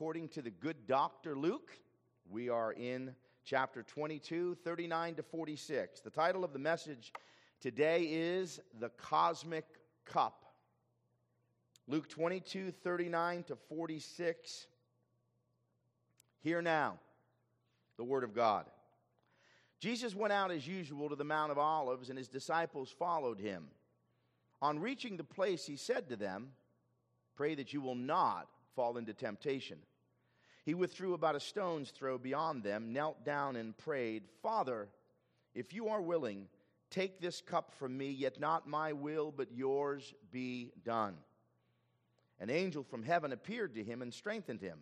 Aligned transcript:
according 0.00 0.28
to 0.28 0.40
the 0.40 0.50
good 0.50 0.86
doctor 0.86 1.36
Luke. 1.36 1.72
We 2.30 2.48
are 2.48 2.72
in 2.72 3.14
chapter 3.44 3.82
22, 3.82 4.56
39 4.64 5.16
to 5.16 5.22
46. 5.22 6.00
The 6.00 6.08
title 6.08 6.42
of 6.42 6.54
the 6.54 6.58
message 6.58 7.12
today 7.60 8.04
is 8.04 8.60
The 8.78 8.88
Cosmic 8.88 9.66
Cup. 10.06 10.46
Luke 11.86 12.08
22, 12.08 12.72
39 12.82 13.42
to 13.42 13.56
46. 13.68 14.68
Hear 16.42 16.62
now 16.62 16.98
the 17.98 18.04
word 18.04 18.24
of 18.24 18.34
God. 18.34 18.64
Jesus 19.80 20.14
went 20.14 20.32
out 20.32 20.50
as 20.50 20.66
usual 20.66 21.10
to 21.10 21.16
the 21.16 21.24
Mount 21.24 21.52
of 21.52 21.58
Olives, 21.58 22.08
and 22.08 22.16
his 22.16 22.28
disciples 22.28 22.90
followed 22.98 23.38
him. 23.38 23.66
On 24.62 24.78
reaching 24.78 25.18
the 25.18 25.24
place, 25.24 25.66
he 25.66 25.76
said 25.76 26.08
to 26.08 26.16
them, 26.16 26.52
Pray 27.36 27.54
that 27.54 27.74
you 27.74 27.82
will 27.82 27.94
not 27.94 28.48
fall 28.74 28.96
into 28.96 29.12
temptation. 29.12 29.76
He 30.64 30.74
withdrew 30.74 31.14
about 31.14 31.36
a 31.36 31.40
stone's 31.40 31.90
throw 31.90 32.18
beyond 32.18 32.62
them, 32.62 32.92
knelt 32.92 33.24
down, 33.24 33.56
and 33.56 33.76
prayed, 33.76 34.24
Father, 34.42 34.88
if 35.54 35.72
you 35.72 35.88
are 35.88 36.02
willing, 36.02 36.48
take 36.90 37.20
this 37.20 37.40
cup 37.40 37.72
from 37.74 37.96
me, 37.96 38.10
yet 38.10 38.38
not 38.38 38.68
my 38.68 38.92
will, 38.92 39.32
but 39.34 39.52
yours 39.52 40.14
be 40.30 40.72
done. 40.84 41.16
An 42.38 42.50
angel 42.50 42.82
from 42.82 43.02
heaven 43.02 43.32
appeared 43.32 43.74
to 43.74 43.84
him 43.84 44.02
and 44.02 44.12
strengthened 44.12 44.60
him. 44.60 44.78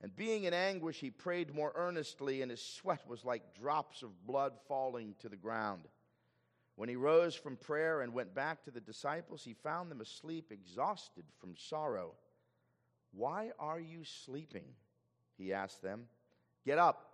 And 0.00 0.14
being 0.14 0.44
in 0.44 0.54
anguish, 0.54 1.00
he 1.00 1.10
prayed 1.10 1.54
more 1.54 1.72
earnestly, 1.74 2.42
and 2.42 2.50
his 2.50 2.62
sweat 2.62 3.06
was 3.08 3.24
like 3.24 3.54
drops 3.54 4.02
of 4.02 4.26
blood 4.26 4.52
falling 4.68 5.14
to 5.20 5.28
the 5.28 5.36
ground. 5.36 5.82
When 6.76 6.88
he 6.88 6.94
rose 6.94 7.34
from 7.34 7.56
prayer 7.56 8.02
and 8.02 8.14
went 8.14 8.34
back 8.34 8.62
to 8.64 8.70
the 8.70 8.80
disciples, 8.80 9.42
he 9.42 9.54
found 9.54 9.90
them 9.90 10.00
asleep, 10.00 10.52
exhausted 10.52 11.24
from 11.40 11.56
sorrow. 11.56 12.14
Why 13.10 13.50
are 13.58 13.80
you 13.80 14.04
sleeping? 14.04 14.66
He 15.38 15.52
asked 15.52 15.82
them. 15.82 16.04
Get 16.66 16.78
up 16.78 17.12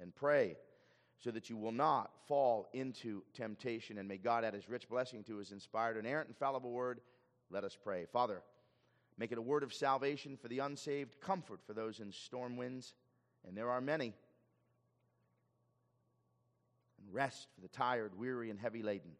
and 0.00 0.14
pray 0.14 0.56
so 1.18 1.30
that 1.30 1.50
you 1.50 1.56
will 1.56 1.72
not 1.72 2.10
fall 2.26 2.68
into 2.72 3.22
temptation. 3.34 3.98
And 3.98 4.08
may 4.08 4.16
God 4.16 4.44
add 4.44 4.54
his 4.54 4.68
rich 4.68 4.88
blessing 4.88 5.22
to 5.24 5.36
his 5.36 5.52
inspired, 5.52 5.96
inerrant, 5.96 6.28
infallible 6.28 6.72
word. 6.72 7.00
Let 7.50 7.64
us 7.64 7.76
pray. 7.82 8.06
Father, 8.12 8.42
make 9.18 9.30
it 9.30 9.38
a 9.38 9.42
word 9.42 9.62
of 9.62 9.72
salvation 9.72 10.36
for 10.40 10.48
the 10.48 10.60
unsaved, 10.60 11.20
comfort 11.20 11.60
for 11.66 11.74
those 11.74 12.00
in 12.00 12.12
storm 12.12 12.56
winds, 12.56 12.94
and 13.46 13.56
there 13.56 13.70
are 13.70 13.80
many 13.80 14.14
and 16.98 17.14
rest 17.14 17.48
for 17.54 17.60
the 17.60 17.68
tired, 17.68 18.18
weary, 18.18 18.50
and 18.50 18.58
heavy 18.58 18.82
laden. 18.82 19.12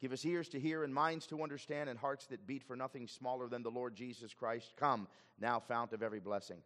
Give 0.00 0.12
us 0.12 0.24
ears 0.24 0.48
to 0.50 0.60
hear 0.60 0.84
and 0.84 0.94
minds 0.94 1.26
to 1.26 1.42
understand 1.42 1.88
and 1.90 1.98
hearts 1.98 2.26
that 2.26 2.46
beat 2.46 2.62
for 2.62 2.76
nothing 2.76 3.08
smaller 3.08 3.48
than 3.48 3.62
the 3.62 3.70
Lord 3.70 3.94
Jesus 3.94 4.32
Christ. 4.32 4.74
Come, 4.76 5.08
now, 5.40 5.60
fount 5.60 5.92
of 5.92 6.02
every 6.02 6.20
blessing. 6.20 6.58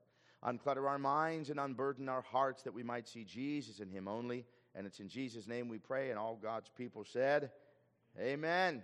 Unclutter 0.45 0.89
our 0.89 0.99
minds 0.99 1.51
and 1.51 1.61
unburden 1.61 2.09
our 2.09 2.23
hearts 2.23 2.63
that 2.63 2.75
we 2.75 2.83
might 2.83 3.07
see 3.07 3.25
Jesus 3.25 3.79
and 3.79 3.91
Him 3.91 4.09
only. 4.09 4.45
And 4.75 4.87
it's 4.87 5.01
in 5.01 5.09
Jesus' 5.09 5.47
name 5.47 5.69
we 5.69 5.79
pray, 5.79 6.11
and 6.11 6.19
all 6.19 6.39
God's 6.43 6.71
people 6.77 7.05
said, 7.05 7.51
Amen. 8.19 8.83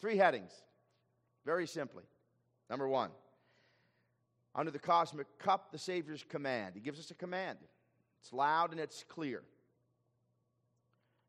Three 0.00 0.16
headings, 0.16 0.52
very 1.46 1.66
simply. 1.66 2.04
Number 2.68 2.88
one, 2.88 3.10
under 4.54 4.70
the 4.70 4.78
cosmic 4.78 5.38
cup, 5.38 5.72
the 5.72 5.78
Savior's 5.78 6.24
command. 6.28 6.72
He 6.74 6.80
gives 6.80 6.98
us 6.98 7.10
a 7.10 7.14
command. 7.14 7.58
It's 8.20 8.32
loud 8.32 8.70
and 8.72 8.80
it's 8.80 9.04
clear. 9.08 9.42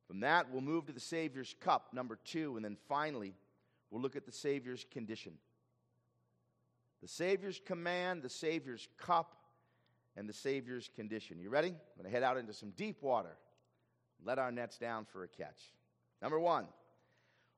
From 0.08 0.20
that, 0.20 0.52
we'll 0.52 0.62
move 0.62 0.86
to 0.86 0.94
the 0.94 1.00
Savior's 1.00 1.56
cup, 1.60 1.90
number 1.94 2.20
two, 2.24 2.56
and 2.56 2.64
then 2.64 2.78
finally, 2.88 3.34
we'll 3.90 4.02
look 4.02 4.16
at 4.16 4.26
the 4.26 4.32
Savior's 4.32 4.86
condition. 4.92 5.34
The 7.06 7.10
Savior's 7.10 7.62
command, 7.64 8.24
the 8.24 8.30
Savior's 8.30 8.88
cup, 8.98 9.38
and 10.18 10.28
the 10.28 10.34
Savior's 10.34 10.90
condition. 10.96 11.40
You 11.40 11.52
ready? 11.52 11.68
I'm 11.68 12.02
going 12.02 12.06
to 12.06 12.10
head 12.10 12.24
out 12.24 12.36
into 12.36 12.52
some 12.52 12.72
deep 12.72 13.04
water. 13.04 13.38
Let 14.24 14.40
our 14.40 14.52
nets 14.52 14.80
down 14.80 15.06
for 15.06 15.24
a 15.24 15.28
catch. 15.28 15.72
Number 16.20 16.40
one, 16.40 16.66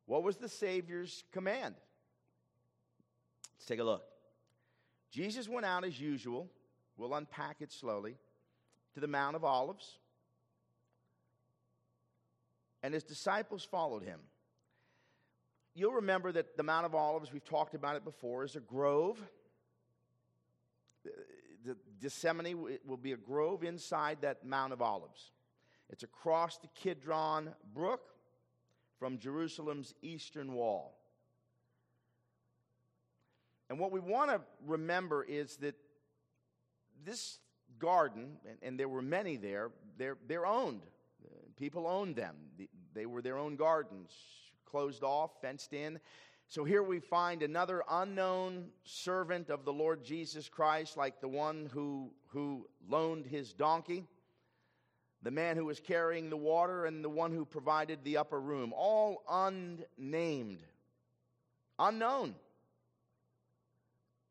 what 0.06 0.22
was 0.22 0.36
the 0.36 0.50
Savior's 0.50 1.24
command? 1.32 1.76
Let's 3.58 3.66
take 3.66 3.80
a 3.80 3.86
look. 3.86 4.04
Jesus 5.12 5.48
went 5.48 5.66
out 5.66 5.86
as 5.86 5.98
usual. 5.98 6.50
We'll 6.98 7.14
unpack 7.14 7.62
it 7.62 7.72
slowly 7.72 8.18
to 8.96 9.00
the 9.00 9.08
Mount 9.08 9.38
of 9.38 9.46
Olives 9.46 9.98
and 12.84 12.94
his 12.94 13.04
disciples 13.04 13.64
followed 13.64 14.04
him. 14.04 14.20
You'll 15.74 15.94
remember 15.94 16.32
that 16.32 16.58
the 16.58 16.64
Mount 16.64 16.86
of 16.86 16.96
Olives, 16.96 17.32
we've 17.32 17.46
talked 17.46 17.76
about 17.76 17.96
it 17.96 18.04
before, 18.04 18.44
is 18.44 18.58
a 18.58 18.60
grove. 18.60 19.22
The 21.66 21.76
Gethsemane 22.02 22.80
will 22.86 22.98
be 22.98 23.12
a 23.12 23.18
grove 23.18 23.64
inside 23.64 24.20
that 24.22 24.46
Mount 24.46 24.74
of 24.74 24.82
Olives. 24.82 25.32
It's 25.90 26.04
across 26.04 26.58
the 26.58 26.68
Kidron 26.76 27.54
Brook 27.74 28.02
from 29.00 29.18
Jerusalem's 29.18 29.94
eastern 30.02 30.54
wall. 30.54 30.98
And 33.70 33.80
what 33.80 33.92
we 33.92 34.00
want 34.00 34.32
to 34.32 34.42
remember 34.66 35.24
is 35.24 35.58
that 35.58 35.76
this 37.04 37.40
garden, 37.80 38.38
and, 38.48 38.58
and 38.62 38.80
there 38.80 38.88
were 38.88 39.02
many 39.02 39.36
there, 39.36 39.72
they're, 39.98 40.18
they're 40.28 40.46
owned 40.46 40.82
People 41.58 41.88
owned 41.88 42.16
them, 42.16 42.36
they 42.94 43.08
were 43.08 43.22
their 43.22 43.38
own 43.38 43.56
gardens, 43.56 44.12
closed 44.66 45.04
off, 45.04 45.32
fenced 45.42 45.74
in. 45.74 46.00
So 46.50 46.64
here 46.64 46.82
we 46.82 47.00
find 47.00 47.44
another 47.44 47.84
unknown 47.90 48.70
servant 48.86 49.50
of 49.50 49.66
the 49.66 49.74
Lord 49.74 50.06
Jesus 50.06 50.48
Christ, 50.48 50.96
like 50.96 51.20
the 51.20 51.28
one 51.28 51.70
who, 51.74 52.12
who 52.28 52.70
loaned 52.88 53.26
his 53.26 53.52
donkey, 53.52 54.06
the 55.22 55.32
man 55.32 55.58
who 55.58 55.66
was 55.66 55.82
carrying 55.82 56.30
the 56.30 56.38
water, 56.38 56.86
and 56.86 57.04
the 57.04 57.10
one 57.10 57.34
who 57.34 57.44
provided 57.44 58.00
the 58.04 58.16
upper 58.16 58.40
room, 58.40 58.72
all 58.74 59.24
unnamed, 59.30 60.60
unknown, 61.80 62.34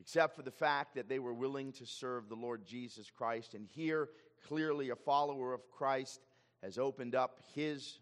except 0.00 0.36
for 0.36 0.42
the 0.42 0.50
fact 0.50 0.94
that 0.94 1.10
they 1.10 1.18
were 1.18 1.34
willing 1.34 1.70
to 1.72 1.84
serve 1.84 2.30
the 2.30 2.34
Lord 2.34 2.64
Jesus 2.64 3.10
Christ. 3.10 3.52
And 3.52 3.66
here, 3.66 4.08
clearly, 4.48 4.88
a 4.88 4.96
follower 4.96 5.52
of 5.52 5.70
Christ 5.70 6.22
has 6.62 6.78
opened 6.78 7.14
up 7.14 7.40
his 7.54 7.98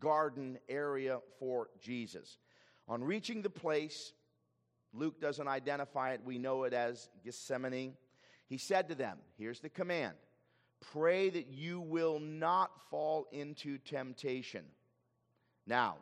garden 0.00 0.58
area 0.66 1.18
for 1.38 1.68
Jesus. 1.78 2.38
On 2.88 3.04
reaching 3.04 3.42
the 3.42 3.50
place, 3.50 4.12
Luke 4.94 5.20
doesn't 5.20 5.46
identify 5.46 6.12
it, 6.12 6.20
we 6.24 6.38
know 6.38 6.64
it 6.64 6.72
as 6.72 7.10
Gethsemane. 7.24 7.94
He 8.46 8.56
said 8.56 8.88
to 8.88 8.94
them, 8.94 9.18
Here's 9.36 9.60
the 9.60 9.68
command 9.68 10.14
pray 10.92 11.28
that 11.28 11.48
you 11.48 11.80
will 11.80 12.20
not 12.20 12.70
fall 12.88 13.26
into 13.32 13.78
temptation. 13.78 14.64
Now, 15.66 15.96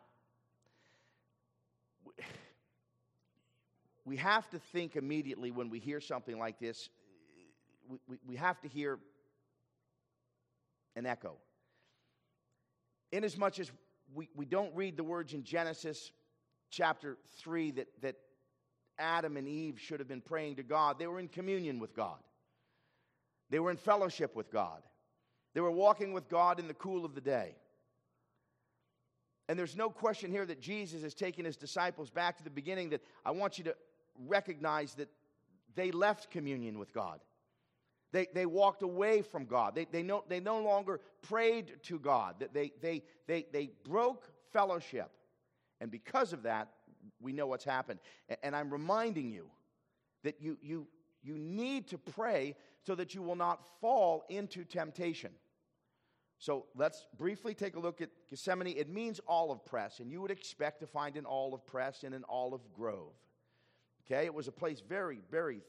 we 4.04 4.16
have 4.16 4.48
to 4.50 4.58
think 4.58 4.96
immediately 4.96 5.50
when 5.50 5.70
we 5.70 5.78
hear 5.78 6.00
something 6.00 6.38
like 6.38 6.60
this, 6.60 6.90
we, 7.88 7.98
we, 8.06 8.18
we 8.26 8.36
have 8.36 8.60
to 8.60 8.68
hear 8.68 8.98
an 10.94 11.06
echo 11.06 11.36
inasmuch 13.12 13.58
as 13.58 13.70
we, 14.14 14.28
we 14.34 14.44
don't 14.44 14.74
read 14.74 14.96
the 14.96 15.04
words 15.04 15.32
in 15.32 15.42
Genesis 15.42 16.12
chapter 16.76 17.16
3 17.38 17.70
that, 17.72 17.88
that 18.02 18.16
Adam 18.98 19.36
and 19.36 19.48
Eve 19.48 19.80
should 19.80 19.98
have 19.98 20.08
been 20.08 20.20
praying 20.20 20.56
to 20.56 20.62
God, 20.62 20.98
they 20.98 21.06
were 21.06 21.18
in 21.18 21.28
communion 21.28 21.78
with 21.78 21.96
God, 21.96 22.18
they 23.50 23.58
were 23.58 23.70
in 23.70 23.76
fellowship 23.76 24.36
with 24.36 24.50
God, 24.50 24.82
they 25.54 25.60
were 25.60 25.70
walking 25.70 26.12
with 26.12 26.28
God 26.28 26.60
in 26.60 26.68
the 26.68 26.74
cool 26.74 27.04
of 27.04 27.14
the 27.14 27.20
day. 27.20 27.54
And 29.48 29.56
there's 29.56 29.76
no 29.76 29.88
question 29.88 30.32
here 30.32 30.44
that 30.44 30.60
Jesus 30.60 31.04
is 31.04 31.14
taking 31.14 31.44
his 31.44 31.56
disciples 31.56 32.10
back 32.10 32.36
to 32.38 32.42
the 32.42 32.50
beginning 32.50 32.90
that 32.90 33.00
I 33.24 33.30
want 33.30 33.58
you 33.58 33.64
to 33.64 33.76
recognize 34.26 34.94
that 34.94 35.08
they 35.76 35.92
left 35.92 36.32
communion 36.32 36.80
with 36.80 36.92
God. 36.92 37.20
They, 38.12 38.26
they 38.34 38.44
walked 38.44 38.82
away 38.82 39.22
from 39.22 39.46
God. 39.46 39.76
They, 39.76 39.84
they, 39.84 40.02
no, 40.02 40.24
they 40.28 40.40
no 40.40 40.60
longer 40.60 41.00
prayed 41.22 41.74
to 41.84 42.00
God. 42.00 42.44
They, 42.52 42.72
they, 42.82 43.04
they, 43.28 43.46
they 43.52 43.70
broke 43.84 44.24
fellowship. 44.52 45.12
And 45.80 45.90
because 45.90 46.32
of 46.32 46.42
that, 46.44 46.68
we 47.20 47.32
know 47.32 47.46
what's 47.46 47.64
happened. 47.64 48.00
And 48.42 48.54
I'm 48.56 48.72
reminding 48.72 49.30
you 49.30 49.46
that 50.22 50.40
you, 50.40 50.58
you, 50.62 50.86
you 51.22 51.36
need 51.38 51.88
to 51.88 51.98
pray 51.98 52.56
so 52.86 52.94
that 52.94 53.14
you 53.14 53.22
will 53.22 53.36
not 53.36 53.64
fall 53.80 54.24
into 54.28 54.64
temptation. 54.64 55.30
So 56.38 56.66
let's 56.74 57.06
briefly 57.16 57.54
take 57.54 57.76
a 57.76 57.80
look 57.80 58.00
at 58.00 58.10
Gethsemane. 58.28 58.76
It 58.76 58.88
means 58.88 59.20
olive 59.26 59.64
press, 59.64 60.00
and 60.00 60.10
you 60.10 60.20
would 60.20 60.30
expect 60.30 60.80
to 60.80 60.86
find 60.86 61.16
an 61.16 61.24
olive 61.26 61.64
press 61.66 62.04
in 62.04 62.12
an 62.12 62.24
olive 62.28 62.60
grove. 62.74 63.14
Okay, 64.04 64.24
it 64.24 64.34
was 64.34 64.46
a 64.46 64.52
place 64.52 64.82
very, 64.86 65.20
very 65.30 65.62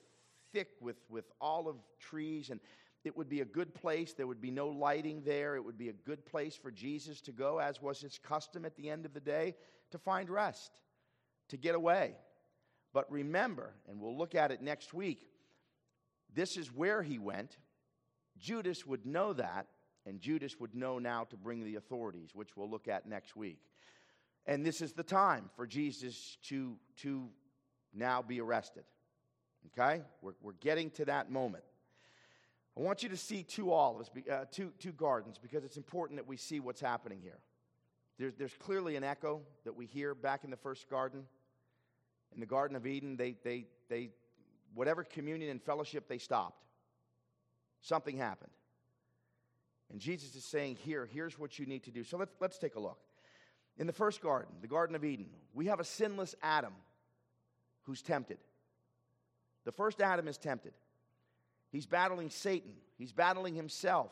thick 0.54 0.70
with, 0.82 0.98
with 1.10 1.26
olive 1.42 1.78
trees, 2.00 2.50
and 2.50 2.60
it 3.04 3.16
would 3.16 3.30
be 3.30 3.42
a 3.42 3.46
good 3.46 3.74
place. 3.74 4.14
There 4.14 4.28
would 4.28 4.42
be 4.42 4.52
no 4.52 4.68
lighting 4.68 5.22
there. 5.26 5.56
It 5.56 5.64
would 5.64 5.78
be 5.78 5.90
a 5.90 5.94
good 5.94 6.26
place 6.26 6.56
for 6.56 6.70
Jesus 6.70 7.22
to 7.22 7.32
go, 7.32 7.60
as 7.60 7.82
was 7.82 8.02
his 8.02 8.20
custom 8.20 8.66
at 8.66 8.76
the 8.76 8.90
end 8.90 9.06
of 9.06 9.14
the 9.14 9.22
day, 9.22 9.56
to 9.92 9.98
find 9.98 10.30
rest, 10.30 10.72
to 11.50 11.58
get 11.58 11.76
away. 11.76 12.16
But 12.94 13.12
remember, 13.12 13.74
and 13.88 14.00
we'll 14.00 14.18
look 14.18 14.36
at 14.36 14.52
it 14.52 14.62
next 14.62 14.94
week, 14.94 15.28
this 16.34 16.58
is 16.58 16.74
where 16.74 17.04
he 17.04 17.20
went. 17.20 17.58
Judas 18.38 18.86
would 18.86 19.06
know 19.06 19.34
that, 19.34 19.68
and 20.06 20.20
Judas 20.20 20.60
would 20.60 20.76
know 20.76 21.00
now 21.00 21.26
to 21.26 21.38
bring 21.38 21.64
the 21.64 21.76
authorities, 21.76 22.32
which 22.34 22.56
we'll 22.56 22.70
look 22.70 22.88
at 22.88 23.08
next 23.08 23.36
week. 23.36 23.60
And 24.46 24.66
this 24.66 24.82
is 24.82 24.94
the 24.94 25.04
time 25.04 25.50
for 25.56 25.68
Jesus 25.68 26.38
to, 26.44 26.78
to 26.98 27.28
now 27.94 28.22
be 28.22 28.40
arrested. 28.40 28.84
Okay? 29.68 30.02
We're, 30.22 30.34
we're 30.42 30.54
getting 30.54 30.90
to 30.92 31.06
that 31.06 31.30
moment. 31.30 31.64
I 32.78 32.82
want 32.82 33.02
you 33.02 33.10
to 33.10 33.18
see 33.18 33.44
two 33.44 33.72
olives, 33.72 34.10
uh, 34.32 34.46
two, 34.52 34.72
two 34.80 34.92
gardens, 34.92 35.38
because 35.40 35.64
it's 35.64 35.78
important 35.78 36.18
that 36.20 36.28
we 36.28 36.38
see 36.38 36.60
what's 36.60 36.80
happening 36.80 37.20
here. 37.22 37.40
There's, 38.18 38.34
there's 38.36 38.54
clearly 38.60 38.96
an 38.96 39.04
echo 39.04 39.42
that 39.64 39.76
we 39.76 39.86
hear 39.86 40.16
back 40.16 40.44
in 40.44 40.50
the 40.50 40.58
first 40.58 40.90
garden. 40.90 41.24
In 42.34 42.40
the 42.40 42.46
Garden 42.46 42.76
of 42.76 42.86
Eden, 42.86 43.16
they, 43.16 43.36
they, 43.44 43.66
they, 43.90 44.10
whatever 44.74 45.04
communion 45.04 45.50
and 45.52 45.62
fellowship 45.62 46.08
they 46.08 46.18
stopped, 46.18 46.64
something 47.82 48.18
happened. 48.18 48.52
And 49.92 50.00
Jesus 50.00 50.36
is 50.36 50.44
saying, 50.44 50.78
Here, 50.84 51.06
here's 51.06 51.40
what 51.40 51.58
you 51.58 51.66
need 51.66 51.84
to 51.84 51.92
do. 51.92 52.04
So 52.04 52.18
let's, 52.18 52.34
let's 52.40 52.58
take 52.58 52.76
a 52.76 52.80
look. 52.80 52.98
In 53.78 53.88
the 53.88 53.94
first 53.94 54.22
garden, 54.22 54.54
the 54.62 54.68
Garden 54.68 54.96
of 54.96 55.06
Eden, 55.06 55.28
we 55.54 55.68
have 55.68 55.80
a 55.80 55.84
sinless 55.84 56.36
Adam 56.42 56.74
who's 57.84 58.02
tempted. 58.02 58.40
The 59.66 59.72
first 59.72 60.02
Adam 60.02 60.28
is 60.28 60.38
tempted. 60.38 60.74
He's 61.72 61.86
battling 61.86 62.30
Satan, 62.30 62.74
he's 62.98 63.12
battling 63.12 63.54
himself, 63.54 64.12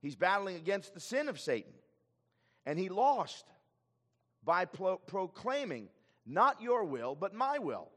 he's 0.00 0.16
battling 0.16 0.56
against 0.56 0.94
the 0.94 1.00
sin 1.00 1.28
of 1.28 1.38
Satan. 1.38 1.72
And 2.66 2.78
he 2.78 2.88
lost 2.88 3.44
by 4.44 4.64
pro- 4.64 4.98
proclaiming, 4.98 5.88
Not 6.26 6.62
your 6.62 6.84
will, 6.84 7.14
but 7.14 7.34
my 7.34 7.58
will. 7.58 7.90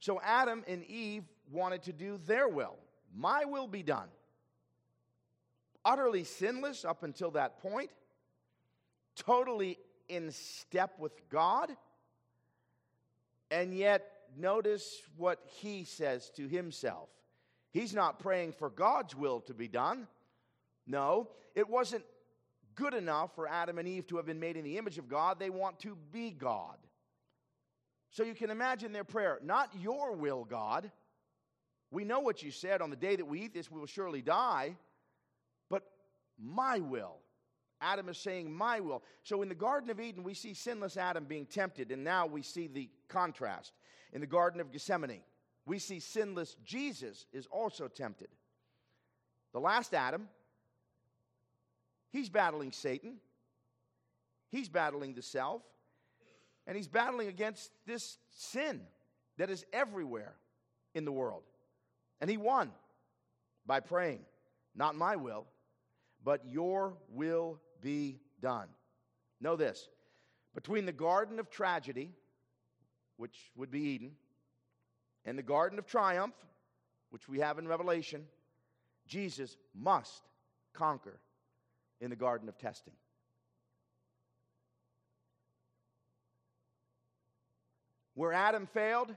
So 0.00 0.20
Adam 0.22 0.64
and 0.68 0.84
Eve 0.84 1.24
wanted 1.50 1.82
to 1.84 1.92
do 1.92 2.18
their 2.26 2.48
will. 2.48 2.76
My 3.14 3.44
will 3.44 3.66
be 3.66 3.82
done. 3.82 4.08
Utterly 5.84 6.24
sinless 6.24 6.84
up 6.84 7.02
until 7.02 7.30
that 7.32 7.58
point, 7.60 7.90
totally 9.14 9.78
in 10.08 10.30
step 10.32 10.98
with 10.98 11.28
God, 11.30 11.70
and 13.50 13.72
yet 13.72 14.10
notice 14.36 15.00
what 15.16 15.40
he 15.60 15.84
says 15.84 16.30
to 16.30 16.48
himself. 16.48 17.08
He's 17.70 17.94
not 17.94 18.18
praying 18.18 18.52
for 18.52 18.68
God's 18.68 19.14
will 19.14 19.40
to 19.42 19.54
be 19.54 19.68
done. 19.68 20.08
No, 20.86 21.28
it 21.54 21.68
wasn't 21.68 22.04
good 22.76 22.94
enough 22.94 23.34
for 23.34 23.48
Adam 23.48 23.78
and 23.78 23.88
Eve 23.88 24.06
to 24.06 24.16
have 24.16 24.26
been 24.26 24.38
made 24.38 24.56
in 24.56 24.64
the 24.64 24.78
image 24.78 24.98
of 24.98 25.08
God. 25.08 25.38
They 25.38 25.50
want 25.50 25.80
to 25.80 25.96
be 26.12 26.30
God. 26.30 26.76
So 28.10 28.22
you 28.22 28.34
can 28.34 28.50
imagine 28.50 28.92
their 28.92 29.04
prayer 29.04 29.40
not 29.42 29.70
your 29.80 30.12
will, 30.12 30.44
God. 30.44 30.90
We 31.90 32.04
know 32.04 32.20
what 32.20 32.42
you 32.42 32.50
said 32.50 32.80
on 32.82 32.90
the 32.90 32.96
day 32.96 33.16
that 33.16 33.26
we 33.26 33.42
eat 33.42 33.54
this, 33.54 33.70
we 33.70 33.80
will 33.80 33.86
surely 33.86 34.22
die, 34.22 34.76
but 35.70 35.82
my 36.38 36.78
will. 36.78 37.16
Adam 37.80 38.08
is 38.08 38.18
saying, 38.18 38.52
My 38.52 38.80
will. 38.80 39.02
So 39.22 39.42
in 39.42 39.48
the 39.48 39.54
Garden 39.54 39.90
of 39.90 40.00
Eden, 40.00 40.22
we 40.22 40.34
see 40.34 40.54
sinless 40.54 40.96
Adam 40.96 41.24
being 41.24 41.46
tempted, 41.46 41.92
and 41.92 42.02
now 42.02 42.26
we 42.26 42.42
see 42.42 42.66
the 42.66 42.88
contrast. 43.08 43.72
In 44.12 44.20
the 44.20 44.26
Garden 44.26 44.60
of 44.60 44.72
Gethsemane, 44.72 45.20
we 45.66 45.78
see 45.78 46.00
sinless 46.00 46.56
Jesus 46.64 47.26
is 47.32 47.46
also 47.46 47.88
tempted. 47.88 48.28
The 49.52 49.60
last 49.60 49.94
Adam, 49.94 50.28
he's 52.12 52.28
battling 52.28 52.72
Satan, 52.72 53.16
he's 54.50 54.68
battling 54.68 55.14
the 55.14 55.22
self, 55.22 55.62
and 56.66 56.76
he's 56.76 56.88
battling 56.88 57.28
against 57.28 57.70
this 57.86 58.18
sin 58.30 58.80
that 59.38 59.50
is 59.50 59.64
everywhere 59.72 60.34
in 60.94 61.04
the 61.04 61.12
world. 61.12 61.42
And 62.20 62.30
he 62.30 62.36
won 62.36 62.72
by 63.66 63.80
praying, 63.80 64.20
Not 64.74 64.96
my 64.96 65.16
will, 65.16 65.46
but 66.24 66.42
your 66.46 66.96
will 67.10 67.60
be 67.80 68.20
done. 68.40 68.68
Know 69.40 69.56
this 69.56 69.88
between 70.54 70.86
the 70.86 70.92
garden 70.92 71.38
of 71.38 71.50
tragedy, 71.50 72.10
which 73.18 73.52
would 73.56 73.70
be 73.70 73.80
Eden, 73.80 74.12
and 75.26 75.38
the 75.38 75.42
garden 75.42 75.78
of 75.78 75.86
triumph, 75.86 76.34
which 77.10 77.28
we 77.28 77.40
have 77.40 77.58
in 77.58 77.68
Revelation, 77.68 78.24
Jesus 79.06 79.56
must 79.74 80.22
conquer 80.72 81.20
in 82.00 82.10
the 82.10 82.16
garden 82.16 82.48
of 82.48 82.58
testing. 82.58 82.94
Where 88.14 88.32
Adam 88.32 88.66
failed, 88.66 89.14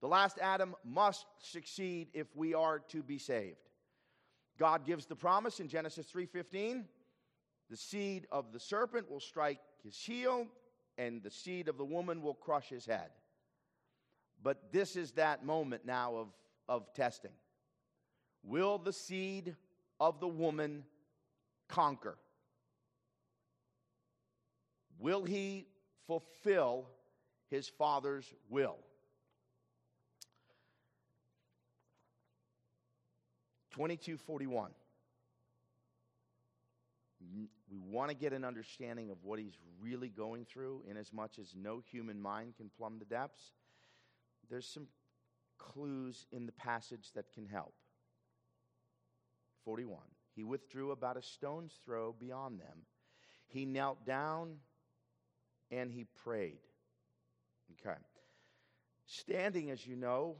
the 0.00 0.08
last 0.08 0.38
Adam 0.40 0.74
must 0.84 1.26
succeed 1.38 2.08
if 2.12 2.26
we 2.36 2.52
are 2.52 2.80
to 2.90 3.02
be 3.02 3.18
saved. 3.18 3.56
God 4.58 4.84
gives 4.84 5.06
the 5.06 5.16
promise 5.16 5.60
in 5.60 5.68
Genesis 5.68 6.10
3:15, 6.10 6.86
the 7.70 7.76
seed 7.76 8.26
of 8.30 8.52
the 8.52 8.60
serpent 8.60 9.10
will 9.10 9.20
strike 9.20 9.60
his 9.82 9.96
heel 9.96 10.46
and 10.98 11.22
the 11.22 11.30
seed 11.30 11.68
of 11.68 11.78
the 11.78 11.84
woman 11.84 12.22
will 12.22 12.34
crush 12.34 12.68
his 12.68 12.86
head. 12.86 13.10
But 14.42 14.72
this 14.72 14.96
is 14.96 15.12
that 15.12 15.44
moment 15.44 15.84
now 15.86 16.16
of, 16.16 16.28
of 16.68 16.92
testing. 16.92 17.32
Will 18.42 18.78
the 18.78 18.92
seed 18.92 19.56
of 19.98 20.20
the 20.20 20.28
woman 20.28 20.84
conquer? 21.74 22.16
Will 24.98 25.24
he 25.24 25.66
fulfill 26.06 26.86
his 27.50 27.68
father's 27.68 28.32
will? 28.48 28.78
2241. 33.72 34.70
Mm, 37.20 37.46
we 37.68 37.78
want 37.78 38.10
to 38.10 38.16
get 38.16 38.32
an 38.32 38.44
understanding 38.44 39.10
of 39.10 39.16
what 39.24 39.40
he's 39.40 39.58
really 39.80 40.08
going 40.08 40.44
through, 40.44 40.84
in 40.88 40.96
as 40.96 41.12
much 41.12 41.40
as 41.40 41.54
no 41.60 41.82
human 41.90 42.20
mind 42.22 42.54
can 42.56 42.70
plumb 42.78 43.00
the 43.00 43.04
depths. 43.04 43.52
There's 44.48 44.66
some 44.66 44.86
clues 45.58 46.26
in 46.30 46.46
the 46.46 46.52
passage 46.52 47.10
that 47.16 47.32
can 47.32 47.46
help. 47.46 47.74
41. 49.64 49.98
He 50.34 50.44
withdrew 50.44 50.90
about 50.90 51.16
a 51.16 51.22
stone's 51.22 51.78
throw 51.84 52.12
beyond 52.12 52.60
them. 52.60 52.86
He 53.46 53.64
knelt 53.64 54.04
down 54.04 54.56
and 55.70 55.90
he 55.90 56.04
prayed. 56.24 56.60
Okay. 57.80 57.96
Standing, 59.06 59.70
as 59.70 59.86
you 59.86 59.96
know, 59.96 60.36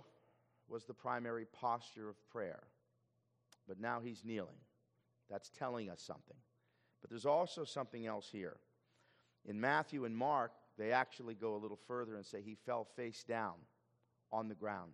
was 0.69 0.85
the 0.85 0.95
primary 0.95 1.47
posture 1.47 2.09
of 2.09 2.17
prayer 2.31 2.65
but 3.67 3.81
now 3.81 4.01
he's 4.01 4.25
kneeling. 4.25 4.57
That's 5.31 5.51
telling 5.51 5.91
us 5.91 6.03
something. 6.03 6.37
But 7.01 7.11
there's 7.11 7.27
also 7.27 7.65
something 7.65 8.07
else 8.07 8.29
here. 8.31 8.57
In 9.47 9.61
Matthew 9.61 10.05
and 10.05 10.17
Mark, 10.17 10.53
they 10.79 10.93
actually 10.93 11.35
go 11.35 11.55
a 11.55 11.59
little 11.59 11.79
further 11.87 12.17
and 12.17 12.25
say 12.25 12.43
he 12.43 12.57
fell 12.67 12.85
face 12.97 13.25
down 13.25 13.55
on 14.33 14.49
the 14.49 14.55
ground. 14.55 14.93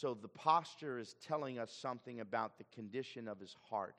So 0.00 0.14
the 0.14 0.28
posture 0.28 1.00
is 1.00 1.16
telling 1.26 1.58
us 1.58 1.72
something 1.72 2.20
about 2.20 2.56
the 2.56 2.64
condition 2.72 3.26
of 3.26 3.40
his 3.40 3.56
heart 3.68 3.96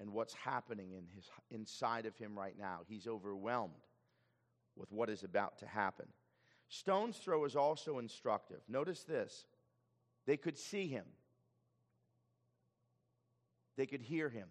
and 0.00 0.12
what's 0.12 0.34
happening 0.34 0.94
in 0.94 1.04
his, 1.14 1.30
inside 1.52 2.06
of 2.06 2.16
him 2.16 2.36
right 2.36 2.58
now. 2.58 2.80
He's 2.88 3.06
overwhelmed 3.06 3.86
with 4.74 4.90
what 4.90 5.08
is 5.08 5.22
about 5.22 5.58
to 5.58 5.66
happen. 5.66 6.06
Stone's 6.68 7.18
throw 7.18 7.44
is 7.44 7.54
also 7.54 8.00
instructive. 8.00 8.58
Notice 8.68 9.04
this 9.04 9.44
they 10.26 10.36
could 10.36 10.58
see 10.58 10.88
him, 10.88 11.04
they 13.76 13.86
could 13.86 14.02
hear 14.02 14.28
him. 14.28 14.48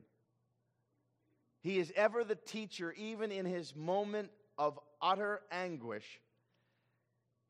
He 1.59 1.79
is 1.79 1.91
ever 1.97 2.23
the 2.23 2.35
teacher, 2.35 2.93
even 2.93 3.29
in 3.29 3.45
his 3.45 3.75
moment 3.75 4.29
of 4.57 4.79
utter 5.01 5.41
anguish. 5.51 6.21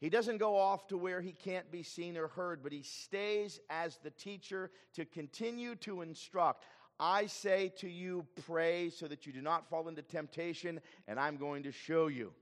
He 0.02 0.10
doesn't 0.10 0.38
go 0.38 0.58
off 0.58 0.88
to 0.88 0.98
where 0.98 1.22
he 1.22 1.32
can't 1.32 1.72
be 1.72 1.82
seen 1.82 2.18
or 2.18 2.28
heard, 2.28 2.62
but 2.62 2.72
he 2.72 2.84
stays 2.84 3.60
as 3.70 3.98
the 4.04 4.12
teacher 4.12 4.70
to 4.94 5.06
continue 5.06 5.76
to 5.76 6.02
instruct. 6.02 6.64
I 7.00 7.28
say 7.28 7.74
to 7.78 7.90
you, 7.90 8.26
pray 8.46 8.90
so 8.90 9.08
that 9.08 9.26
you 9.26 9.34
do 9.34 9.42
not 9.42 9.70
fall 9.70 9.88
into 9.88 10.02
temptation, 10.02 10.80
and 11.08 11.20
I'm 11.20 11.38
going 11.38 11.64
to 11.64 11.72
show 11.72 12.08
you 12.08 12.34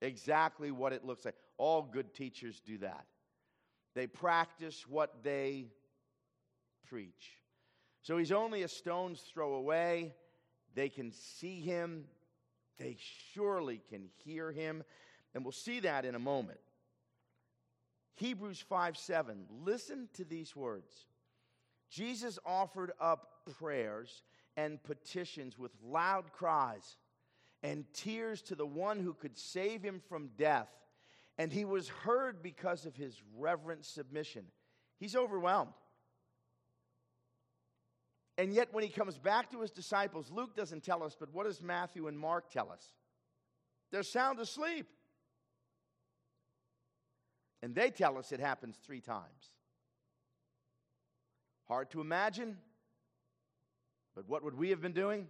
exactly 0.00 0.70
what 0.70 0.92
it 0.92 1.04
looks 1.04 1.24
like. 1.24 1.34
All 1.58 1.82
good 1.82 2.14
teachers 2.14 2.60
do 2.64 2.78
that. 2.78 3.04
They 3.94 4.06
practice 4.06 4.86
what 4.88 5.22
they 5.22 5.66
preach. 6.88 7.38
So 8.02 8.18
he's 8.18 8.32
only 8.32 8.62
a 8.62 8.68
stone's 8.68 9.20
throw 9.20 9.54
away. 9.54 10.14
They 10.74 10.88
can 10.88 11.10
see 11.10 11.60
him, 11.60 12.04
they 12.78 12.96
surely 13.32 13.80
can 13.88 14.08
hear 14.24 14.52
him. 14.52 14.84
And 15.34 15.44
we'll 15.44 15.52
see 15.52 15.80
that 15.80 16.04
in 16.04 16.14
a 16.14 16.18
moment. 16.18 16.58
Hebrews 18.16 18.64
5 18.68 18.96
7. 18.96 19.46
Listen 19.64 20.08
to 20.14 20.24
these 20.24 20.56
words. 20.56 21.06
Jesus 21.90 22.38
offered 22.44 22.92
up 23.00 23.28
prayers 23.58 24.22
and 24.56 24.82
petitions 24.82 25.58
with 25.58 25.72
loud 25.84 26.32
cries 26.32 26.96
and 27.62 27.84
tears 27.92 28.42
to 28.42 28.54
the 28.54 28.66
one 28.66 29.00
who 29.00 29.14
could 29.14 29.38
save 29.38 29.82
him 29.82 30.00
from 30.08 30.30
death. 30.36 30.68
And 31.38 31.52
he 31.52 31.64
was 31.64 31.88
heard 31.88 32.42
because 32.42 32.86
of 32.86 32.96
his 32.96 33.22
reverent 33.36 33.84
submission. 33.84 34.46
He's 34.98 35.14
overwhelmed. 35.14 35.74
And 38.38 38.52
yet, 38.52 38.68
when 38.72 38.84
he 38.84 38.90
comes 38.90 39.18
back 39.18 39.50
to 39.50 39.60
his 39.60 39.70
disciples, 39.70 40.30
Luke 40.30 40.54
doesn't 40.56 40.82
tell 40.82 41.02
us, 41.02 41.16
but 41.18 41.32
what 41.32 41.44
does 41.44 41.62
Matthew 41.62 42.06
and 42.06 42.18
Mark 42.18 42.50
tell 42.50 42.70
us? 42.70 42.92
They're 43.90 44.02
sound 44.02 44.40
asleep. 44.40 44.86
And 47.62 47.74
they 47.74 47.90
tell 47.90 48.18
us 48.18 48.32
it 48.32 48.40
happens 48.40 48.76
three 48.84 49.00
times. 49.00 49.50
Hard 51.68 51.90
to 51.90 52.00
imagine, 52.00 52.58
but 54.14 54.28
what 54.28 54.44
would 54.44 54.56
we 54.56 54.70
have 54.70 54.80
been 54.80 54.92
doing? 54.92 55.26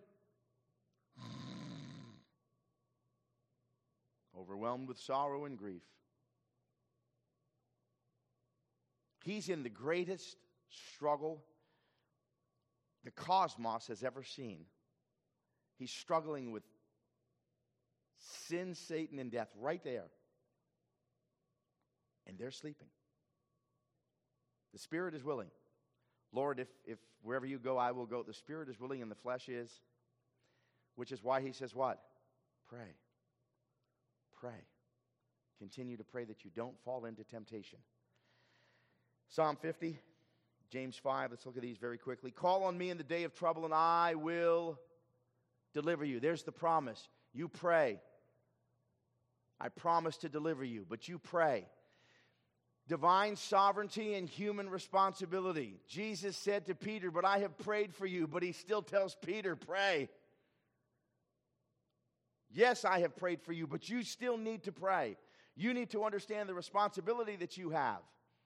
Overwhelmed 4.39 4.89
with 4.89 4.99
sorrow 4.99 5.47
and 5.47 5.57
grief. 5.57 5.83
He's 9.25 9.49
in 9.49 9.63
the 9.63 9.71
greatest 9.71 10.37
struggle 10.69 11.43
the 13.07 13.13
cosmos 13.13 13.87
has 13.87 14.03
ever 14.03 14.25
seen. 14.25 14.67
He's 15.79 15.93
struggling 15.93 16.51
with 16.51 16.65
sin, 18.19 18.75
Satan, 18.75 19.21
and 19.21 19.31
death 19.31 19.49
right 19.59 19.83
there. 19.85 20.07
And 22.27 22.39
they're 22.39 22.51
sleeping. 22.51 22.89
The 24.73 24.79
spirit 24.79 25.15
is 25.15 25.25
willing. 25.25 25.49
Lord, 26.33 26.61
if, 26.61 26.69
if 26.85 26.99
wherever 27.23 27.47
you 27.47 27.59
go, 27.59 27.79
I 27.79 27.93
will 27.93 28.07
go. 28.07 28.23
The 28.23 28.35
spirit 28.35 28.69
is 28.69 28.79
willing 28.79 29.01
and 29.03 29.11
the 29.11 29.17
flesh 29.17 29.49
is. 29.49 29.71
Which 30.97 31.13
is 31.13 31.23
why 31.23 31.41
he 31.41 31.53
says, 31.53 31.75
What? 31.75 32.01
Pray. 32.69 32.97
Pray. 34.41 34.67
Continue 35.59 35.97
to 35.97 36.05
pray 36.05 36.25
that 36.25 36.45
you 36.45 36.51
don't 36.55 36.79
fall 36.85 37.07
into 37.07 37.25
temptation. 37.25 37.79
Psalm 39.29 39.57
50, 39.61 39.99
James 40.71 40.97
5, 40.97 41.31
let's 41.31 41.47
look 41.47 41.57
at 41.57 41.63
these 41.63 41.79
very 41.79 41.99
quickly. 41.99 42.31
Call 42.31 42.65
on 42.65 42.77
me 42.77 42.91
in 42.91 42.99
the 42.99 43.05
day 43.05 43.25
of 43.25 43.35
trouble, 43.35 43.65
and 43.65 43.73
I 43.73 44.15
will 44.15 44.79
deliver 45.73 46.05
you. 46.05 46.21
There's 46.21 46.43
the 46.43 46.53
promise. 46.53 47.09
You 47.33 47.49
pray. 47.49 48.01
I 49.61 49.69
promise 49.69 50.19
to 50.19 50.29
deliver 50.29 50.65
you, 50.65 50.85
but 50.89 51.09
you 51.09 51.19
pray. 51.19 51.67
Divine 52.89 53.35
sovereignty 53.35 54.15
and 54.15 54.29
human 54.29 54.71
responsibility. 54.71 55.81
Jesus 55.89 56.37
said 56.37 56.67
to 56.67 56.75
Peter, 56.75 57.11
But 57.11 57.25
I 57.25 57.39
have 57.39 57.59
prayed 57.59 57.93
for 57.93 58.07
you, 58.07 58.29
but 58.29 58.43
he 58.43 58.53
still 58.53 58.83
tells 58.83 59.17
Peter, 59.17 59.57
Pray. 59.57 60.09
Yes, 62.53 62.85
I 62.85 63.01
have 63.01 63.17
prayed 63.17 63.43
for 63.43 63.53
you, 63.53 63.67
but 63.67 63.89
you 63.89 64.03
still 64.03 64.39
need 64.39 64.63
to 64.65 64.73
pray. 64.73 65.17
You 65.57 65.75
need 65.75 65.91
to 65.91 66.05
understand 66.05 66.49
the 66.49 66.55
responsibility 66.55 67.37
that 67.37 67.57
you 67.57 67.71
have. 67.71 68.01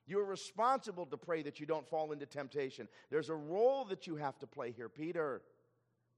You're 0.07 0.25
responsible 0.25 1.07
to 1.07 1.17
pray 1.17 1.43
that 1.43 1.61
you 1.61 1.67
don't 1.67 1.87
fall 1.87 2.11
into 2.11 2.27
temptation. 2.27 2.89
There's 3.11 3.29
a 3.29 3.35
role 3.35 3.85
that 3.85 4.07
you 4.07 4.17
have 4.17 4.39
to 4.39 4.47
play 4.47 4.73
here. 4.73 4.89
Peter, 4.89 5.43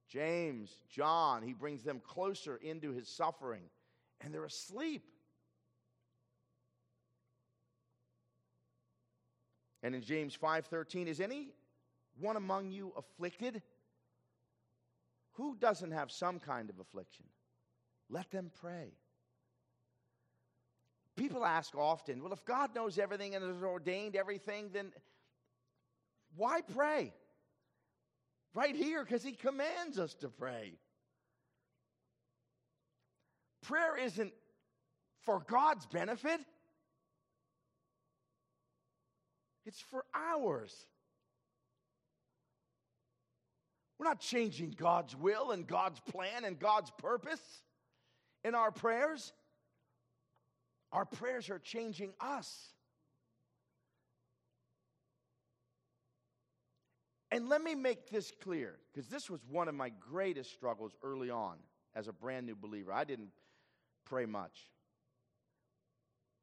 James, 0.09 0.71
John, 0.89 1.43
he 1.43 1.53
brings 1.53 1.83
them 1.83 2.01
closer 2.01 2.57
into 2.57 2.93
his 2.93 3.09
suffering, 3.09 3.65
and 4.21 4.33
they're 4.33 4.45
asleep. 4.45 5.05
And 9.83 9.95
in 9.95 10.03
James 10.03 10.37
5:13, 10.37 11.09
is 11.09 11.21
any 11.21 11.53
one 12.19 12.37
among 12.37 12.71
you 12.71 12.93
afflicted? 12.97 13.63
Who 15.33 15.57
doesn't 15.57 15.93
have 15.93 16.11
some 16.11 16.39
kind 16.39 16.71
of 16.71 16.79
affliction? 16.79 17.27
Let 18.09 18.31
them 18.31 18.51
pray. 18.61 18.93
People 21.17 21.45
ask 21.45 21.75
often, 21.75 22.23
well, 22.23 22.33
if 22.33 22.45
God 22.45 22.75
knows 22.75 22.99
everything 22.99 23.35
and 23.35 23.45
has 23.45 23.63
ordained 23.63 24.17
everything, 24.17 24.71
then 24.73 24.93
why 26.37 26.61
pray? 26.61 27.13
Right 28.55 28.75
here, 28.75 29.05
because 29.05 29.23
He 29.23 29.33
commands 29.33 29.99
us 29.99 30.15
to 30.17 30.29
pray. 30.29 30.75
Prayer 33.63 33.97
isn't 33.97 34.33
for 35.21 35.41
God's 35.41 35.87
benefit, 35.87 36.41
it's 39.65 39.81
for 39.81 40.05
ours. 40.15 40.75
We're 43.99 44.07
not 44.09 44.21
changing 44.21 44.75
God's 44.77 45.15
will 45.15 45.53
and 45.53 45.67
God's 45.67 46.01
plan 46.01 46.45
and 46.45 46.59
God's 46.59 46.91
purpose 46.99 47.63
in 48.45 48.55
our 48.55 48.73
prayers. 48.73 49.33
Our 50.91 51.05
prayers 51.05 51.49
are 51.51 51.61
changing 51.61 52.13
us. 52.21 52.73
And 57.31 57.49
let 57.49 57.63
me 57.63 57.75
make 57.75 58.11
this 58.11 58.31
clear, 58.43 58.75
because 58.93 59.09
this 59.09 59.31
was 59.31 59.41
one 59.49 59.69
of 59.69 59.75
my 59.75 59.91
greatest 60.01 60.53
struggles 60.53 60.93
early 61.03 61.31
on 61.31 61.57
as 61.95 62.09
a 62.09 62.13
brand 62.13 62.45
new 62.45 62.55
believer. 62.55 62.93
I 62.93 63.05
didn't 63.05 63.31
pray 64.05 64.27
much. 64.27 64.69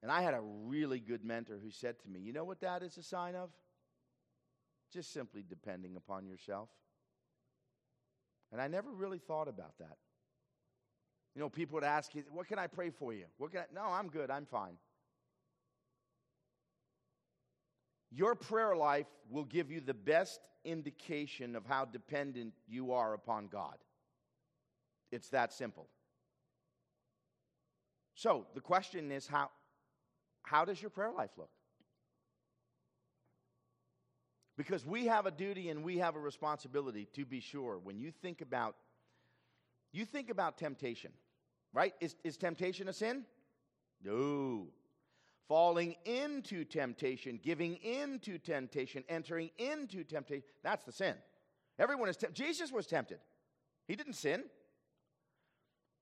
And 0.01 0.11
I 0.11 0.21
had 0.21 0.33
a 0.33 0.41
really 0.41 0.99
good 0.99 1.25
mentor 1.25 1.59
who 1.61 1.71
said 1.71 1.99
to 2.01 2.09
me, 2.09 2.19
You 2.19 2.33
know 2.33 2.45
what 2.45 2.61
that 2.61 2.83
is 2.83 2.97
a 2.97 3.03
sign 3.03 3.35
of? 3.35 3.49
Just 4.93 5.13
simply 5.13 5.43
depending 5.47 5.95
upon 5.95 6.25
yourself. 6.25 6.69
And 8.51 8.61
I 8.61 8.67
never 8.67 8.91
really 8.91 9.19
thought 9.19 9.47
about 9.47 9.77
that. 9.79 9.97
You 11.35 11.41
know, 11.41 11.49
people 11.49 11.75
would 11.75 11.83
ask 11.83 12.15
you, 12.15 12.23
What 12.31 12.47
can 12.47 12.59
I 12.59 12.67
pray 12.67 12.89
for 12.89 13.13
you? 13.13 13.25
What 13.37 13.51
can 13.51 13.61
I? 13.61 13.65
No, 13.73 13.83
I'm 13.83 14.07
good. 14.07 14.31
I'm 14.31 14.45
fine. 14.45 14.77
Your 18.11 18.35
prayer 18.35 18.75
life 18.75 19.05
will 19.29 19.43
give 19.43 19.69
you 19.69 19.81
the 19.81 19.93
best 19.93 20.39
indication 20.65 21.55
of 21.55 21.65
how 21.65 21.85
dependent 21.85 22.53
you 22.67 22.91
are 22.93 23.13
upon 23.13 23.47
God. 23.47 23.75
It's 25.11 25.29
that 25.29 25.53
simple. 25.53 25.87
So 28.15 28.47
the 28.53 28.61
question 28.61 29.11
is 29.11 29.27
how, 29.27 29.49
how 30.43 30.65
does 30.65 30.81
your 30.81 30.89
prayer 30.89 31.11
life 31.11 31.31
look? 31.37 31.49
Because 34.57 34.85
we 34.85 35.05
have 35.05 35.25
a 35.25 35.31
duty 35.31 35.69
and 35.69 35.83
we 35.83 35.99
have 35.99 36.15
a 36.15 36.19
responsibility 36.19 37.07
to 37.13 37.25
be 37.25 37.39
sure 37.39 37.79
when 37.81 37.97
you 37.97 38.11
think 38.11 38.41
about 38.41 38.75
you 39.91 40.05
think 40.05 40.29
about 40.29 40.57
temptation. 40.57 41.11
Right? 41.73 41.93
Is, 41.99 42.15
is 42.23 42.37
temptation 42.37 42.87
a 42.87 42.93
sin? 42.93 43.25
No. 44.03 44.67
Falling 45.47 45.95
into 46.05 46.63
temptation, 46.63 47.39
giving 47.41 47.75
into 47.77 48.37
temptation, 48.37 49.03
entering 49.09 49.49
into 49.57 50.03
temptation, 50.03 50.43
that's 50.63 50.85
the 50.85 50.91
sin. 50.91 51.15
Everyone 51.77 52.09
is 52.09 52.17
tempted. 52.17 52.35
Jesus 52.35 52.71
was 52.71 52.85
tempted. 52.85 53.19
He 53.87 53.95
didn't 53.95 54.13
sin. 54.13 54.43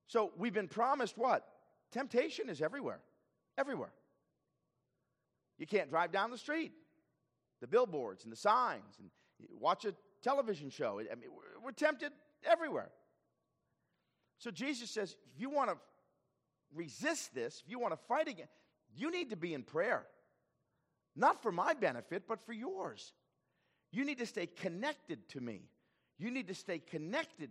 So 0.08 0.32
we've 0.38 0.54
been 0.54 0.68
promised 0.68 1.18
what? 1.18 1.48
Temptation 1.92 2.50
is 2.50 2.62
everywhere. 2.62 3.00
Everywhere. 3.58 3.92
You 5.58 5.68
can't 5.68 5.90
drive 5.90 6.12
down 6.12 6.32
the 6.32 6.38
street. 6.38 6.72
The 7.62 7.68
billboards 7.68 8.24
and 8.24 8.32
the 8.32 8.38
signs 8.38 9.00
and 9.00 9.10
watch 9.60 9.86
a 9.86 9.94
television 10.22 10.70
show. 10.70 11.00
I 11.00 11.16
mean, 11.16 11.30
we're 11.64 11.72
tempted 11.72 12.12
everywhere. 12.44 12.90
So 14.38 14.52
Jesus 14.52 14.92
says, 14.92 15.16
if 15.34 15.42
you 15.42 15.50
want 15.50 15.72
to 15.72 15.78
resist 16.76 17.34
this, 17.34 17.64
if 17.66 17.72
you 17.72 17.80
want 17.80 17.94
to 17.94 17.98
fight 18.08 18.28
again, 18.28 18.48
you 18.96 19.12
need 19.12 19.32
to 19.32 19.36
be 19.36 19.54
in 19.56 19.64
prayer. 19.64 20.06
Not 21.16 21.42
for 21.42 21.52
my 21.52 21.74
benefit, 21.74 22.24
but 22.28 22.46
for 22.46 22.54
yours. 22.54 23.14
You 23.92 24.06
need 24.06 24.20
to 24.20 24.28
stay 24.28 24.46
connected 24.46 25.28
to 25.30 25.42
me. 25.42 25.62
You 26.20 26.30
need 26.30 26.48
to 26.50 26.56
stay 26.56 26.78
connected. 26.78 27.50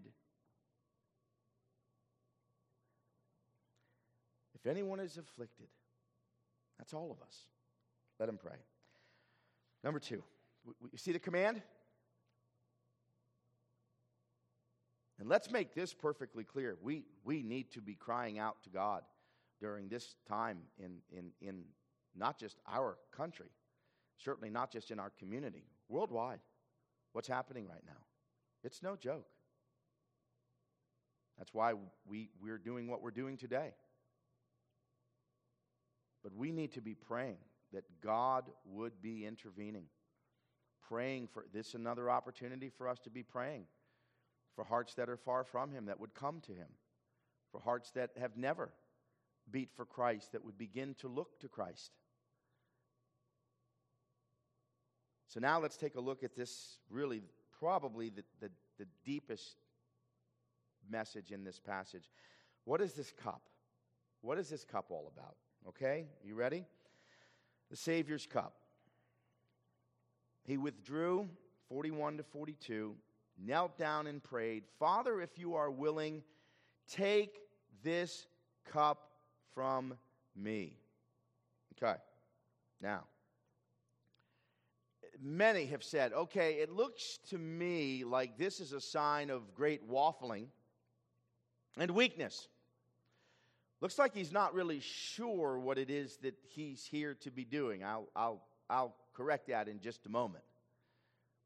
If 4.55 4.67
anyone 4.67 5.01
is 5.01 5.17
afflicted, 5.17 5.67
that's 6.79 6.95
all 6.95 7.11
of 7.11 7.27
us. 7.27 7.37
Let 8.19 8.29
him 8.29 8.39
pray. 8.39 8.57
Number 9.85 10.01
two, 10.01 10.23
you 10.91 10.99
see 10.99 11.13
the 11.13 11.19
command? 11.19 11.63
And 15.19 15.29
let's 15.29 15.51
make 15.51 15.75
this 15.75 15.95
perfectly 15.95 16.45
clear. 16.45 16.77
We, 16.83 17.05
we 17.25 17.43
need 17.43 17.71
to 17.73 17.81
be 17.81 17.95
crying 17.95 18.39
out 18.39 18.63
to 18.65 18.71
God 18.71 19.03
during 19.61 19.89
this 19.89 20.15
time 20.29 20.59
in, 20.79 20.99
in, 21.11 21.31
in 21.41 21.65
not 22.15 22.39
just 22.39 22.59
our 22.67 22.99
country, 23.17 23.51
certainly 24.19 24.51
not 24.51 24.71
just 24.71 24.91
in 24.91 24.99
our 24.99 25.11
community, 25.19 25.65
worldwide. 25.89 26.41
What's 27.13 27.29
happening 27.29 27.67
right 27.67 27.85
now? 27.87 28.05
It's 28.63 28.83
no 28.83 28.97
joke. 28.97 29.27
That's 31.39 31.55
why 31.55 31.75
we, 32.07 32.31
we're 32.41 32.59
doing 32.59 32.89
what 32.89 33.03
we're 33.03 33.11
doing 33.11 33.37
today. 33.37 33.75
But 36.23 36.35
we 36.35 36.51
need 36.51 36.73
to 36.73 36.81
be 36.81 36.95
praying 36.95 37.37
that 37.77 37.85
God 38.03 38.45
would 38.65 39.01
be 39.03 39.27
intervening. 39.27 39.85
Praying 40.89 41.29
for 41.33 41.45
this 41.53 41.75
another 41.75 42.11
opportunity 42.11 42.71
for 42.71 42.89
us 42.89 42.99
to 43.01 43.11
be 43.11 43.23
praying 43.23 43.67
for 44.57 44.65
hearts 44.65 44.95
that 44.95 45.11
are 45.11 45.19
far 45.19 45.45
from 45.45 45.71
Him 45.71 45.85
that 45.85 46.01
would 46.01 46.15
come 46.15 46.41
to 46.47 46.53
Him, 46.53 46.69
for 47.53 47.61
hearts 47.61 47.91
that 47.93 48.11
have 48.19 48.37
never 48.37 48.71
beat 49.51 49.69
for 49.77 49.85
Christ 49.85 50.33
that 50.33 50.45
would 50.45 50.57
begin 50.57 50.95
to 51.01 51.09
look 51.09 51.39
to 51.41 51.49
Christ. 51.49 51.93
So 55.29 55.39
now 55.39 55.61
let's 55.61 55.77
take 55.77 55.97
a 55.97 56.01
look 56.01 56.25
at 56.25 56.35
this 56.35 56.79
really, 56.89 57.21
probably 57.61 58.09
the, 58.09 58.25
the, 58.41 58.51
the 58.79 58.87
deepest 59.05 59.57
message 60.91 61.31
in 61.31 61.45
this 61.45 61.61
passage. 61.61 62.11
What 62.65 62.81
is 62.81 62.95
this 62.95 63.13
cup? 63.13 63.43
What 64.23 64.39
is 64.39 64.49
this 64.49 64.65
cup 64.65 64.87
all 64.91 65.13
about? 65.15 65.37
Okay, 65.69 66.07
you 66.25 66.35
ready? 66.35 66.65
The 67.71 67.77
Savior's 67.77 68.27
cup. 68.27 68.55
He 70.45 70.57
withdrew 70.57 71.29
41 71.69 72.19
to 72.19 72.23
42, 72.23 72.95
knelt 73.45 73.77
down 73.77 74.07
and 74.07 74.23
prayed, 74.23 74.65
Father, 74.79 75.21
if 75.21 75.39
you 75.39 75.55
are 75.55 75.71
willing, 75.71 76.23
take 76.89 77.41
this 77.83 78.27
cup 78.65 79.11
from 79.55 79.95
me. 80.37 80.79
Okay, 81.77 81.97
now, 82.81 83.05
many 85.21 85.67
have 85.67 85.83
said, 85.83 86.13
okay, 86.13 86.55
it 86.55 86.71
looks 86.71 87.19
to 87.31 87.39
me 87.39 88.05
like 88.05 88.39
this 88.39 88.61
is 88.61 88.73
a 88.73 88.81
sign 88.81 89.31
of 89.31 89.55
great 89.55 89.89
waffling 89.91 90.47
and 91.77 91.91
weakness. 91.91 92.49
Looks 93.87 94.01
like 94.01 94.17
he's 94.17 94.33
not 94.33 94.53
really 94.53 94.81
sure 94.81 95.61
what 95.61 95.79
it 95.79 95.91
is 95.91 96.17
that 96.23 96.35
he's 96.43 96.85
here 96.85 97.15
to 97.21 97.31
be 97.31 97.45
doing. 97.45 97.85
I'll, 97.85 98.09
I'll, 98.17 98.43
I'll 98.69 98.97
correct 99.15 99.47
that 99.47 99.69
in 99.69 99.79
just 99.79 100.07
a 100.07 100.09
moment. 100.09 100.43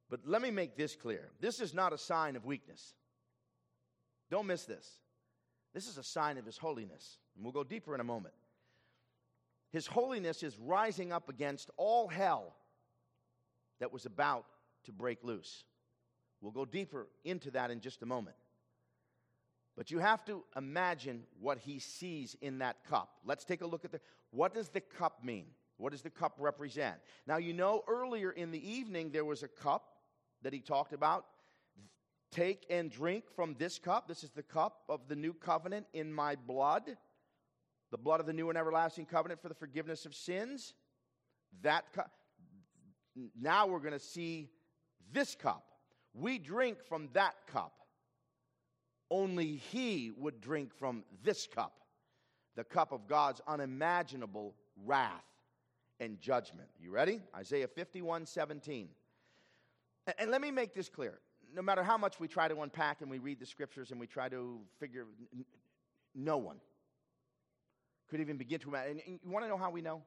But 0.09 0.21
let 0.25 0.41
me 0.41 0.51
make 0.51 0.75
this 0.75 0.97
clear 0.97 1.29
this 1.39 1.61
is 1.61 1.75
not 1.75 1.93
a 1.93 1.99
sign 1.99 2.37
of 2.37 2.47
weakness. 2.47 2.95
Don't 4.31 4.47
miss 4.47 4.65
this. 4.65 4.89
This 5.75 5.87
is 5.87 5.99
a 5.99 6.03
sign 6.03 6.39
of 6.39 6.47
his 6.47 6.57
holiness. 6.57 7.19
And 7.37 7.45
we'll 7.45 7.53
go 7.53 7.63
deeper 7.63 7.95
in 7.95 8.01
a 8.01 8.05
moment. 8.05 8.33
His 9.71 9.87
holiness 9.87 10.43
is 10.43 10.59
rising 10.59 11.13
up 11.13 11.29
against 11.29 11.69
all 11.77 12.09
hell 12.09 12.55
that 13.81 13.93
was 13.93 14.07
about 14.07 14.47
to 14.85 14.93
break 14.93 15.19
loose. 15.23 15.65
We'll 16.41 16.53
go 16.53 16.65
deeper 16.65 17.07
into 17.23 17.51
that 17.51 17.71
in 17.71 17.83
just 17.83 18.03
a 18.03 18.07
moment. 18.07 18.37
But 19.77 19.91
you 19.91 19.99
have 19.99 20.25
to 20.27 20.45
imagine 20.57 21.23
what 21.41 21.59
he 21.59 21.79
sees 21.79 22.37
in 22.41 22.59
that 22.59 22.85
cup. 22.85 23.11
Let's 23.25 23.45
take 23.45 23.63
a 23.63 23.67
look 23.67 23.85
at 23.85 23.93
the 23.93 24.01
what 24.31 24.55
does 24.55 24.69
the 24.69 24.81
cup 24.81 25.25
mean? 25.25 25.47
What 25.77 25.93
does 25.93 26.03
the 26.03 26.11
cup 26.11 26.35
represent? 26.39 26.97
Now 27.27 27.39
you 27.39 27.53
know 27.53 27.83
earlier 27.89 28.31
in 28.31 28.51
the 28.51 28.71
evening 28.71 29.11
there 29.11 29.25
was 29.25 29.43
a 29.43 29.49
cup 29.49 29.95
that 30.43 30.53
he 30.53 30.61
talked 30.61 30.93
about. 30.93 31.25
Take 32.31 32.65
and 32.71 32.91
drink 32.91 33.25
from 33.35 33.57
this 33.59 33.79
cup. 33.79 34.07
This 34.07 34.23
is 34.23 34.31
the 34.31 34.43
cup 34.43 34.83
of 34.89 35.09
the 35.09 35.17
new 35.17 35.33
covenant 35.33 35.87
in 35.93 36.13
my 36.13 36.37
blood, 36.37 36.97
the 37.91 37.99
blood 37.99 38.21
of 38.21 38.27
the 38.27 38.33
new 38.33 38.51
and 38.51 38.59
everlasting 38.59 39.07
covenant 39.07 39.43
for 39.43 39.49
the 39.49 39.55
forgiveness 39.55 40.07
of 40.07 40.15
sins. 40.15 40.75
That 41.63 41.93
cup. 41.93 42.13
Now 43.39 43.67
we're 43.67 43.81
going 43.81 43.93
to 43.93 43.99
see 43.99 44.49
this 45.13 45.35
cup. 45.35 45.65
We 46.15 46.39
drink 46.39 46.85
from 46.85 47.09
that 47.15 47.35
cup. 47.53 47.80
Only 49.11 49.57
he 49.57 50.13
would 50.17 50.41
drink 50.41 50.73
from 50.73 51.05
this 51.23 51.47
cup, 51.47 51.81
the 52.55 52.65
cup 52.65 52.93
of 52.93 53.07
God's 53.09 53.41
unimaginable 53.47 54.55
wrath 54.85 55.25
and 55.99 56.21
judgment. 56.21 56.69
You 56.81 56.91
ready? 56.91 57.21
Isaiah 57.37 57.69
51 57.69 58.27
17. 58.27 58.89
And 60.19 60.31
let 60.31 60.41
me 60.41 60.51
make 60.51 60.75
this 60.75 60.89
clear. 60.89 61.21
No 61.53 61.63
matter 61.63 61.83
how 61.83 61.99
much 61.99 62.21
we 62.21 62.29
try 62.29 62.49
to 62.49 62.63
unpack 62.63 63.01
and 63.01 63.11
we 63.11 63.19
read 63.19 63.41
the 63.41 63.47
scriptures 63.47 63.91
and 63.91 63.99
we 63.99 64.07
try 64.07 64.29
to 64.29 64.61
figure, 64.79 65.07
no 66.15 66.37
one 66.37 66.57
could 68.09 68.21
even 68.21 68.37
begin 68.37 68.61
to 68.61 68.69
imagine. 68.69 69.01
And 69.07 69.19
you 69.23 69.31
want 69.31 69.45
to 69.45 69.49
know 69.49 69.57
how 69.57 69.71
we 69.71 69.81
know? 69.81 70.03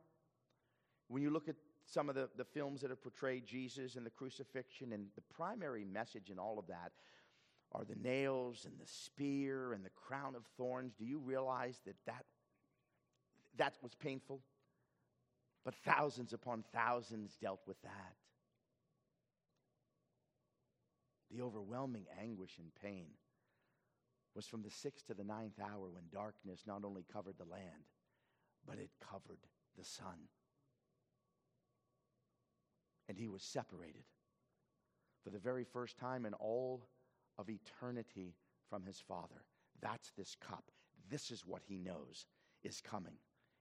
When 1.08 1.22
you 1.22 1.30
look 1.30 1.48
at 1.48 1.56
some 1.86 2.10
of 2.10 2.16
the, 2.16 2.30
the 2.38 2.46
films 2.46 2.82
that 2.82 2.90
have 2.90 3.02
portrayed 3.02 3.46
Jesus 3.46 3.96
and 3.96 4.06
the 4.06 4.10
crucifixion, 4.10 4.94
and 4.94 5.08
the 5.16 5.22
primary 5.34 5.84
message 5.84 6.30
in 6.30 6.40
all 6.40 6.58
of 6.58 6.68
that 6.68 6.92
are 7.74 7.84
the 7.84 7.96
nails 7.96 8.66
and 8.66 8.80
the 8.80 8.88
spear 8.88 9.74
and 9.74 9.84
the 9.84 9.90
crown 9.90 10.36
of 10.36 10.46
thorns. 10.58 10.94
Do 10.94 11.06
you 11.06 11.20
realize 11.20 11.80
that 11.86 11.96
that, 12.06 12.26
that 13.58 13.74
was 13.82 13.96
painful? 13.96 14.42
But 15.66 15.76
thousands 15.76 16.34
upon 16.34 16.64
thousands 16.74 17.38
dealt 17.42 17.62
with 17.66 17.82
that. 17.82 18.16
The 21.32 21.42
overwhelming 21.42 22.06
anguish 22.22 22.58
and 22.60 22.70
pain 22.82 23.08
was 24.36 24.46
from 24.46 24.62
the 24.62 24.70
sixth 24.70 25.08
to 25.08 25.14
the 25.14 25.24
ninth 25.24 25.60
hour 25.60 25.90
when 25.90 26.04
darkness 26.12 26.62
not 26.68 26.84
only 26.84 27.06
covered 27.12 27.38
the 27.38 27.50
land, 27.50 27.88
but 28.68 28.78
it 28.78 28.90
covered 29.00 29.40
the 29.78 29.84
sun. 29.84 30.28
And 33.10 33.18
he 33.18 33.28
was 33.28 33.44
separated 33.44 34.04
for 35.24 35.30
the 35.30 35.40
very 35.40 35.64
first 35.64 35.98
time 35.98 36.26
in 36.26 36.34
all 36.34 36.88
of 37.38 37.50
eternity 37.50 38.36
from 38.70 38.84
his 38.84 39.00
Father. 39.00 39.44
That's 39.82 40.12
this 40.18 40.36
cup. 40.36 40.64
This 41.10 41.32
is 41.32 41.46
what 41.46 41.62
he 41.68 41.78
knows 41.78 42.26
is 42.64 42.82
coming. 42.82 43.16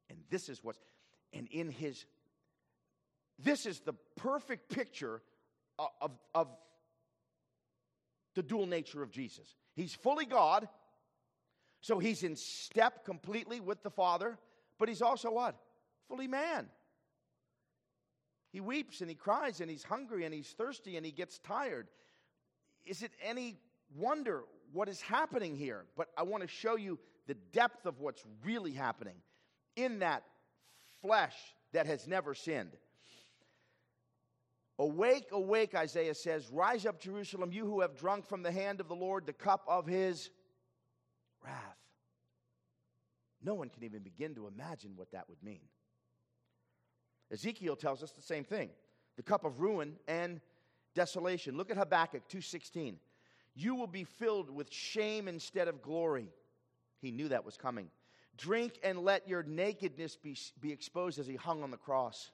And 0.08 0.18
this 0.30 0.48
is 0.48 0.62
what's, 0.62 0.78
and 1.32 1.48
in 1.48 1.70
his, 1.70 2.04
this 3.38 3.66
is 3.66 3.80
the 3.80 3.94
perfect 4.16 4.68
picture 4.68 5.22
of, 5.78 5.88
of, 6.00 6.10
of 6.34 6.48
the 8.34 8.42
dual 8.42 8.66
nature 8.66 9.02
of 9.02 9.10
Jesus. 9.10 9.56
He's 9.74 9.94
fully 9.94 10.26
God, 10.26 10.68
so 11.80 11.98
he's 11.98 12.22
in 12.22 12.36
step 12.36 13.04
completely 13.04 13.60
with 13.60 13.82
the 13.82 13.90
Father, 13.90 14.38
but 14.78 14.88
he's 14.88 15.02
also 15.02 15.32
what? 15.32 15.56
Fully 16.08 16.28
man. 16.28 16.68
He 18.52 18.60
weeps 18.60 19.00
and 19.00 19.08
he 19.08 19.16
cries 19.16 19.60
and 19.60 19.70
he's 19.70 19.82
hungry 19.82 20.24
and 20.24 20.34
he's 20.34 20.48
thirsty 20.48 20.96
and 20.96 21.06
he 21.06 21.12
gets 21.12 21.38
tired 21.38 21.88
is 22.86 23.02
it 23.02 23.12
any 23.22 23.58
wonder 23.96 24.44
what 24.72 24.88
is 24.88 25.00
happening 25.00 25.56
here? 25.56 25.84
But 25.96 26.08
I 26.16 26.22
want 26.22 26.42
to 26.42 26.48
show 26.48 26.76
you 26.76 26.98
the 27.26 27.34
depth 27.52 27.86
of 27.86 28.00
what's 28.00 28.24
really 28.44 28.72
happening 28.72 29.16
in 29.76 30.00
that 30.00 30.24
flesh 31.00 31.34
that 31.72 31.86
has 31.86 32.06
never 32.06 32.34
sinned. 32.34 32.76
Awake, 34.78 35.28
awake, 35.30 35.74
Isaiah 35.74 36.14
says, 36.14 36.50
rise 36.50 36.86
up, 36.86 37.00
Jerusalem, 37.00 37.52
you 37.52 37.66
who 37.66 37.80
have 37.80 37.96
drunk 37.96 38.26
from 38.26 38.42
the 38.42 38.50
hand 38.50 38.80
of 38.80 38.88
the 38.88 38.96
Lord 38.96 39.26
the 39.26 39.32
cup 39.32 39.64
of 39.68 39.86
his 39.86 40.30
wrath. 41.44 41.76
No 43.44 43.54
one 43.54 43.68
can 43.68 43.84
even 43.84 44.02
begin 44.02 44.34
to 44.36 44.46
imagine 44.46 44.92
what 44.96 45.12
that 45.12 45.28
would 45.28 45.42
mean. 45.42 45.60
Ezekiel 47.30 47.76
tells 47.76 48.02
us 48.02 48.12
the 48.12 48.22
same 48.22 48.44
thing 48.44 48.70
the 49.16 49.22
cup 49.22 49.44
of 49.44 49.60
ruin 49.60 49.96
and 50.08 50.40
desolation. 50.94 51.56
Look 51.56 51.70
at 51.70 51.76
Habakkuk 51.76 52.28
2:16. 52.28 52.98
You 53.54 53.74
will 53.74 53.86
be 53.86 54.04
filled 54.04 54.50
with 54.50 54.72
shame 54.72 55.28
instead 55.28 55.68
of 55.68 55.82
glory. 55.82 56.32
He 56.98 57.10
knew 57.10 57.28
that 57.28 57.44
was 57.44 57.56
coming. 57.56 57.90
Drink 58.36 58.78
and 58.82 58.98
let 59.00 59.28
your 59.28 59.42
nakedness 59.42 60.16
be, 60.16 60.36
be 60.60 60.72
exposed 60.72 61.18
as 61.18 61.26
he 61.26 61.36
hung 61.36 61.62
on 61.62 61.70
the 61.70 61.76
cross. 61.76 62.30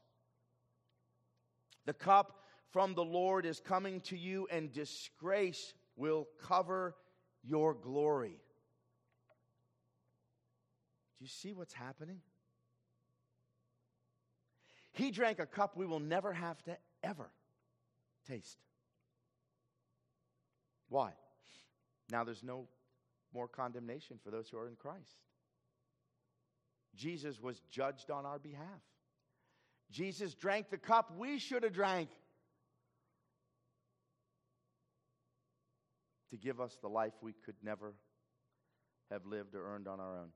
The 1.86 1.92
cup 1.92 2.44
from 2.70 2.94
the 2.94 3.04
Lord 3.04 3.46
is 3.46 3.60
coming 3.60 4.00
to 4.02 4.16
you, 4.16 4.46
and 4.50 4.72
disgrace 4.72 5.74
will 5.96 6.28
cover 6.40 6.94
your 7.42 7.74
glory. 7.74 8.40
Do 11.18 11.24
you 11.24 11.28
see 11.28 11.52
what's 11.52 11.72
happening? 11.72 12.20
He 14.92 15.10
drank 15.10 15.40
a 15.40 15.46
cup 15.46 15.76
we 15.76 15.86
will 15.86 16.00
never 16.00 16.32
have 16.32 16.62
to 16.64 16.76
ever 17.02 17.30
taste. 18.28 18.58
Why? 20.88 21.12
Now 22.10 22.24
there's 22.24 22.42
no 22.42 22.66
more 23.34 23.48
condemnation 23.48 24.18
for 24.22 24.30
those 24.30 24.48
who 24.48 24.58
are 24.58 24.68
in 24.68 24.76
Christ. 24.76 25.18
Jesus 26.94 27.40
was 27.40 27.60
judged 27.70 28.10
on 28.10 28.26
our 28.26 28.38
behalf. 28.38 28.66
Jesus 29.90 30.34
drank 30.34 30.70
the 30.70 30.78
cup 30.78 31.12
we 31.16 31.38
should 31.38 31.62
have 31.62 31.72
drank 31.72 32.10
to 36.30 36.36
give 36.36 36.60
us 36.60 36.76
the 36.80 36.88
life 36.88 37.14
we 37.22 37.32
could 37.44 37.54
never 37.62 37.94
have 39.10 39.24
lived 39.24 39.54
or 39.54 39.64
earned 39.74 39.88
on 39.88 40.00
our 40.00 40.18
own. 40.18 40.28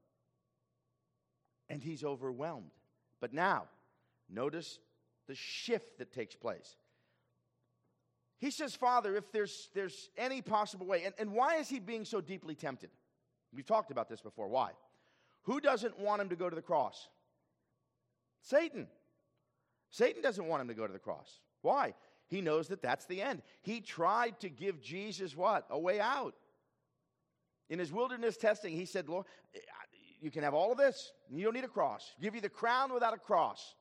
And 1.68 1.82
he's 1.82 2.04
overwhelmed. 2.04 2.70
But 3.20 3.34
now, 3.34 3.64
notice 4.28 4.78
the 5.28 5.34
shift 5.34 5.98
that 5.98 6.12
takes 6.12 6.34
place. 6.34 6.76
He 8.42 8.50
says, 8.50 8.74
Father, 8.74 9.14
if 9.14 9.30
there's, 9.30 9.70
there's 9.72 10.10
any 10.18 10.42
possible 10.42 10.84
way, 10.84 11.04
and, 11.04 11.14
and 11.16 11.32
why 11.32 11.58
is 11.58 11.68
he 11.68 11.78
being 11.78 12.04
so 12.04 12.20
deeply 12.20 12.56
tempted? 12.56 12.90
We've 13.54 13.64
talked 13.64 13.92
about 13.92 14.08
this 14.08 14.20
before. 14.20 14.48
Why? 14.48 14.72
Who 15.44 15.60
doesn't 15.60 15.96
want 15.96 16.20
him 16.20 16.28
to 16.30 16.34
go 16.34 16.50
to 16.50 16.56
the 16.56 16.60
cross? 16.60 17.08
Satan. 18.40 18.88
Satan 19.90 20.22
doesn't 20.22 20.44
want 20.44 20.60
him 20.60 20.66
to 20.66 20.74
go 20.74 20.88
to 20.88 20.92
the 20.92 20.98
cross. 20.98 21.38
Why? 21.60 21.94
He 22.26 22.40
knows 22.40 22.66
that 22.68 22.82
that's 22.82 23.04
the 23.04 23.22
end. 23.22 23.42
He 23.60 23.80
tried 23.80 24.40
to 24.40 24.48
give 24.48 24.82
Jesus 24.82 25.36
what? 25.36 25.64
A 25.70 25.78
way 25.78 26.00
out. 26.00 26.34
In 27.70 27.78
his 27.78 27.92
wilderness 27.92 28.36
testing, 28.36 28.74
he 28.74 28.86
said, 28.86 29.08
Lord, 29.08 29.26
you 30.20 30.32
can 30.32 30.42
have 30.42 30.52
all 30.52 30.72
of 30.72 30.78
this, 30.78 31.12
you 31.30 31.44
don't 31.44 31.54
need 31.54 31.62
a 31.62 31.68
cross. 31.68 32.12
Give 32.20 32.34
you 32.34 32.40
the 32.40 32.48
crown 32.48 32.92
without 32.92 33.14
a 33.14 33.18
cross. 33.18 33.76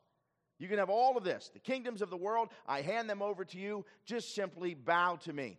You 0.62 0.68
can 0.68 0.78
have 0.78 0.92
all 0.92 1.18
of 1.18 1.24
this. 1.24 1.50
The 1.52 1.60
kingdoms 1.60 2.04
of 2.04 2.12
the 2.12 2.18
world, 2.18 2.50
I 2.68 2.82
hand 2.82 3.10
them 3.10 3.24
over 3.24 3.44
to 3.46 3.58
you. 3.58 3.84
Just 4.06 4.36
simply 4.36 4.76
bow 4.76 5.16
to 5.24 5.34
me. 5.34 5.58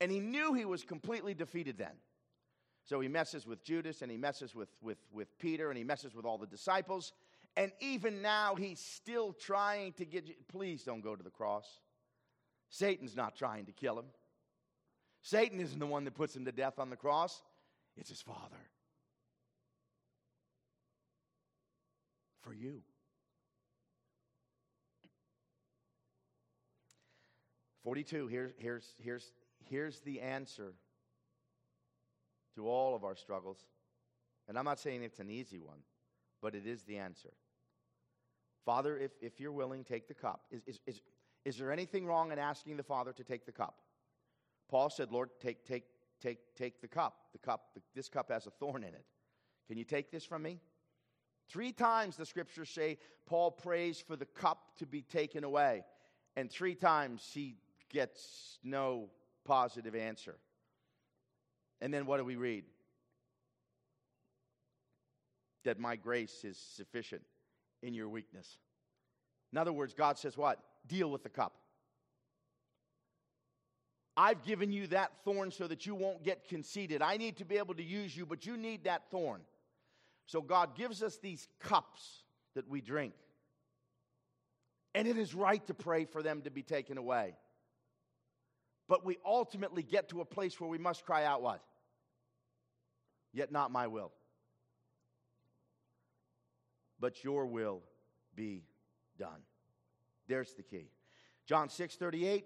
And 0.00 0.12
he 0.12 0.20
knew 0.20 0.54
he 0.54 0.64
was 0.64 0.84
completely 0.84 1.34
defeated 1.34 1.78
then. 1.78 1.96
So 2.84 3.00
he 3.00 3.08
messes 3.08 3.44
with 3.44 3.64
Judas 3.64 4.02
and 4.02 4.10
he 4.10 4.16
messes 4.16 4.54
with, 4.54 4.68
with, 4.80 4.98
with 5.12 5.36
Peter 5.40 5.68
and 5.68 5.76
he 5.76 5.82
messes 5.82 6.14
with 6.14 6.24
all 6.24 6.38
the 6.38 6.46
disciples. 6.46 7.12
And 7.56 7.72
even 7.80 8.22
now, 8.22 8.54
he's 8.54 8.78
still 8.78 9.32
trying 9.32 9.94
to 9.94 10.04
get 10.04 10.28
you. 10.28 10.34
Please 10.46 10.84
don't 10.84 11.02
go 11.02 11.16
to 11.16 11.24
the 11.24 11.30
cross. 11.30 11.66
Satan's 12.70 13.16
not 13.16 13.34
trying 13.34 13.66
to 13.66 13.72
kill 13.72 13.98
him. 13.98 14.06
Satan 15.22 15.58
isn't 15.58 15.80
the 15.80 15.86
one 15.86 16.04
that 16.04 16.14
puts 16.14 16.36
him 16.36 16.44
to 16.44 16.52
death 16.52 16.78
on 16.78 16.88
the 16.88 16.96
cross, 16.96 17.42
it's 17.96 18.10
his 18.10 18.22
father. 18.22 18.70
For 22.48 22.54
you. 22.54 22.80
42, 27.84 28.26
here's, 28.28 28.52
here's, 28.56 28.94
here's, 28.98 29.32
here's 29.68 30.00
the 30.00 30.22
answer 30.22 30.72
to 32.54 32.66
all 32.66 32.96
of 32.96 33.04
our 33.04 33.14
struggles. 33.14 33.58
And 34.48 34.58
I'm 34.58 34.64
not 34.64 34.78
saying 34.78 35.02
it's 35.02 35.18
an 35.18 35.28
easy 35.28 35.58
one, 35.58 35.80
but 36.40 36.54
it 36.54 36.66
is 36.66 36.84
the 36.84 36.96
answer. 36.96 37.34
Father, 38.64 38.96
if, 38.96 39.10
if 39.20 39.38
you're 39.38 39.52
willing, 39.52 39.84
take 39.84 40.08
the 40.08 40.14
cup. 40.14 40.46
Is, 40.50 40.62
is, 40.66 40.80
is, 40.86 41.00
is 41.44 41.58
there 41.58 41.70
anything 41.70 42.06
wrong 42.06 42.32
in 42.32 42.38
asking 42.38 42.78
the 42.78 42.82
Father 42.82 43.12
to 43.12 43.24
take 43.24 43.44
the 43.44 43.52
cup? 43.52 43.74
Paul 44.70 44.88
said, 44.88 45.12
Lord, 45.12 45.28
take, 45.38 45.66
take, 45.66 45.84
take, 46.18 46.38
take 46.56 46.80
the 46.80 46.88
cup. 46.88 47.14
The 47.34 47.40
cup, 47.40 47.78
this 47.94 48.08
cup 48.08 48.30
has 48.30 48.46
a 48.46 48.50
thorn 48.52 48.84
in 48.84 48.94
it. 48.94 49.04
Can 49.66 49.76
you 49.76 49.84
take 49.84 50.10
this 50.10 50.24
from 50.24 50.44
me? 50.44 50.60
Three 51.48 51.72
times 51.72 52.16
the 52.16 52.26
scriptures 52.26 52.68
say 52.68 52.98
Paul 53.26 53.50
prays 53.50 54.00
for 54.00 54.16
the 54.16 54.26
cup 54.26 54.76
to 54.78 54.86
be 54.86 55.02
taken 55.02 55.44
away. 55.44 55.84
And 56.36 56.50
three 56.50 56.74
times 56.74 57.28
he 57.32 57.56
gets 57.90 58.58
no 58.62 59.08
positive 59.44 59.94
answer. 59.94 60.36
And 61.80 61.92
then 61.92 62.06
what 62.06 62.18
do 62.18 62.24
we 62.24 62.36
read? 62.36 62.64
That 65.64 65.78
my 65.78 65.96
grace 65.96 66.44
is 66.44 66.58
sufficient 66.58 67.22
in 67.82 67.94
your 67.94 68.08
weakness. 68.08 68.58
In 69.52 69.58
other 69.58 69.72
words, 69.72 69.94
God 69.94 70.18
says, 70.18 70.36
What? 70.36 70.58
Deal 70.86 71.10
with 71.10 71.22
the 71.22 71.28
cup. 71.28 71.54
I've 74.16 74.42
given 74.42 74.72
you 74.72 74.88
that 74.88 75.12
thorn 75.24 75.52
so 75.52 75.68
that 75.68 75.86
you 75.86 75.94
won't 75.94 76.24
get 76.24 76.48
conceited. 76.48 77.02
I 77.02 77.16
need 77.16 77.36
to 77.36 77.44
be 77.44 77.56
able 77.56 77.74
to 77.74 77.82
use 77.82 78.16
you, 78.16 78.26
but 78.26 78.44
you 78.44 78.56
need 78.56 78.84
that 78.84 79.10
thorn. 79.10 79.42
So 80.28 80.42
God 80.42 80.76
gives 80.76 81.02
us 81.02 81.16
these 81.16 81.48
cups 81.58 82.22
that 82.54 82.68
we 82.68 82.82
drink. 82.82 83.14
And 84.94 85.08
it 85.08 85.16
is 85.16 85.34
right 85.34 85.66
to 85.66 85.74
pray 85.74 86.04
for 86.04 86.22
them 86.22 86.42
to 86.42 86.50
be 86.50 86.62
taken 86.62 86.98
away. 86.98 87.34
But 88.88 89.06
we 89.06 89.16
ultimately 89.24 89.82
get 89.82 90.10
to 90.10 90.20
a 90.20 90.26
place 90.26 90.60
where 90.60 90.68
we 90.68 90.76
must 90.76 91.04
cry 91.06 91.24
out, 91.24 91.42
What? 91.42 91.62
Yet 93.32 93.50
not 93.50 93.70
my 93.70 93.86
will, 93.86 94.12
but 97.00 97.24
your 97.24 97.46
will 97.46 97.82
be 98.34 98.64
done. 99.18 99.42
There's 100.26 100.52
the 100.54 100.62
key. 100.62 100.90
John 101.46 101.68
6 101.68 101.96
38. 101.96 102.44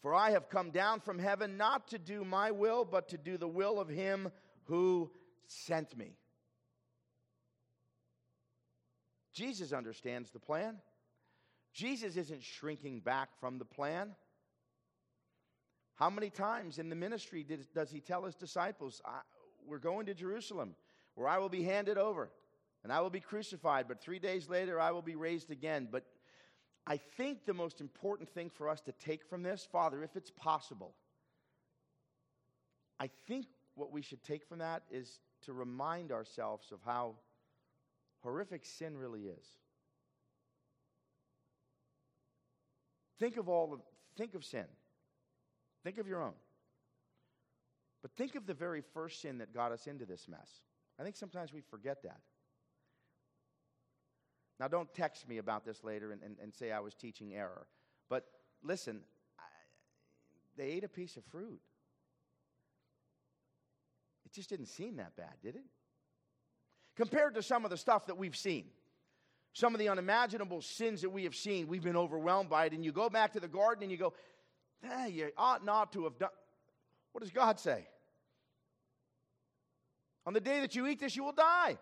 For 0.00 0.14
I 0.14 0.30
have 0.30 0.48
come 0.48 0.70
down 0.70 1.00
from 1.00 1.18
heaven 1.18 1.56
not 1.56 1.88
to 1.88 1.98
do 1.98 2.24
my 2.24 2.50
will, 2.50 2.84
but 2.84 3.08
to 3.08 3.18
do 3.18 3.36
the 3.36 3.48
will 3.48 3.80
of 3.80 3.88
him 3.88 4.30
who 4.64 5.10
sent 5.48 5.96
me. 5.96 6.16
Jesus 9.32 9.72
understands 9.72 10.30
the 10.30 10.38
plan. 10.38 10.76
Jesus 11.72 12.16
isn't 12.16 12.42
shrinking 12.42 13.00
back 13.00 13.28
from 13.40 13.58
the 13.58 13.64
plan. 13.64 14.14
How 15.96 16.08
many 16.08 16.30
times 16.30 16.78
in 16.78 16.88
the 16.88 16.96
ministry 16.96 17.42
did, 17.42 17.66
does 17.74 17.90
he 17.90 18.00
tell 18.00 18.24
his 18.24 18.36
disciples, 18.36 19.02
We're 19.66 19.78
going 19.78 20.06
to 20.06 20.14
Jerusalem, 20.14 20.76
where 21.14 21.28
I 21.28 21.38
will 21.38 21.48
be 21.48 21.62
handed 21.62 21.98
over, 21.98 22.30
and 22.82 22.92
I 22.92 23.00
will 23.00 23.10
be 23.10 23.20
crucified, 23.20 23.86
but 23.88 24.00
three 24.00 24.18
days 24.18 24.48
later 24.48 24.80
I 24.80 24.92
will 24.92 25.02
be 25.02 25.16
raised 25.16 25.50
again. 25.50 25.88
But 25.90 26.04
I 26.86 26.96
think 26.96 27.44
the 27.44 27.54
most 27.54 27.80
important 27.80 28.28
thing 28.28 28.50
for 28.50 28.68
us 28.68 28.80
to 28.82 28.92
take 28.92 29.24
from 29.24 29.42
this, 29.42 29.66
Father, 29.70 30.02
if 30.02 30.16
it's 30.16 30.30
possible, 30.30 30.94
I 33.00 33.10
think 33.26 33.46
what 33.74 33.90
we 33.90 34.02
should 34.02 34.22
take 34.22 34.46
from 34.46 34.58
that 34.58 34.82
is 34.90 35.18
to 35.44 35.52
remind 35.52 36.12
ourselves 36.12 36.72
of 36.72 36.78
how 36.84 37.14
horrific 38.20 38.64
sin 38.64 38.96
really 38.96 39.22
is. 39.22 39.46
Think 43.18 43.36
of 43.36 43.48
all 43.48 43.72
of, 43.72 43.80
think 44.16 44.34
of 44.34 44.44
sin. 44.44 44.64
Think 45.82 45.98
of 45.98 46.06
your 46.06 46.22
own. 46.22 46.32
But 48.02 48.10
think 48.16 48.34
of 48.34 48.46
the 48.46 48.54
very 48.54 48.82
first 48.92 49.22
sin 49.22 49.38
that 49.38 49.54
got 49.54 49.72
us 49.72 49.86
into 49.86 50.04
this 50.04 50.26
mess. 50.28 50.60
I 50.98 51.02
think 51.02 51.16
sometimes 51.16 51.52
we 51.52 51.60
forget 51.60 52.02
that. 52.02 52.20
Now, 54.60 54.68
don't 54.68 54.92
text 54.94 55.28
me 55.28 55.38
about 55.38 55.64
this 55.64 55.82
later 55.82 56.12
and, 56.12 56.22
and, 56.22 56.36
and 56.40 56.54
say 56.54 56.70
I 56.70 56.80
was 56.80 56.94
teaching 56.94 57.34
error. 57.34 57.66
But 58.08 58.24
listen, 58.62 59.00
I, 59.38 59.42
they 60.56 60.70
ate 60.70 60.84
a 60.84 60.88
piece 60.88 61.16
of 61.16 61.24
fruit. 61.24 61.60
Just 64.34 64.50
didn't 64.50 64.66
seem 64.66 64.96
that 64.96 65.16
bad, 65.16 65.32
did 65.42 65.54
it? 65.54 65.64
Compared 66.96 67.34
to 67.34 67.42
some 67.42 67.64
of 67.64 67.70
the 67.70 67.76
stuff 67.76 68.06
that 68.06 68.18
we've 68.18 68.36
seen, 68.36 68.66
some 69.52 69.74
of 69.74 69.78
the 69.78 69.88
unimaginable 69.88 70.60
sins 70.60 71.02
that 71.02 71.10
we 71.10 71.24
have 71.24 71.34
seen, 71.36 71.68
we've 71.68 71.84
been 71.84 71.96
overwhelmed 71.96 72.50
by 72.50 72.66
it. 72.66 72.72
And 72.72 72.84
you 72.84 72.90
go 72.90 73.08
back 73.08 73.32
to 73.34 73.40
the 73.40 73.48
garden 73.48 73.84
and 73.84 73.92
you 73.92 73.98
go, 73.98 74.12
you 75.08 75.30
ought 75.38 75.64
not 75.64 75.92
to 75.92 76.04
have 76.04 76.18
done. 76.18 76.30
What 77.12 77.22
does 77.22 77.30
God 77.30 77.60
say? 77.60 77.86
On 80.26 80.32
the 80.32 80.40
day 80.40 80.60
that 80.60 80.74
you 80.74 80.86
eat 80.86 80.98
this, 80.98 81.14
you 81.14 81.22
will 81.22 81.32
die. 81.32 81.78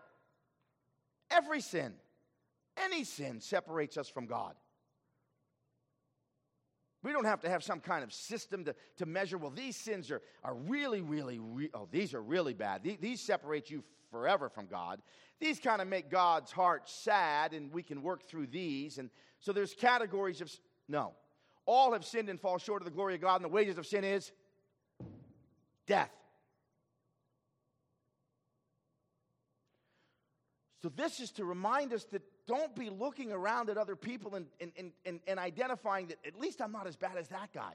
Every 1.31 1.61
sin, 1.61 1.93
any 2.77 3.03
sin 3.03 3.39
separates 3.41 3.97
us 3.97 4.07
from 4.07 4.27
God. 4.27 4.53
We 7.03 7.11
don't 7.11 7.25
have 7.25 7.41
to 7.41 7.49
have 7.49 7.63
some 7.63 7.81
kind 7.81 8.03
of 8.03 8.13
system 8.13 8.63
to, 8.65 8.75
to 8.97 9.05
measure, 9.05 9.37
well, 9.37 9.51
these 9.51 9.75
sins 9.75 10.09
are, 10.09 10.21
are 10.43 10.55
really, 10.55 11.01
really, 11.01 11.37
re- 11.37 11.69
oh, 11.73 11.87
these 11.91 12.13
are 12.13 12.21
really 12.21 12.53
bad. 12.53 12.81
These, 12.81 12.97
these 13.01 13.21
separate 13.21 13.69
you 13.69 13.83
forever 14.09 14.47
from 14.47 14.67
God. 14.67 15.01
These 15.39 15.59
kind 15.59 15.81
of 15.81 15.87
make 15.89 16.09
God's 16.09 16.51
heart 16.51 16.89
sad, 16.89 17.53
and 17.53 17.73
we 17.73 17.83
can 17.83 18.01
work 18.01 18.23
through 18.23 18.47
these. 18.47 18.97
And 18.97 19.09
so 19.39 19.51
there's 19.51 19.73
categories 19.73 20.39
of, 20.39 20.49
no. 20.87 21.11
All 21.65 21.91
have 21.91 22.05
sinned 22.05 22.29
and 22.29 22.39
fall 22.39 22.57
short 22.57 22.81
of 22.81 22.85
the 22.85 22.91
glory 22.91 23.15
of 23.15 23.21
God, 23.21 23.35
and 23.35 23.45
the 23.45 23.49
wages 23.49 23.77
of 23.77 23.85
sin 23.85 24.05
is 24.05 24.31
death. 25.85 26.11
So, 30.81 30.89
this 30.89 31.21
is 31.21 31.31
to 31.33 31.45
remind 31.45 31.93
us 31.93 32.03
that 32.11 32.21
don't 32.47 32.75
be 32.75 32.89
looking 32.89 33.31
around 33.31 33.69
at 33.69 33.77
other 33.77 33.95
people 33.95 34.35
and, 34.35 34.47
and, 34.59 34.91
and, 35.05 35.19
and, 35.25 35.39
identifying 35.39 36.07
that 36.07 36.17
at 36.25 36.37
least 36.37 36.61
I'm 36.61 36.71
not 36.71 36.87
as 36.87 36.95
bad 36.95 37.17
as 37.17 37.29
that 37.29 37.53
guy, 37.53 37.73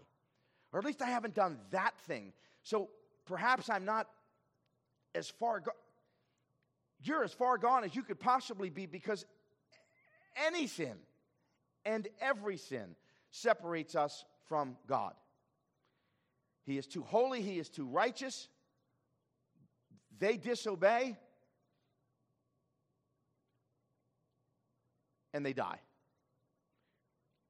or 0.73 0.79
at 0.79 0.85
least 0.85 1.01
I 1.01 1.07
haven't 1.07 1.35
done 1.35 1.59
that 1.71 1.99
thing. 2.01 2.33
So, 2.63 2.91
perhaps 3.25 3.71
I'm 3.71 3.85
not 3.85 4.09
as 5.15 5.29
far 5.29 5.61
gone. 5.61 5.75
You're 7.03 7.25
as 7.25 7.33
far 7.33 7.57
gone 7.59 7.85
as 7.85 7.95
you 7.95 8.03
could 8.03 8.21
possibly 8.21 8.71
be 8.71 8.87
because 8.87 9.25
any 10.47 10.67
sin 10.67 10.97
and 11.85 12.09
every 12.21 12.57
sin 12.57 12.97
separates 13.31 13.95
us 13.95 14.25
from 14.49 14.77
God. 14.87 15.15
He 16.65 16.77
is 16.77 16.87
too 16.87 17.03
holy, 17.03 17.41
he 17.41 17.59
is 17.59 17.69
too 17.69 17.87
righteous. 17.87 18.49
They 20.19 20.37
disobey 20.37 21.17
and 25.33 25.45
they 25.45 25.53
die. 25.53 25.81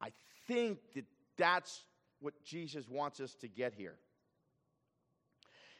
I 0.00 0.10
think 0.46 0.78
that 0.94 1.04
that's 1.36 1.84
what 2.20 2.34
Jesus 2.44 2.88
wants 2.88 3.20
us 3.20 3.34
to 3.36 3.48
get 3.48 3.74
here. 3.74 3.96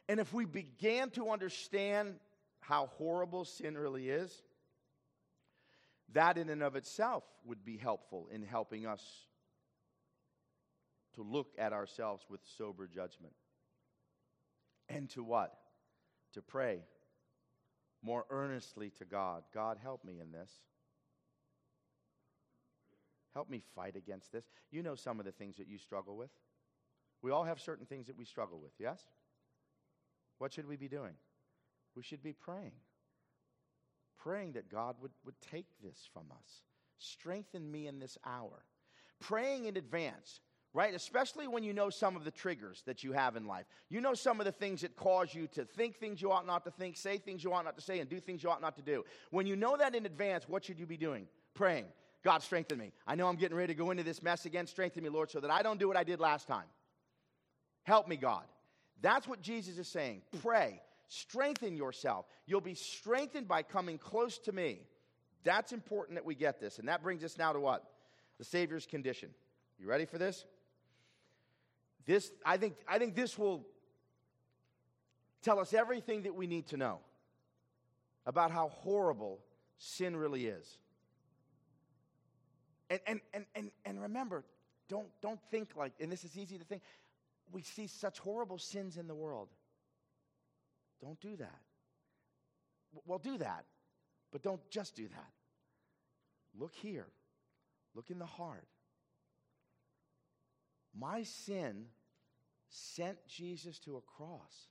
And 0.09 0.21
if 0.21 0.33
we 0.33 0.45
began 0.45 1.11
to 1.11 1.31
understand 1.31 2.15
how 2.61 2.87
horrible 2.97 3.45
sin 3.45 3.77
really 3.77 4.09
is, 4.09 4.43
that 6.13 6.39
in 6.39 6.49
and 6.49 6.63
of 6.63 6.77
itself 6.77 7.25
would 7.45 7.65
be 7.65 7.77
helpful 7.77 8.29
in 8.33 8.43
helping 8.43 8.87
us 8.87 9.03
to 11.15 11.23
look 11.23 11.53
at 11.59 11.73
ourselves 11.73 12.25
with 12.31 12.41
sober 12.57 12.87
judgment. 12.87 13.35
And 14.89 15.11
to 15.11 15.23
what? 15.23 15.53
To 16.35 16.43
pray 16.43 16.81
more 18.03 18.25
earnestly 18.31 18.91
to 18.99 19.05
God 19.05 19.43
God, 19.53 19.79
help 19.83 20.05
me 20.05 20.21
in 20.21 20.33
this. 20.33 20.51
Help 23.35 23.51
me 23.51 23.63
fight 23.75 23.97
against 23.97 24.33
this. 24.33 24.49
You 24.71 24.83
know 24.83 24.95
some 24.95 25.21
of 25.21 25.27
the 25.27 25.33
things 25.33 25.57
that 25.57 25.69
you 25.69 25.79
struggle 25.79 26.17
with. 26.17 26.31
We 27.23 27.31
all 27.31 27.45
have 27.45 27.61
certain 27.61 27.87
things 27.87 28.07
that 28.07 28.17
we 28.17 28.25
struggle 28.25 28.59
with, 28.59 28.73
yes? 28.79 29.01
what 30.39 30.53
should 30.53 30.67
we 30.67 30.77
be 30.77 30.89
doing? 30.89 31.15
We 31.95 32.03
should 32.03 32.23
be 32.23 32.33
praying. 32.33 32.73
Praying 34.19 34.53
that 34.53 34.71
God 34.71 34.97
would, 35.01 35.13
would 35.25 35.41
take 35.41 35.67
this 35.83 36.09
from 36.13 36.25
us. 36.33 36.63
Strengthen 36.99 37.71
me 37.71 37.87
in 37.87 37.99
this 37.99 38.19
hour. 38.25 38.65
Praying 39.21 39.67
in 39.67 39.77
advance, 39.77 40.41
right? 40.73 40.95
Especially 40.95 41.47
when 41.49 41.65
you 41.65 41.73
know 41.73 41.91
some 41.91 42.17
of 42.17 42.25
the 42.25 42.31
triggers 42.31 42.83
that 42.87 43.05
you 43.05 43.13
have 43.13 43.37
in 43.37 43.47
life. 43.47 43.67
You 43.89 44.01
know 44.01 44.15
some 44.15 44.41
of 44.41 44.47
the 44.47 44.53
things 44.53 44.81
that 44.83 44.97
cause 44.97 45.35
you 45.35 45.47
to 45.49 45.65
think 45.65 45.97
things 45.97 46.23
you 46.23 46.33
ought 46.33 46.47
not 46.47 46.65
to 46.65 46.71
think, 46.71 46.97
say 46.97 47.19
things 47.19 47.43
you 47.43 47.53
ought 47.53 47.65
not 47.65 47.77
to 47.77 47.83
say, 47.83 48.01
and 48.01 48.09
do 48.09 48.21
things 48.21 48.43
you 48.43 48.51
ought 48.51 48.63
not 48.63 48.77
to 48.77 48.83
do. 48.83 49.05
When 49.31 49.47
you 49.47 49.57
know 49.57 49.77
that 49.77 49.95
in 49.95 50.07
advance, 50.07 50.49
what 50.49 50.65
should 50.65 50.79
you 50.79 50.87
be 50.87 50.97
doing? 50.97 51.27
Praying. 51.55 51.87
God, 52.25 52.43
strengthen 52.43 52.79
me. 52.79 52.93
I 53.07 53.15
know 53.15 53.29
I'm 53.29 53.37
getting 53.37 53.57
ready 53.57 53.73
to 53.73 53.79
go 53.79 53.91
into 53.91 54.03
this 54.03 54.23
mess 54.23 54.45
again. 54.45 54.67
Strengthen 54.67 55.03
me, 55.03 55.09
Lord, 55.09 55.31
so 55.31 55.41
that 55.41 55.51
I 55.51 55.63
don't 55.63 55.79
do 55.79 55.87
what 55.87 55.97
I 55.97 56.05
did 56.05 56.21
last 56.21 56.49
time. 56.49 56.67
Help 57.85 58.09
me, 58.09 58.17
God. 58.17 58.45
That's 59.01 59.29
what 59.29 59.41
Jesus 59.41 59.79
is 59.79 59.89
saying. 59.89 60.23
Pray. 60.43 60.81
Strengthen 61.09 61.77
yourself. 61.77 62.27
You'll 62.47 62.61
be 62.61 62.75
strengthened 62.75 63.49
by 63.49 63.63
coming 63.63 63.99
close 63.99 64.39
to 64.41 64.53
me. 64.53 64.81
That's 65.45 65.73
important 65.73 66.17
that 66.17 66.25
we 66.25 66.35
get 66.35 66.61
this. 66.61 66.79
And 66.79 66.89
that 66.89 67.03
brings 67.03 67.23
us 67.25 67.39
now 67.39 67.53
to 67.53 67.61
what? 67.61 67.85
The 68.39 68.45
Savior's 68.45 68.87
condition. 68.87 69.31
You 69.79 69.87
ready 69.87 70.05
for 70.05 70.19
this? 70.19 70.45
This, 72.05 72.33
I 72.45 72.57
think, 72.57 72.75
I 72.87 72.99
think 72.99 73.15
this 73.15 73.39
will 73.39 73.65
tell 75.43 75.61
us 75.61 75.73
everything 75.73 76.23
that 76.23 76.35
we 76.35 76.47
need 76.47 76.67
to 76.69 76.77
know 76.77 76.99
about 78.27 78.51
how 78.51 78.69
horrible 78.69 79.39
sin 79.79 80.17
really 80.17 80.47
is. 80.47 80.79
And, 82.91 83.01
and, 83.07 83.21
and, 83.35 83.47
and, 83.55 83.71
and 83.85 84.01
remember, 84.01 84.45
don't, 84.89 85.09
don't 85.21 85.41
think 85.51 85.77
like, 85.77 85.93
and 86.01 86.11
this 86.11 86.25
is 86.25 86.37
easy 86.37 86.59
to 86.59 86.65
think, 86.65 86.83
we 87.53 87.63
see 87.63 87.87
such 87.87 88.19
horrible 88.19 88.59
sins 88.59 88.97
in 88.97 89.07
the 89.07 89.15
world. 89.15 89.49
Don't 91.01 91.21
do 91.21 91.37
that. 91.37 91.61
Well, 93.05 93.19
do 93.19 93.39
that, 93.39 93.65
but 94.33 94.43
don't 94.43 94.61
just 94.71 94.97
do 94.97 95.07
that. 95.09 95.31
Look 96.59 96.75
here. 96.75 97.07
Look 97.95 98.11
in 98.11 98.19
the 98.19 98.27
heart. 98.27 98.67
My 100.99 101.23
sin 101.23 101.87
sent 102.71 103.19
Jesus 103.27 103.79
to 103.81 103.97
a 103.97 104.01
cross. 104.01 104.69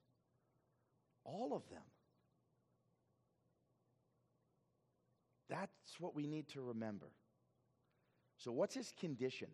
All 1.23 1.53
of 1.56 1.69
them. 1.69 1.84
That's 5.49 5.99
what 5.99 6.15
we 6.15 6.27
need 6.27 6.49
to 6.49 6.62
remember. 6.62 7.08
So, 8.38 8.52
what's 8.52 8.76
his 8.76 8.93
condition? 9.00 9.47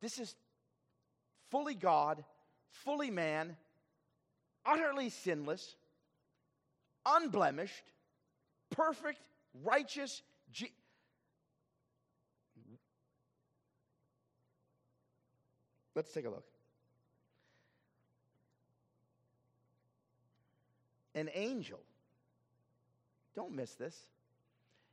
This 0.00 0.18
is 0.18 0.34
fully 1.50 1.74
God, 1.74 2.24
fully 2.70 3.10
man, 3.10 3.56
utterly 4.64 5.10
sinless, 5.10 5.76
unblemished, 7.04 7.84
perfect, 8.70 9.20
righteous. 9.64 10.22
G- 10.52 10.72
Let's 15.94 16.12
take 16.12 16.26
a 16.26 16.30
look. 16.30 16.44
An 21.14 21.30
angel, 21.32 21.80
don't 23.34 23.54
miss 23.54 23.72
this. 23.76 23.96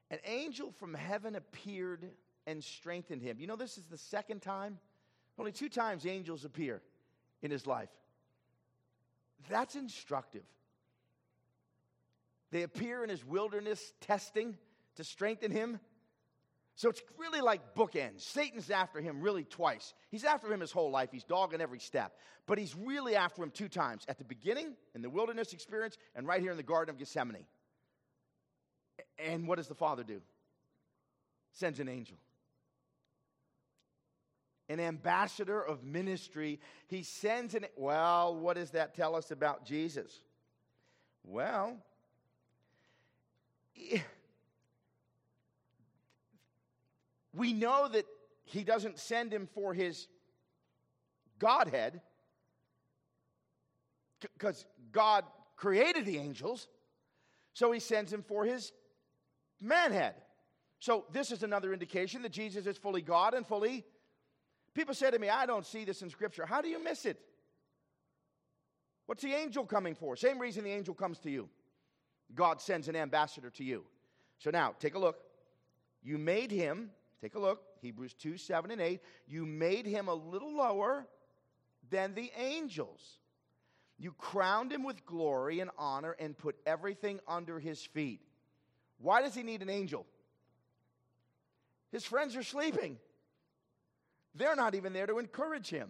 An 0.10 0.20
angel 0.26 0.72
from 0.72 0.94
heaven 0.94 1.36
appeared 1.36 2.10
and 2.46 2.64
strengthened 2.64 3.22
him. 3.22 3.40
You 3.40 3.48
know, 3.48 3.56
this 3.56 3.78
is 3.78 3.86
the 3.86 3.98
second 3.98 4.42
time, 4.42 4.80
only 5.38 5.52
two 5.52 5.70
times 5.70 6.06
angels 6.06 6.46
appear 6.46 6.82
in 7.42 7.52
his 7.52 7.66
life. 7.66 7.90
That's 9.50 9.76
instructive. 9.76 10.44
They 12.52 12.64
appear 12.64 13.04
in 13.04 13.10
his 13.10 13.26
wilderness 13.26 13.94
testing 14.00 14.58
to 14.96 15.04
strengthen 15.04 15.52
him. 15.52 15.80
So 16.76 16.90
it's 16.90 17.02
really 17.18 17.42
like 17.42 17.76
bookends. 17.76 18.22
Satan's 18.22 18.70
after 18.70 19.02
him 19.02 19.22
really 19.22 19.44
twice. 19.44 19.94
He's 20.10 20.24
after 20.24 20.52
him 20.52 20.60
his 20.60 20.72
whole 20.72 20.92
life. 20.92 21.10
He's 21.12 21.24
dogging 21.24 21.62
every 21.62 21.80
step. 21.80 22.14
But 22.46 22.58
he's 22.58 22.76
really 22.76 23.16
after 23.16 23.44
him 23.44 23.52
two 23.52 23.70
times 23.70 24.06
at 24.08 24.18
the 24.18 24.24
beginning, 24.24 24.76
in 24.96 25.02
the 25.02 25.10
wilderness 25.10 25.54
experience, 25.54 25.98
and 26.16 26.28
right 26.28 26.42
here 26.42 26.52
in 26.52 26.58
the 26.58 26.64
Garden 26.64 26.94
of 26.94 27.00
Gethsemane. 27.00 27.46
And 29.18 29.48
what 29.48 29.58
does 29.58 29.68
the 29.68 29.76
Father 29.76 30.04
do? 30.04 30.22
Sends 31.54 31.80
an 31.80 31.90
angel 31.90 32.18
an 34.70 34.80
ambassador 34.80 35.62
of 35.62 35.84
ministry. 35.84 36.60
He 36.88 37.04
sends 37.04 37.54
an, 37.56 37.66
well, 37.76 38.36
what 38.36 38.56
does 38.56 38.72
that 38.72 38.96
tell 38.96 39.16
us 39.16 39.32
about 39.32 39.66
Jesus? 39.66 40.22
Well, 41.24 41.78
we 47.34 47.54
know 47.54 47.88
that 47.88 48.06
he 48.46 48.64
doesn't 48.64 49.00
send 49.00 49.34
him 49.34 49.48
for 49.54 49.74
his 49.74 50.08
Godhead, 51.40 52.00
because 54.22 54.66
God 54.92 55.26
created 55.58 56.06
the 56.06 56.18
angels, 56.18 56.68
so 57.54 57.72
he 57.72 57.80
sends 57.80 58.14
him 58.14 58.24
for 58.24 58.46
his 58.46 58.72
manhead. 59.60 60.16
So, 60.80 61.06
this 61.12 61.32
is 61.32 61.44
another 61.44 61.74
indication 61.74 62.22
that 62.22 62.32
Jesus 62.32 62.66
is 62.66 62.78
fully 62.78 63.02
God 63.02 63.34
and 63.34 63.46
fully 63.46 63.86
People 64.74 64.94
say 64.94 65.12
to 65.12 65.20
me, 65.20 65.30
I 65.30 65.46
don't 65.46 65.66
see 65.66 65.86
this 65.86 66.02
in 66.02 66.10
Scripture. 66.10 66.46
How 66.46 66.62
do 66.62 66.68
you 66.68 66.84
miss 66.84 67.06
it? 67.06 67.20
What's 69.06 69.22
the 69.22 69.34
angel 69.34 69.66
coming 69.66 69.96
for? 69.96 70.16
Same 70.16 70.40
reason 70.40 70.64
the 70.64 70.72
angel 70.72 70.94
comes 70.94 71.20
to 71.20 71.30
you. 71.30 71.50
God 72.34 72.62
sends 72.62 72.88
an 72.88 72.96
ambassador 72.96 73.50
to 73.52 73.64
you. 73.64 73.84
So 74.40 74.50
now, 74.50 74.74
take 74.80 74.96
a 74.96 75.00
look. 75.00 75.18
You 76.02 76.18
made 76.18 76.52
him, 76.52 76.90
take 77.22 77.36
a 77.36 77.40
look, 77.40 77.62
Hebrews 77.82 78.14
2 78.16 78.38
7 78.38 78.72
and 78.72 78.82
8. 78.82 79.00
You 79.28 79.46
made 79.46 79.86
him 79.86 80.08
a 80.08 80.14
little 80.14 80.56
lower 80.56 81.08
than 81.90 82.16
the 82.16 82.32
angels. 82.38 83.02
You 84.00 84.14
crowned 84.14 84.72
him 84.72 84.84
with 84.84 85.06
glory 85.06 85.60
and 85.60 85.70
honor 85.78 86.16
and 86.20 86.38
put 86.38 86.56
everything 86.66 87.20
under 87.28 87.60
his 87.60 87.82
feet. 87.82 88.22
Why 88.98 89.22
does 89.22 89.36
he 89.36 89.44
need 89.44 89.62
an 89.62 89.70
angel? 89.70 90.06
His 91.92 92.04
friends 92.04 92.36
are 92.36 92.44
sleeping. 92.44 92.98
They're 94.36 94.56
not 94.56 94.76
even 94.76 94.94
there 94.94 95.08
to 95.08 95.20
encourage 95.20 95.70
him. 95.70 95.90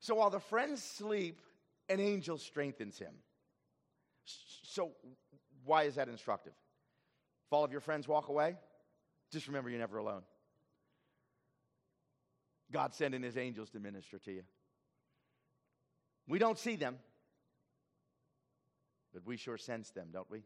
So 0.00 0.14
while 0.14 0.30
the 0.30 0.40
friends 0.40 0.82
sleep, 0.82 1.40
an 1.88 2.00
angel 2.00 2.38
strengthens 2.38 2.98
him. 2.98 3.14
So, 4.24 4.92
why 5.64 5.84
is 5.84 5.96
that 5.96 6.08
instructive? 6.08 6.54
If 7.46 7.52
all 7.52 7.64
of 7.64 7.72
your 7.72 7.80
friends 7.80 8.08
walk 8.08 8.28
away, 8.28 8.56
just 9.30 9.46
remember 9.46 9.68
you're 9.68 9.78
never 9.78 9.98
alone. 9.98 10.22
God 12.72 12.94
sending 12.94 13.22
his 13.22 13.36
angels 13.36 13.70
to 13.70 13.80
minister 13.80 14.18
to 14.20 14.32
you. 14.32 14.42
We 16.26 16.38
don't 16.38 16.58
see 16.58 16.76
them, 16.76 16.98
but 19.12 19.26
we 19.26 19.36
sure 19.36 19.58
sense 19.58 19.90
them, 19.90 20.08
don't 20.12 20.30
we? 20.30 20.42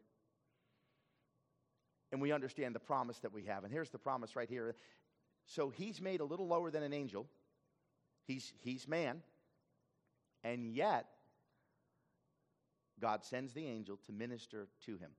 And 2.11 2.21
we 2.21 2.31
understand 2.31 2.75
the 2.75 2.79
promise 2.79 3.19
that 3.19 3.33
we 3.33 3.43
have. 3.43 3.63
And 3.63 3.71
here's 3.71 3.89
the 3.89 3.97
promise 3.97 4.35
right 4.35 4.49
here 4.49 4.75
so 5.47 5.69
he's 5.69 6.01
made 6.01 6.19
a 6.19 6.25
little 6.25 6.47
lower 6.47 6.69
than 6.69 6.83
an 6.83 6.93
angel. 6.93 7.25
He's, 8.25 8.53
he's 8.59 8.87
man. 8.87 9.21
And 10.43 10.67
yet, 10.67 11.07
God 12.99 13.23
sends 13.23 13.53
the 13.53 13.65
angel 13.65 13.97
to 14.05 14.11
minister 14.11 14.67
to 14.85 14.97
him. 14.97 15.11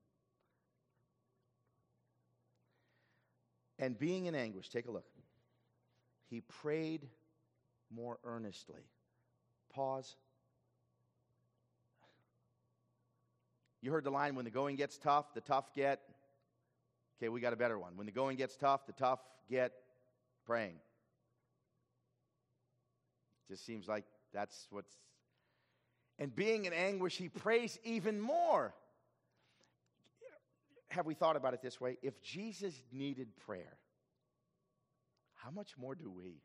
And 3.78 3.98
being 3.98 4.26
in 4.26 4.34
anguish, 4.34 4.68
take 4.68 4.86
a 4.86 4.90
look. 4.90 5.06
He 6.28 6.42
prayed 6.42 7.08
more 7.90 8.18
earnestly. 8.22 8.82
Pause. 9.72 10.14
You 13.80 13.92
heard 13.92 14.04
the 14.04 14.10
line 14.10 14.34
when 14.34 14.44
the 14.44 14.50
going 14.50 14.76
gets 14.76 14.98
tough, 14.98 15.32
the 15.32 15.40
tough 15.40 15.72
get. 15.72 16.00
Okay, 17.18 17.30
we 17.30 17.40
got 17.40 17.52
a 17.52 17.56
better 17.56 17.78
one. 17.78 17.96
When 17.96 18.06
the 18.06 18.12
going 18.12 18.36
gets 18.36 18.56
tough, 18.56 18.86
the 18.86 18.92
tough 18.92 19.20
get 19.48 19.72
praying. 20.48 20.76
Just 23.48 23.64
seems 23.64 23.86
like 23.86 24.04
that's 24.32 24.66
what's. 24.70 24.92
And 26.18 26.34
being 26.34 26.64
in 26.64 26.72
anguish, 26.72 27.16
he 27.16 27.28
prays 27.28 27.78
even 27.84 28.20
more. 28.20 28.74
Have 30.88 31.06
we 31.06 31.14
thought 31.14 31.36
about 31.36 31.54
it 31.54 31.62
this 31.62 31.80
way? 31.80 31.98
If 32.02 32.20
Jesus 32.22 32.74
needed 32.90 33.28
prayer, 33.46 33.76
how 35.34 35.50
much 35.50 35.76
more 35.78 35.94
do 35.94 36.10
we? 36.10 36.40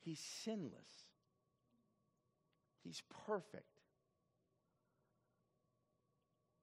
He's 0.00 0.20
sinless, 0.44 0.72
he's 2.82 3.02
perfect. 3.26 3.64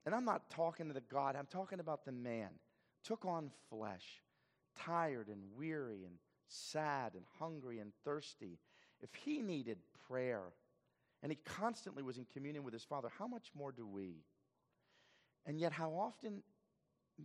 And 0.06 0.14
I'm 0.14 0.26
not 0.26 0.52
talking 0.52 0.88
to 0.90 0.94
the 0.94 1.02
God, 1.02 1.36
I'm 1.36 1.48
talking 1.48 1.80
about 1.80 2.06
the 2.06 2.12
man. 2.12 2.50
Took 3.04 3.26
on 3.26 3.50
flesh 3.70 4.22
tired 4.84 5.28
and 5.28 5.42
weary 5.56 6.04
and 6.06 6.16
sad 6.48 7.14
and 7.14 7.24
hungry 7.40 7.80
and 7.80 7.92
thirsty, 8.04 8.60
if 9.02 9.10
he 9.14 9.42
needed 9.42 9.78
prayer 10.08 10.44
and 11.24 11.32
he 11.32 11.40
constantly 11.44 12.04
was 12.04 12.18
in 12.18 12.26
communion 12.32 12.64
with 12.64 12.74
his 12.74 12.84
Father. 12.84 13.10
How 13.18 13.28
much 13.28 13.48
more 13.56 13.72
do 13.72 13.88
we? 13.88 14.18
And 15.46 15.60
yet, 15.60 15.72
how 15.72 15.92
often, 15.92 16.44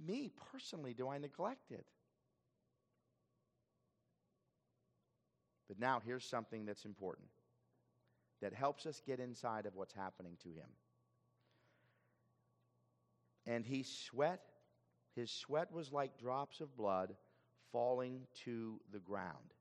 me 0.07 0.31
personally, 0.53 0.95
do 0.95 1.09
I 1.09 1.19
neglect 1.19 1.71
it? 1.71 1.87
But 5.69 5.79
now, 5.79 6.01
here's 6.05 6.25
something 6.25 6.65
that's 6.65 6.85
important 6.85 7.29
that 8.41 8.55
helps 8.55 8.87
us 8.87 9.03
get 9.07 9.21
inside 9.21 9.67
of 9.67 9.75
what's 9.75 9.93
happening 9.93 10.37
to 10.43 10.49
him. 10.49 10.69
And 13.47 13.65
he 13.67 13.83
sweat, 13.83 14.41
his 15.15 15.31
sweat 15.31 15.73
was 15.73 15.93
like 15.93 16.19
drops 16.19 16.61
of 16.61 16.77
blood 16.77 17.15
falling 17.73 18.21
to 18.45 18.81
the 18.93 18.99
ground. 18.99 19.55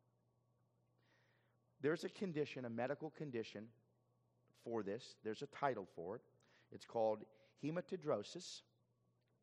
There's 1.82 2.04
a 2.04 2.10
condition, 2.10 2.66
a 2.66 2.70
medical 2.70 3.10
condition 3.12 3.66
for 4.64 4.84
this. 4.84 5.16
There's 5.24 5.42
a 5.42 5.48
title 5.48 5.88
for 5.96 6.18
it. 6.18 6.22
It's 6.72 6.86
called 6.86 7.24
hematidrosis. 7.64 8.62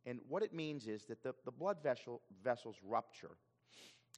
And 0.04 0.20
what 0.28 0.42
it 0.42 0.54
means 0.54 0.86
is 0.86 1.04
that 1.04 1.22
the, 1.22 1.34
the 1.44 1.50
blood 1.50 1.78
vessel, 1.82 2.20
vessels 2.44 2.76
rupture 2.84 3.36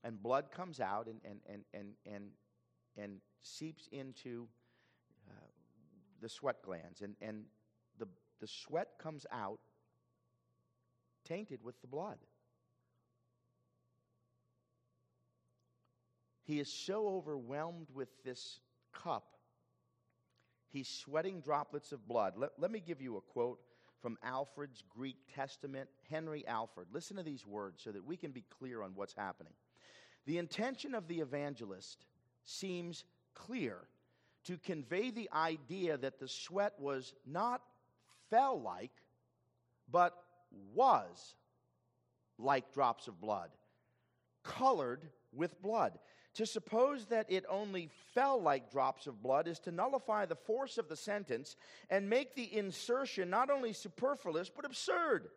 and 0.04 0.22
blood 0.22 0.50
comes 0.50 0.80
out 0.80 1.06
and, 1.06 1.20
and, 1.24 1.40
and, 1.48 1.64
and, 1.74 1.88
and, 2.06 2.24
and 2.96 3.20
seeps 3.40 3.88
into 3.92 4.46
uh, 5.28 5.46
the 6.20 6.28
sweat 6.28 6.56
glands. 6.62 7.00
And, 7.00 7.14
and 7.20 7.44
the, 7.98 8.06
the 8.40 8.46
sweat 8.46 8.88
comes 9.00 9.26
out 9.32 9.60
tainted 11.24 11.60
with 11.62 11.80
the 11.80 11.86
blood. 11.86 12.18
He 16.48 16.60
is 16.60 16.72
so 16.72 17.06
overwhelmed 17.08 17.88
with 17.92 18.08
this 18.24 18.60
cup, 18.94 19.36
he's 20.70 20.88
sweating 20.88 21.42
droplets 21.42 21.92
of 21.92 22.08
blood. 22.08 22.32
Let, 22.38 22.52
let 22.58 22.70
me 22.70 22.80
give 22.80 23.02
you 23.02 23.18
a 23.18 23.20
quote 23.20 23.60
from 24.00 24.16
Alford's 24.22 24.82
Greek 24.88 25.18
Testament, 25.34 25.90
Henry 26.08 26.46
Alford. 26.46 26.86
Listen 26.90 27.18
to 27.18 27.22
these 27.22 27.46
words 27.46 27.82
so 27.82 27.92
that 27.92 28.02
we 28.02 28.16
can 28.16 28.30
be 28.30 28.46
clear 28.58 28.80
on 28.80 28.92
what's 28.94 29.12
happening. 29.12 29.52
The 30.24 30.38
intention 30.38 30.94
of 30.94 31.06
the 31.06 31.20
evangelist 31.20 32.06
seems 32.44 33.04
clear 33.34 33.80
to 34.44 34.56
convey 34.56 35.10
the 35.10 35.28
idea 35.34 35.98
that 35.98 36.18
the 36.18 36.28
sweat 36.28 36.72
was 36.78 37.12
not 37.26 37.60
fell 38.30 38.58
like, 38.58 38.92
but 39.92 40.14
was 40.74 41.34
like 42.38 42.72
drops 42.72 43.06
of 43.06 43.20
blood, 43.20 43.50
colored 44.44 45.02
with 45.30 45.60
blood. 45.60 45.98
To 46.38 46.46
suppose 46.46 47.06
that 47.06 47.26
it 47.28 47.44
only 47.50 47.90
fell 48.14 48.40
like 48.40 48.70
drops 48.70 49.08
of 49.08 49.20
blood 49.20 49.48
is 49.48 49.58
to 49.60 49.72
nullify 49.72 50.24
the 50.24 50.36
force 50.36 50.78
of 50.78 50.88
the 50.88 50.94
sentence 50.94 51.56
and 51.90 52.08
make 52.08 52.36
the 52.36 52.56
insertion 52.56 53.28
not 53.28 53.50
only 53.50 53.72
superfluous, 53.72 54.48
but 54.48 54.64
absurd. 54.64 55.30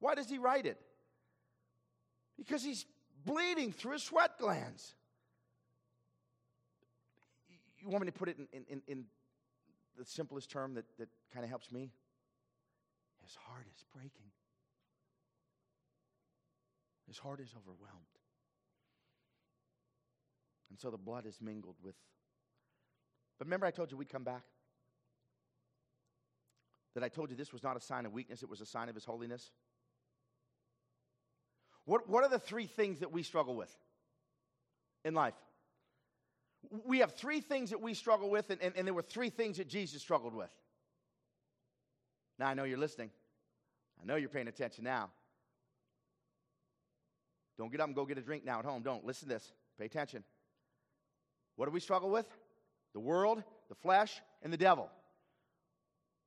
Why 0.00 0.16
does 0.16 0.28
he 0.28 0.38
write 0.38 0.66
it? 0.66 0.76
Because 2.36 2.64
he's 2.64 2.84
bleeding 3.24 3.70
through 3.70 3.92
his 3.92 4.02
sweat 4.02 4.40
glands. 4.40 4.96
You 7.78 7.88
want 7.88 8.04
me 8.04 8.10
to 8.10 8.18
put 8.18 8.28
it 8.28 8.38
in, 8.52 8.64
in, 8.68 8.82
in 8.88 9.04
the 9.96 10.04
simplest 10.04 10.50
term 10.50 10.74
that, 10.74 10.86
that 10.98 11.08
kind 11.32 11.44
of 11.44 11.48
helps 11.48 11.70
me? 11.70 11.92
His 13.22 13.36
heart 13.36 13.66
is 13.72 13.84
breaking, 13.94 14.32
his 17.06 17.18
heart 17.18 17.38
is 17.38 17.54
overwhelmed. 17.56 18.15
And 20.70 20.78
so 20.78 20.90
the 20.90 20.98
blood 20.98 21.26
is 21.26 21.38
mingled 21.40 21.76
with. 21.82 21.94
But 23.38 23.46
remember, 23.46 23.66
I 23.66 23.70
told 23.70 23.90
you 23.90 23.96
we'd 23.96 24.08
come 24.08 24.24
back? 24.24 24.42
That 26.94 27.04
I 27.04 27.08
told 27.08 27.30
you 27.30 27.36
this 27.36 27.52
was 27.52 27.62
not 27.62 27.76
a 27.76 27.80
sign 27.80 28.06
of 28.06 28.12
weakness, 28.12 28.42
it 28.42 28.48
was 28.48 28.60
a 28.60 28.66
sign 28.66 28.88
of 28.88 28.94
His 28.94 29.04
holiness? 29.04 29.50
What, 31.84 32.08
what 32.08 32.24
are 32.24 32.30
the 32.30 32.38
three 32.38 32.66
things 32.66 33.00
that 33.00 33.12
we 33.12 33.22
struggle 33.22 33.54
with 33.54 33.72
in 35.04 35.14
life? 35.14 35.34
We 36.84 36.98
have 36.98 37.12
three 37.12 37.40
things 37.40 37.70
that 37.70 37.80
we 37.80 37.94
struggle 37.94 38.28
with, 38.28 38.50
and, 38.50 38.60
and, 38.60 38.74
and 38.76 38.86
there 38.86 38.94
were 38.94 39.02
three 39.02 39.30
things 39.30 39.58
that 39.58 39.68
Jesus 39.68 40.02
struggled 40.02 40.34
with. 40.34 40.50
Now, 42.38 42.48
I 42.48 42.54
know 42.54 42.64
you're 42.64 42.78
listening. 42.78 43.10
I 44.02 44.04
know 44.04 44.16
you're 44.16 44.28
paying 44.28 44.48
attention 44.48 44.84
now. 44.84 45.10
Don't 47.56 47.70
get 47.70 47.80
up 47.80 47.86
and 47.86 47.94
go 47.94 48.04
get 48.04 48.18
a 48.18 48.22
drink 48.22 48.44
now 48.44 48.58
at 48.58 48.64
home. 48.64 48.82
Don't. 48.82 49.04
Listen 49.04 49.28
to 49.28 49.34
this. 49.34 49.52
Pay 49.78 49.86
attention. 49.86 50.24
What 51.56 51.66
do 51.66 51.72
we 51.72 51.80
struggle 51.80 52.10
with? 52.10 52.26
The 52.92 53.00
world, 53.00 53.42
the 53.68 53.74
flesh, 53.74 54.20
and 54.42 54.52
the 54.52 54.56
devil. 54.56 54.90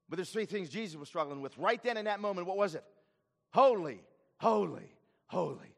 But 0.09 0.17
there's 0.17 0.31
three 0.31 0.45
things 0.45 0.69
Jesus 0.69 0.97
was 0.97 1.07
struggling 1.07 1.41
with. 1.41 1.57
Right 1.57 1.81
then 1.81 1.97
in 1.97 2.05
that 2.05 2.19
moment, 2.19 2.47
what 2.47 2.57
was 2.57 2.75
it? 2.75 2.83
Holy, 3.53 4.01
holy, 4.37 4.91
holy. 5.27 5.75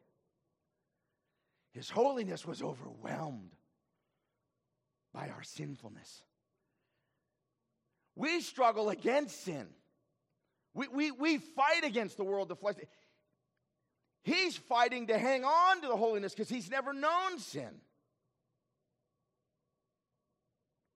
His 1.72 1.88
holiness 1.88 2.46
was 2.46 2.62
overwhelmed 2.62 3.52
by 5.12 5.28
our 5.28 5.42
sinfulness. 5.42 6.22
We 8.14 8.40
struggle 8.40 8.90
against 8.90 9.44
sin. 9.44 9.66
We, 10.74 10.88
we, 10.88 11.10
we 11.10 11.38
fight 11.38 11.84
against 11.84 12.16
the 12.16 12.24
world, 12.24 12.48
the 12.48 12.56
flesh. 12.56 12.76
He's 14.22 14.56
fighting 14.56 15.08
to 15.08 15.18
hang 15.18 15.44
on 15.44 15.82
to 15.82 15.88
the 15.88 15.96
holiness 15.96 16.32
because 16.34 16.48
he's 16.48 16.70
never 16.70 16.92
known 16.92 17.38
sin. 17.38 17.70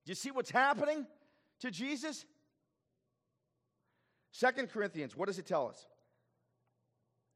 Do 0.07 0.11
you 0.11 0.15
see 0.15 0.31
what's 0.31 0.51
happening 0.51 1.05
to 1.61 1.71
Jesus? 1.71 2.25
Second 4.31 4.71
Corinthians, 4.71 5.17
what 5.17 5.27
does 5.27 5.41
it 5.41 5.47
tell 5.47 5.69
us? 5.69 5.85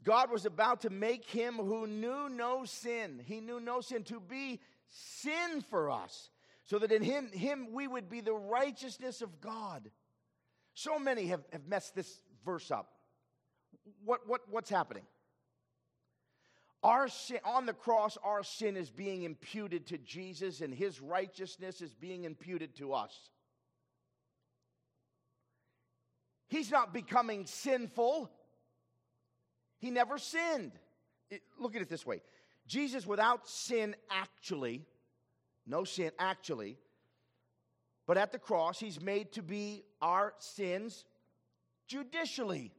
God 0.05 0.31
was 0.31 0.47
about 0.47 0.83
to 0.83 0.91
make 0.91 1.25
him 1.25 1.55
who 1.55 1.87
knew 1.89 2.29
no 2.29 2.65
sin, 2.65 3.21
he 3.27 3.41
knew 3.41 3.61
no 3.61 3.81
sin, 3.81 4.05
to 4.05 4.21
be 4.21 4.61
sin 4.89 5.63
for 5.69 5.91
us, 5.91 6.31
so 6.65 6.79
that 6.79 6.93
in 6.93 7.03
him, 7.03 7.31
him 7.33 7.73
we 7.73 7.89
would 7.89 8.09
be 8.09 8.21
the 8.21 8.33
righteousness 8.33 9.21
of 9.21 9.41
God. 9.41 9.91
So 10.75 10.99
many 10.99 11.27
have, 11.27 11.43
have 11.53 11.67
messed 11.67 11.97
this 11.97 12.23
verse 12.45 12.71
up. 12.71 12.93
What, 14.05 14.21
what, 14.27 14.43
what's 14.49 14.71
happening? 14.71 15.03
Our 16.83 17.09
sin, 17.09 17.41
on 17.45 17.67
the 17.67 17.75
cross, 17.75 18.17
our 18.25 18.43
sin 18.43 18.77
is 18.77 18.91
being 18.91 19.23
imputed 19.23 19.87
to 19.89 19.99
Jesus, 19.99 20.63
and 20.63 20.73
his 20.73 21.01
righteousness 21.01 21.83
is 21.83 21.93
being 21.95 22.25
imputed 22.25 22.75
to 22.77 22.95
us. 22.95 23.31
He's 26.49 26.71
not 26.71 26.93
becoming 26.95 27.47
sinful. 27.47 28.31
He 29.79 29.91
never 29.91 30.19
sinned. 30.19 30.73
It, 31.31 31.43
look 31.59 31.77
at 31.77 31.83
it 31.83 31.89
this 31.89 32.07
way 32.07 32.23
Jesus, 32.67 33.07
without 33.07 33.49
sin, 33.49 33.95
actually, 34.11 34.87
no 35.67 35.85
sin, 35.85 36.13
actually, 36.19 36.79
but 38.07 38.17
at 38.17 38.33
the 38.33 38.39
cross, 38.39 38.81
he's 38.81 39.01
made 39.01 39.33
to 39.33 39.43
be 39.43 39.85
our 40.01 40.35
sins 40.39 41.05
judicially. 41.87 42.73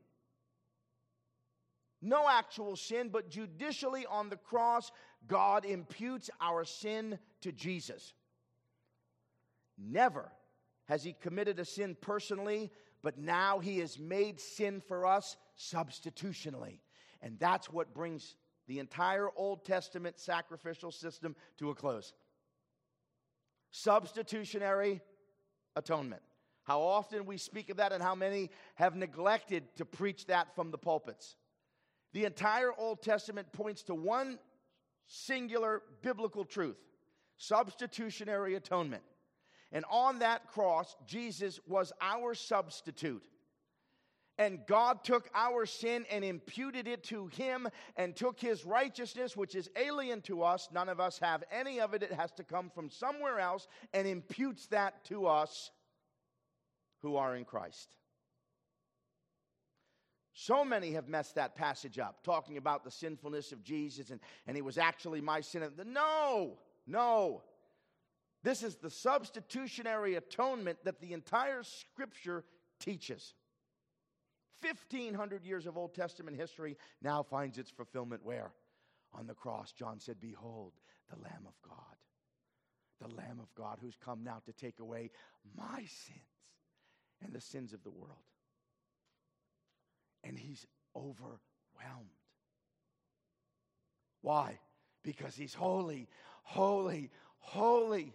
No 2.02 2.28
actual 2.28 2.76
sin, 2.76 3.10
but 3.10 3.30
judicially 3.30 4.06
on 4.06 4.30
the 4.30 4.38
cross, 4.38 4.92
God 5.28 5.66
imputes 5.66 6.30
our 6.40 6.64
sin 6.66 7.20
to 7.42 7.52
Jesus. 7.52 8.14
Never 9.78 10.32
has 10.86 11.04
he 11.04 11.14
committed 11.14 11.60
a 11.60 11.66
sin 11.66 11.96
personally, 12.02 12.72
but 13.04 13.18
now 13.18 13.60
he 13.60 13.80
has 13.80 14.00
made 14.00 14.40
sin 14.40 14.82
for 14.82 15.06
us 15.06 15.38
substitutionally. 15.56 16.82
And 17.22 17.38
that's 17.40 17.70
what 17.70 17.94
brings 17.94 18.36
the 18.68 18.80
entire 18.80 19.30
Old 19.36 19.64
Testament 19.64 20.20
sacrificial 20.20 20.92
system 20.92 21.36
to 21.58 21.70
a 21.70 21.76
close. 21.76 22.14
Substitutionary 23.72 25.02
atonement. 25.76 26.22
How 26.64 26.82
often 26.82 27.26
we 27.26 27.38
speak 27.38 27.70
of 27.70 27.78
that, 27.78 27.92
and 27.92 28.04
how 28.04 28.16
many 28.16 28.50
have 28.76 28.96
neglected 28.96 29.76
to 29.78 29.86
preach 29.86 30.28
that 30.28 30.56
from 30.56 30.72
the 30.72 30.78
pulpits. 30.78 31.36
The 32.14 32.26
entire 32.26 32.72
Old 32.78 33.02
Testament 33.02 33.52
points 33.52 33.84
to 33.84 33.96
one 33.96 34.40
singular 35.08 35.82
biblical 36.02 36.46
truth 36.46 36.78
substitutionary 37.38 38.54
atonement. 38.54 39.02
And 39.72 39.84
on 39.90 40.20
that 40.20 40.48
cross, 40.48 40.96
Jesus 41.08 41.60
was 41.66 41.92
our 42.00 42.36
substitute. 42.36 43.24
And 44.38 44.60
God 44.68 45.04
took 45.04 45.30
our 45.34 45.66
sin 45.66 46.06
and 46.12 46.24
imputed 46.24 46.88
it 46.88 47.04
to 47.06 47.28
him 47.28 47.68
and 47.96 48.16
took 48.16 48.40
his 48.40 48.66
righteousness, 48.66 49.36
which 49.36 49.56
is 49.56 49.70
alien 49.76 50.22
to 50.22 50.44
us. 50.44 50.70
None 50.72 50.90
of 50.90 51.00
us 51.00 51.20
have 51.20 51.44
any 51.52 51.80
of 51.80 51.94
it. 51.94 52.04
It 52.04 52.14
has 52.14 52.32
to 52.34 52.44
come 52.44 52.70
from 52.70 52.90
somewhere 52.90 53.40
else 53.40 53.68
and 53.94 54.08
imputes 54.08 54.68
that 54.68 55.04
to 55.06 55.28
us 55.28 55.72
who 57.02 57.16
are 57.16 57.36
in 57.36 57.46
Christ. 57.46 57.96
So 60.34 60.64
many 60.64 60.94
have 60.94 61.10
messed 61.10 61.36
that 61.36 61.56
passage 61.56 62.00
up, 62.00 62.24
talking 62.24 62.58
about 62.58 62.84
the 62.84 62.92
sinfulness 62.92 63.52
of 63.52 63.64
Jesus 63.64 64.12
and, 64.12 64.20
and 64.48 64.56
he 64.56 64.62
was 64.62 64.78
actually 64.78 65.22
my 65.22 65.42
sin. 65.42 65.70
No, 65.86 66.58
no. 66.88 67.44
This 68.44 68.64
is 68.64 68.78
the 68.78 68.90
substitutionary 68.90 70.16
atonement 70.16 70.80
that 70.84 71.02
the 71.02 71.14
entire 71.14 71.64
scripture 71.64 72.44
teaches. 72.80 73.34
1500 74.62 75.46
years 75.46 75.66
of 75.66 75.78
Old 75.78 75.94
Testament 75.94 76.38
history 76.38 76.78
now 77.02 77.24
finds 77.24 77.58
its 77.58 77.70
fulfillment 77.70 78.24
where? 78.24 78.52
On 79.14 79.28
the 79.28 79.34
cross. 79.34 79.74
John 79.74 80.00
said, 80.00 80.20
Behold, 80.20 80.74
the 81.10 81.22
Lamb 81.22 81.46
of 81.46 81.54
God. 81.68 81.76
The 83.02 83.16
Lamb 83.16 83.40
of 83.42 83.54
God 83.56 83.80
who's 83.82 83.98
come 84.04 84.24
now 84.24 84.42
to 84.46 84.54
take 84.54 84.80
away 84.80 85.10
my 85.58 85.80
sins 85.80 86.20
and 87.24 87.34
the 87.34 87.42
sins 87.42 87.74
of 87.74 87.84
the 87.84 87.90
world. 87.90 88.31
And 90.24 90.38
he's 90.38 90.66
overwhelmed. 90.96 91.40
Why? 94.22 94.60
Because 95.04 95.36
he's 95.36 95.54
holy, 95.54 96.08
holy, 96.44 97.10
holy. 97.40 98.14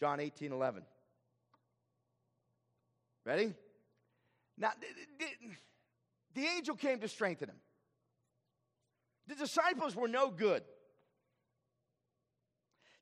John 0.00 0.20
18 0.20 0.52
11. 0.52 0.82
Ready? 3.24 3.54
Now, 4.56 4.70
the 6.34 6.46
angel 6.46 6.76
came 6.76 7.00
to 7.00 7.08
strengthen 7.08 7.50
him. 7.50 7.60
The 9.26 9.34
disciples 9.34 9.94
were 9.94 10.08
no 10.08 10.30
good. 10.30 10.62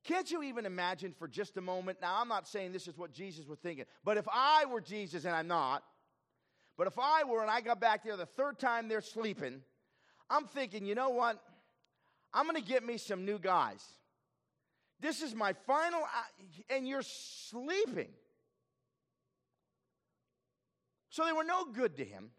Can't 0.06 0.30
you 0.30 0.44
even 0.44 0.66
imagine 0.66 1.12
for 1.18 1.26
just 1.26 1.56
a 1.56 1.60
moment? 1.60 1.98
Now, 2.00 2.20
I'm 2.20 2.28
not 2.28 2.46
saying 2.46 2.70
this 2.70 2.86
is 2.86 2.96
what 2.96 3.12
Jesus 3.12 3.44
was 3.46 3.58
thinking, 3.58 3.86
but 4.04 4.16
if 4.16 4.26
I 4.32 4.64
were 4.64 4.80
Jesus, 4.80 5.24
and 5.24 5.34
I'm 5.34 5.48
not, 5.48 5.82
but 6.78 6.86
if 6.86 6.96
I 6.96 7.24
were 7.24 7.42
and 7.42 7.50
I 7.50 7.60
got 7.60 7.80
back 7.80 8.04
there 8.04 8.16
the 8.16 8.24
third 8.24 8.60
time 8.60 8.86
they're 8.86 9.00
sleeping, 9.00 9.62
I'm 10.30 10.44
thinking, 10.44 10.86
you 10.86 10.94
know 10.94 11.10
what? 11.10 11.42
I'm 12.32 12.44
going 12.44 12.56
to 12.56 12.66
get 12.66 12.84
me 12.84 12.98
some 12.98 13.24
new 13.24 13.40
guys. 13.40 13.84
This 15.00 15.22
is 15.22 15.34
my 15.34 15.54
final, 15.66 16.02
and 16.70 16.86
you're 16.86 17.02
sleeping. 17.02 18.10
So 21.10 21.24
they 21.24 21.32
were 21.32 21.44
no 21.44 21.64
good 21.64 21.96
to 21.96 22.04
him. 22.04 22.30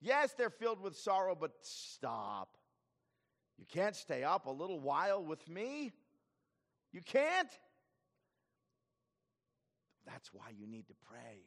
Yes, 0.00 0.32
they're 0.38 0.48
filled 0.48 0.80
with 0.80 0.96
sorrow, 0.96 1.36
but 1.38 1.52
stop. 1.60 2.56
You 3.58 3.66
can't 3.70 3.94
stay 3.94 4.24
up 4.24 4.46
a 4.46 4.50
little 4.50 4.80
while 4.80 5.22
with 5.22 5.46
me. 5.48 5.92
You 6.94 7.00
can't. 7.02 7.48
That's 10.06 10.32
why 10.32 10.44
you 10.56 10.68
need 10.68 10.86
to 10.86 10.94
pray. 11.10 11.42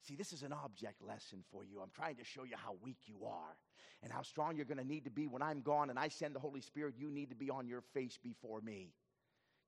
See, 0.00 0.14
this 0.14 0.32
is 0.32 0.42
an 0.42 0.52
object 0.52 1.02
lesson 1.06 1.44
for 1.52 1.62
you. 1.62 1.80
I'm 1.82 1.90
trying 1.94 2.16
to 2.16 2.24
show 2.24 2.44
you 2.44 2.56
how 2.56 2.76
weak 2.82 2.96
you 3.04 3.26
are 3.26 3.58
and 4.02 4.10
how 4.10 4.22
strong 4.22 4.56
you're 4.56 4.64
going 4.64 4.78
to 4.78 4.86
need 4.86 5.04
to 5.04 5.10
be 5.10 5.26
when 5.26 5.42
I'm 5.42 5.60
gone 5.60 5.90
and 5.90 5.98
I 5.98 6.08
send 6.08 6.34
the 6.34 6.40
Holy 6.40 6.62
Spirit. 6.62 6.94
You 6.96 7.10
need 7.10 7.28
to 7.28 7.36
be 7.36 7.50
on 7.50 7.68
your 7.68 7.82
face 7.92 8.18
before 8.22 8.62
me 8.62 8.94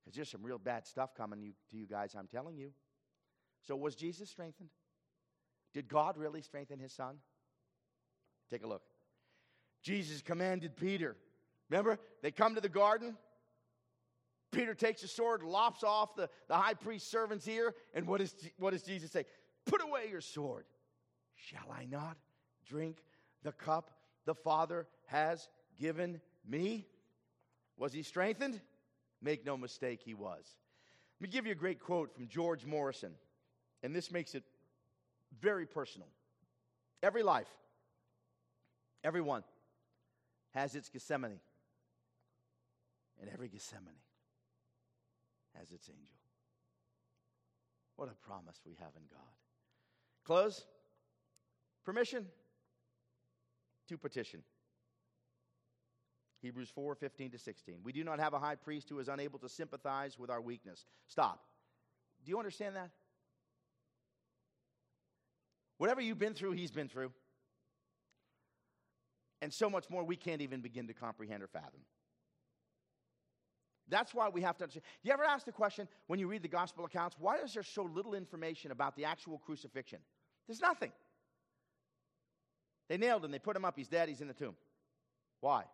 because 0.02 0.16
there's 0.16 0.30
some 0.30 0.42
real 0.42 0.56
bad 0.56 0.86
stuff 0.86 1.14
coming 1.14 1.52
to 1.70 1.76
you 1.76 1.86
guys, 1.86 2.14
I'm 2.18 2.28
telling 2.28 2.56
you. 2.56 2.70
So, 3.66 3.76
was 3.76 3.94
Jesus 3.94 4.30
strengthened? 4.30 4.70
Did 5.74 5.86
God 5.86 6.16
really 6.16 6.40
strengthen 6.40 6.78
his 6.78 6.94
son? 6.94 7.16
Take 8.50 8.64
a 8.64 8.66
look. 8.66 8.82
Jesus 9.82 10.22
commanded 10.22 10.76
Peter. 10.76 11.14
Remember, 11.68 11.98
they 12.22 12.30
come 12.30 12.54
to 12.54 12.62
the 12.62 12.70
garden. 12.70 13.18
Peter 14.50 14.74
takes 14.74 15.02
a 15.02 15.08
sword, 15.08 15.42
lops 15.42 15.84
off 15.84 16.16
the, 16.16 16.28
the 16.48 16.56
high 16.56 16.74
priest's 16.74 17.10
servant's 17.10 17.46
ear, 17.46 17.74
and 17.94 18.06
what, 18.06 18.20
is, 18.20 18.34
what 18.58 18.72
does 18.72 18.82
Jesus 18.82 19.10
say? 19.10 19.24
Put 19.64 19.82
away 19.82 20.08
your 20.10 20.20
sword. 20.20 20.64
Shall 21.36 21.70
I 21.72 21.84
not 21.84 22.16
drink 22.66 23.04
the 23.42 23.52
cup 23.52 23.90
the 24.26 24.34
Father 24.34 24.86
has 25.06 25.48
given 25.78 26.20
me? 26.46 26.86
Was 27.76 27.92
he 27.92 28.02
strengthened? 28.02 28.60
Make 29.22 29.46
no 29.46 29.56
mistake, 29.56 30.00
he 30.04 30.14
was. 30.14 30.56
Let 31.20 31.28
me 31.28 31.32
give 31.32 31.46
you 31.46 31.52
a 31.52 31.56
great 31.56 31.78
quote 31.78 32.12
from 32.12 32.26
George 32.26 32.64
Morrison, 32.66 33.12
and 33.82 33.94
this 33.94 34.10
makes 34.10 34.34
it 34.34 34.42
very 35.40 35.66
personal. 35.66 36.08
Every 37.02 37.22
life, 37.22 37.48
everyone 39.04 39.44
has 40.54 40.74
its 40.74 40.88
Gethsemane, 40.88 41.40
and 43.20 43.30
every 43.30 43.48
Gethsemane 43.48 43.94
has 45.58 45.70
its 45.70 45.88
angel. 45.88 46.18
What 47.96 48.08
a 48.08 48.14
promise 48.26 48.60
we 48.64 48.74
have 48.80 48.92
in 48.96 49.02
God. 49.10 49.20
Close. 50.24 50.64
Permission 51.84 52.26
to 53.88 53.98
petition. 53.98 54.42
Hebrews 56.42 56.70
4 56.74 56.94
15 56.94 57.32
to 57.32 57.38
16. 57.38 57.74
We 57.82 57.92
do 57.92 58.04
not 58.04 58.18
have 58.18 58.32
a 58.32 58.38
high 58.38 58.54
priest 58.54 58.88
who 58.88 58.98
is 58.98 59.08
unable 59.08 59.38
to 59.40 59.48
sympathize 59.48 60.18
with 60.18 60.30
our 60.30 60.40
weakness. 60.40 60.86
Stop. 61.06 61.44
Do 62.24 62.30
you 62.30 62.38
understand 62.38 62.76
that? 62.76 62.90
Whatever 65.78 66.00
you've 66.00 66.18
been 66.18 66.34
through, 66.34 66.52
he's 66.52 66.70
been 66.70 66.88
through. 66.88 67.12
And 69.42 69.52
so 69.52 69.70
much 69.70 69.88
more 69.88 70.04
we 70.04 70.16
can't 70.16 70.42
even 70.42 70.60
begin 70.60 70.86
to 70.88 70.94
comprehend 70.94 71.42
or 71.42 71.46
fathom. 71.46 71.80
That's 73.90 74.14
why 74.14 74.28
we 74.28 74.42
have 74.42 74.56
to 74.58 74.64
understand. 74.64 74.84
You 75.02 75.12
ever 75.12 75.24
ask 75.24 75.44
the 75.44 75.52
question 75.52 75.88
when 76.06 76.18
you 76.18 76.28
read 76.28 76.42
the 76.42 76.48
gospel 76.48 76.84
accounts, 76.84 77.16
why 77.18 77.38
is 77.38 77.52
there 77.52 77.62
so 77.62 77.82
little 77.82 78.14
information 78.14 78.70
about 78.70 78.96
the 78.96 79.04
actual 79.04 79.38
crucifixion? 79.38 79.98
There's 80.46 80.60
nothing. 80.60 80.92
They 82.88 82.96
nailed 82.96 83.24
him, 83.24 83.30
they 83.30 83.38
put 83.38 83.56
him 83.56 83.64
up, 83.64 83.76
he's 83.76 83.88
dead, 83.88 84.08
he's 84.08 84.20
in 84.20 84.28
the 84.28 84.34
tomb. 84.34 84.56
Why? 85.40 85.64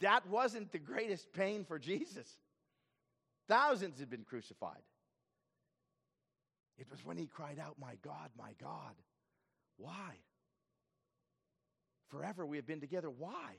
That 0.00 0.26
wasn't 0.28 0.72
the 0.72 0.78
greatest 0.78 1.32
pain 1.32 1.64
for 1.64 1.78
Jesus. 1.78 2.26
Thousands 3.48 3.98
had 3.98 4.10
been 4.10 4.24
crucified. 4.24 4.82
It 6.78 6.86
was 6.90 7.04
when 7.04 7.16
he 7.16 7.26
cried 7.26 7.58
out, 7.58 7.76
My 7.78 7.94
God, 8.02 8.30
my 8.38 8.52
God. 8.60 8.94
Why? 9.76 10.14
Forever 12.08 12.46
we 12.46 12.56
have 12.56 12.66
been 12.66 12.80
together. 12.80 13.10
Why? 13.10 13.56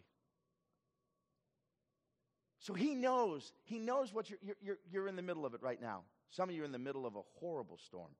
So 2.62 2.76
he 2.76 2.94
knows, 2.94 3.54
he 3.64 3.80
knows 3.80 4.14
what 4.14 4.30
you're, 4.30 4.40
you're, 4.62 4.78
you're 4.92 5.08
in 5.08 5.16
the 5.16 5.24
middle 5.24 5.48
of 5.48 5.56
it 5.56 5.64
right 5.64 5.82
now. 5.82 6.04
Some 6.30 6.48
of 6.48 6.56
you 6.56 6.62
are 6.62 6.66
in 6.66 6.72
the 6.72 6.80
middle 6.80 7.08
of 7.08 7.16
a 7.16 7.22
horrible 7.40 7.80
storm, 7.84 8.12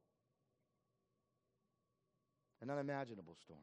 an 2.60 2.72
unimaginable 2.72 3.38
storm. 3.40 3.62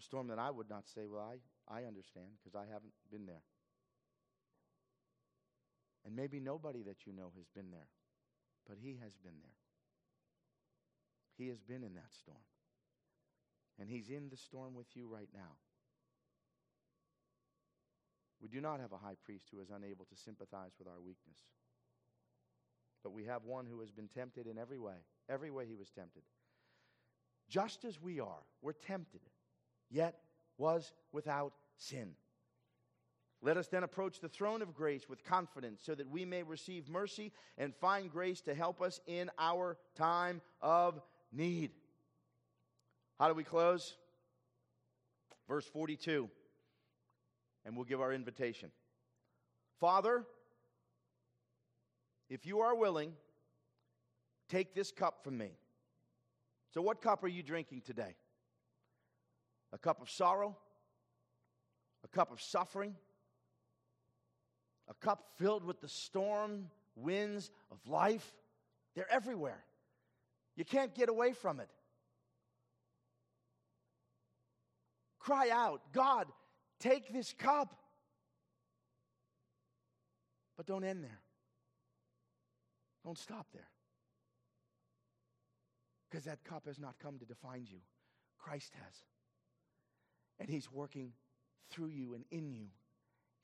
A 0.00 0.02
storm 0.02 0.26
that 0.28 0.40
I 0.40 0.50
would 0.50 0.68
not 0.68 0.88
say, 0.88 1.02
well, 1.06 1.32
I, 1.70 1.72
I 1.72 1.84
understand 1.84 2.26
because 2.42 2.56
I 2.56 2.64
haven't 2.72 2.92
been 3.08 3.24
there. 3.24 3.44
And 6.04 6.16
maybe 6.16 6.40
nobody 6.40 6.82
that 6.82 7.06
you 7.06 7.12
know 7.12 7.30
has 7.36 7.46
been 7.54 7.70
there, 7.70 7.88
but 8.68 8.78
he 8.82 8.98
has 9.00 9.12
been 9.22 9.38
there. 9.42 9.58
He 11.38 11.48
has 11.48 11.60
been 11.60 11.84
in 11.84 11.94
that 11.94 12.12
storm. 12.18 12.38
And 13.78 13.88
he's 13.88 14.08
in 14.08 14.28
the 14.28 14.36
storm 14.36 14.74
with 14.74 14.88
you 14.94 15.06
right 15.06 15.28
now. 15.32 15.56
We 18.40 18.48
do 18.48 18.60
not 18.60 18.80
have 18.80 18.92
a 18.92 18.96
high 18.96 19.16
priest 19.24 19.46
who 19.52 19.60
is 19.60 19.70
unable 19.70 20.06
to 20.06 20.16
sympathize 20.16 20.72
with 20.78 20.88
our 20.88 21.00
weakness. 21.00 21.38
But 23.02 23.12
we 23.12 23.24
have 23.24 23.44
one 23.44 23.66
who 23.66 23.80
has 23.80 23.90
been 23.90 24.08
tempted 24.08 24.46
in 24.46 24.58
every 24.58 24.78
way, 24.78 24.96
every 25.28 25.50
way 25.50 25.66
he 25.66 25.74
was 25.74 25.90
tempted. 25.90 26.22
Just 27.48 27.84
as 27.84 28.00
we 28.00 28.20
are, 28.20 28.42
we're 28.62 28.72
tempted, 28.72 29.20
yet 29.90 30.16
was 30.56 30.92
without 31.12 31.52
sin. 31.76 32.12
Let 33.42 33.56
us 33.56 33.68
then 33.68 33.84
approach 33.84 34.20
the 34.20 34.28
throne 34.28 34.60
of 34.60 34.74
grace 34.74 35.08
with 35.08 35.24
confidence 35.24 35.80
so 35.82 35.94
that 35.94 36.10
we 36.10 36.26
may 36.26 36.42
receive 36.42 36.88
mercy 36.88 37.32
and 37.56 37.74
find 37.74 38.10
grace 38.10 38.42
to 38.42 38.54
help 38.54 38.82
us 38.82 39.00
in 39.06 39.30
our 39.38 39.78
time 39.96 40.42
of 40.60 41.00
need. 41.32 41.70
How 43.18 43.28
do 43.28 43.34
we 43.34 43.44
close? 43.44 43.96
Verse 45.48 45.66
42 45.66 46.28
and 47.64 47.76
we'll 47.76 47.84
give 47.84 48.00
our 48.00 48.12
invitation. 48.12 48.70
Father, 49.78 50.24
if 52.28 52.46
you 52.46 52.60
are 52.60 52.74
willing, 52.74 53.12
take 54.48 54.74
this 54.74 54.92
cup 54.92 55.24
from 55.24 55.38
me. 55.38 55.50
So, 56.72 56.80
what 56.80 57.00
cup 57.00 57.24
are 57.24 57.28
you 57.28 57.42
drinking 57.42 57.82
today? 57.82 58.14
A 59.72 59.78
cup 59.78 60.00
of 60.00 60.10
sorrow? 60.10 60.56
A 62.04 62.08
cup 62.08 62.32
of 62.32 62.40
suffering? 62.40 62.94
A 64.88 64.94
cup 64.94 65.24
filled 65.38 65.64
with 65.64 65.80
the 65.80 65.88
storm 65.88 66.68
winds 66.94 67.50
of 67.70 67.78
life? 67.86 68.32
They're 68.94 69.10
everywhere. 69.10 69.64
You 70.56 70.64
can't 70.64 70.94
get 70.94 71.08
away 71.08 71.32
from 71.32 71.60
it. 71.60 71.68
Cry 75.18 75.50
out, 75.50 75.92
God, 75.92 76.26
Take 76.80 77.12
this 77.12 77.34
cup. 77.34 77.76
But 80.56 80.66
don't 80.66 80.84
end 80.84 81.04
there. 81.04 81.20
Don't 83.04 83.18
stop 83.18 83.46
there. 83.52 83.68
Because 86.10 86.24
that 86.24 86.42
cup 86.42 86.66
has 86.66 86.78
not 86.78 86.96
come 87.00 87.18
to 87.18 87.24
define 87.24 87.66
you, 87.70 87.78
Christ 88.38 88.72
has. 88.82 88.94
And 90.38 90.48
He's 90.48 90.70
working 90.72 91.12
through 91.70 91.88
you 91.88 92.14
and 92.14 92.24
in 92.30 92.50
you 92.50 92.66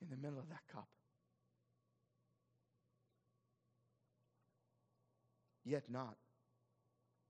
in 0.01 0.09
the 0.09 0.17
middle 0.17 0.39
of 0.39 0.49
that 0.49 0.61
cup. 0.71 0.87
Yet 5.63 5.83
not 5.89 6.15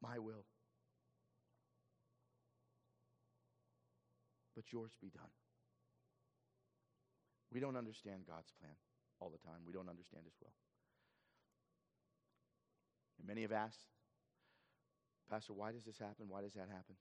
my 0.01 0.19
will, 0.19 0.45
but 4.55 4.65
yours 4.71 4.91
be 5.01 5.09
done. 5.09 5.23
We 7.51 7.59
don't 7.59 7.77
understand 7.77 8.23
God's 8.27 8.51
plan 8.59 8.75
all 9.19 9.29
the 9.29 9.37
time. 9.37 9.61
We 9.65 9.73
don't 9.73 9.89
understand 9.89 10.23
His 10.25 10.35
will. 10.41 10.53
And 13.19 13.27
many 13.27 13.41
have 13.41 13.51
asked, 13.51 13.87
Pastor, 15.29 15.53
why 15.53 15.71
does 15.71 15.83
this 15.83 15.97
happen? 15.97 16.27
Why 16.27 16.41
does 16.41 16.53
that 16.53 16.69
happen? 16.69 16.95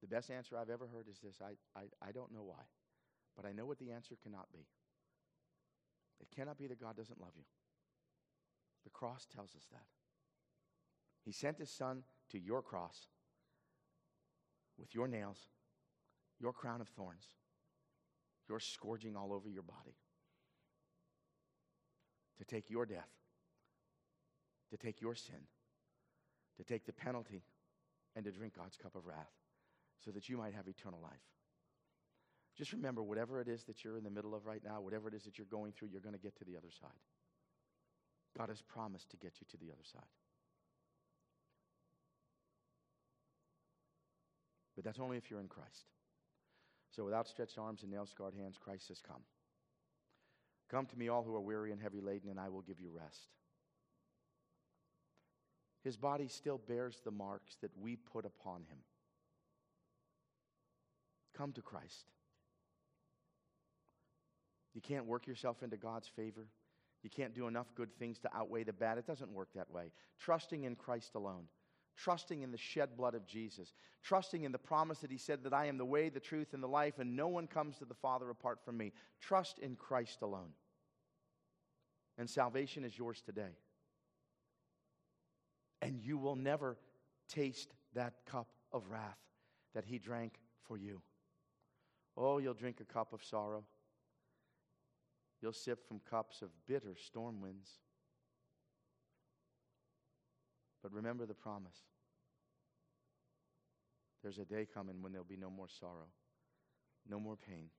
The 0.00 0.08
best 0.08 0.30
answer 0.30 0.56
I've 0.56 0.70
ever 0.70 0.86
heard 0.86 1.08
is 1.08 1.18
this 1.20 1.40
I, 1.40 1.54
I, 1.78 1.84
I 2.06 2.12
don't 2.12 2.32
know 2.32 2.42
why, 2.42 2.64
but 3.36 3.46
I 3.46 3.52
know 3.52 3.66
what 3.66 3.78
the 3.78 3.90
answer 3.90 4.16
cannot 4.22 4.52
be. 4.52 4.66
It 6.20 6.28
cannot 6.34 6.58
be 6.58 6.66
that 6.66 6.80
God 6.80 6.96
doesn't 6.96 7.20
love 7.20 7.32
you. 7.36 7.44
The 8.84 8.90
cross 8.90 9.26
tells 9.34 9.54
us 9.54 9.66
that. 9.72 9.86
He 11.24 11.32
sent 11.32 11.58
his 11.58 11.70
son 11.70 12.02
to 12.30 12.38
your 12.38 12.60
cross 12.60 13.08
with 14.78 14.94
your 14.94 15.08
nails, 15.08 15.48
your 16.38 16.52
crown 16.52 16.80
of 16.80 16.88
thorns, 16.88 17.28
your 18.48 18.60
scourging 18.60 19.16
all 19.16 19.32
over 19.32 19.48
your 19.48 19.62
body 19.62 19.96
to 22.38 22.44
take 22.44 22.70
your 22.70 22.86
death, 22.86 23.10
to 24.70 24.76
take 24.76 25.00
your 25.00 25.14
sin, 25.14 25.46
to 26.56 26.64
take 26.64 26.86
the 26.86 26.92
penalty, 26.92 27.42
and 28.16 28.24
to 28.24 28.30
drink 28.30 28.56
God's 28.56 28.76
cup 28.76 28.94
of 28.94 29.06
wrath 29.06 29.32
so 30.04 30.10
that 30.10 30.28
you 30.28 30.36
might 30.36 30.54
have 30.54 30.68
eternal 30.68 31.00
life. 31.02 31.12
Just 32.56 32.72
remember, 32.72 33.02
whatever 33.02 33.40
it 33.40 33.48
is 33.48 33.64
that 33.64 33.82
you're 33.82 33.96
in 33.96 34.04
the 34.04 34.10
middle 34.10 34.34
of 34.34 34.46
right 34.46 34.62
now, 34.64 34.80
whatever 34.80 35.08
it 35.08 35.14
is 35.14 35.24
that 35.24 35.38
you're 35.38 35.46
going 35.50 35.72
through, 35.72 35.88
you're 35.90 36.00
going 36.00 36.14
to 36.14 36.20
get 36.20 36.36
to 36.38 36.44
the 36.44 36.56
other 36.56 36.70
side. 36.80 36.90
God 38.36 38.48
has 38.48 38.62
promised 38.62 39.10
to 39.10 39.16
get 39.16 39.32
you 39.40 39.46
to 39.50 39.56
the 39.56 39.72
other 39.72 39.82
side. 39.84 40.02
But 44.76 44.84
that's 44.84 44.98
only 44.98 45.16
if 45.16 45.30
you're 45.30 45.40
in 45.40 45.48
Christ. 45.48 45.86
So, 46.94 47.04
with 47.04 47.14
outstretched 47.14 47.58
arms 47.58 47.82
and 47.82 47.90
nail 47.90 48.06
scarred 48.06 48.34
hands, 48.34 48.56
Christ 48.56 48.88
has 48.88 49.00
come. 49.00 49.22
Come 50.70 50.86
to 50.86 50.98
me, 50.98 51.08
all 51.08 51.24
who 51.24 51.34
are 51.34 51.40
weary 51.40 51.72
and 51.72 51.80
heavy 51.80 52.00
laden, 52.00 52.30
and 52.30 52.38
I 52.38 52.48
will 52.48 52.62
give 52.62 52.80
you 52.80 52.90
rest. 52.94 53.28
His 55.82 55.96
body 55.96 56.28
still 56.28 56.58
bears 56.58 57.00
the 57.04 57.10
marks 57.10 57.56
that 57.62 57.72
we 57.78 57.96
put 57.96 58.24
upon 58.24 58.60
him. 58.62 58.78
Come 61.36 61.52
to 61.52 61.62
Christ. 61.62 62.06
You 64.72 64.80
can't 64.80 65.04
work 65.04 65.26
yourself 65.26 65.62
into 65.62 65.76
God's 65.76 66.08
favor. 66.08 66.46
You 67.02 67.10
can't 67.10 67.34
do 67.34 67.48
enough 67.48 67.74
good 67.74 67.92
things 67.98 68.18
to 68.20 68.34
outweigh 68.34 68.64
the 68.64 68.72
bad. 68.72 68.98
It 68.98 69.06
doesn't 69.06 69.30
work 69.30 69.48
that 69.54 69.70
way. 69.70 69.92
Trusting 70.18 70.64
in 70.64 70.76
Christ 70.76 71.14
alone, 71.16 71.44
trusting 71.96 72.42
in 72.42 72.50
the 72.50 72.58
shed 72.58 72.96
blood 72.96 73.14
of 73.14 73.26
Jesus, 73.26 73.72
trusting 74.02 74.44
in 74.44 74.52
the 74.52 74.58
promise 74.58 74.98
that 74.98 75.10
He 75.10 75.18
said 75.18 75.44
that 75.44 75.52
I 75.52 75.66
am 75.66 75.78
the 75.78 75.84
way, 75.84 76.08
the 76.08 76.20
truth, 76.20 76.52
and 76.52 76.62
the 76.62 76.68
life, 76.68 76.98
and 76.98 77.16
no 77.16 77.28
one 77.28 77.46
comes 77.46 77.78
to 77.78 77.84
the 77.84 77.94
Father 77.94 78.30
apart 78.30 78.58
from 78.64 78.76
me. 78.76 78.92
Trust 79.20 79.58
in 79.58 79.76
Christ 79.76 80.22
alone. 80.22 80.50
And 82.18 82.28
salvation 82.28 82.84
is 82.84 82.96
yours 82.96 83.20
today. 83.20 83.56
And 85.82 86.00
you 86.00 86.16
will 86.16 86.36
never 86.36 86.76
taste 87.28 87.74
that 87.94 88.14
cup 88.26 88.48
of 88.72 88.88
wrath 88.88 89.18
that 89.74 89.84
He 89.84 89.98
drank 89.98 90.34
for 90.66 90.76
you. 90.76 91.02
Oh, 92.16 92.38
you'll 92.38 92.54
drink 92.54 92.80
a 92.80 92.84
cup 92.84 93.12
of 93.12 93.24
sorrow. 93.24 93.64
You'll 95.40 95.52
sip 95.52 95.86
from 95.86 96.00
cups 96.08 96.42
of 96.42 96.48
bitter 96.66 96.94
storm 96.96 97.40
winds. 97.40 97.70
But 100.84 100.92
remember 100.92 101.24
the 101.24 101.32
promise. 101.32 101.78
There's 104.22 104.36
a 104.36 104.44
day 104.44 104.66
coming 104.72 105.00
when 105.00 105.12
there'll 105.12 105.24
be 105.24 105.38
no 105.38 105.48
more 105.48 105.66
sorrow, 105.80 106.08
no 107.08 107.18
more 107.18 107.36
pain. 107.36 107.70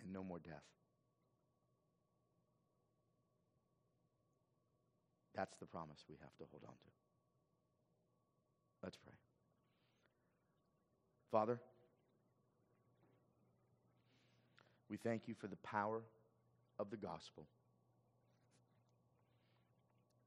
And 0.00 0.12
no 0.12 0.22
more 0.22 0.38
death. 0.38 0.62
That's 5.34 5.56
the 5.56 5.66
promise 5.66 6.04
we 6.08 6.14
have 6.20 6.36
to 6.38 6.44
hold 6.52 6.62
on 6.62 6.74
to. 6.74 6.90
Let's 8.84 8.96
pray. 8.96 9.14
Father, 11.32 11.58
we 14.88 14.96
thank 14.96 15.22
you 15.26 15.34
for 15.34 15.48
the 15.48 15.56
power 15.56 16.02
of 16.78 16.90
the 16.90 16.96
gospel. 16.96 17.46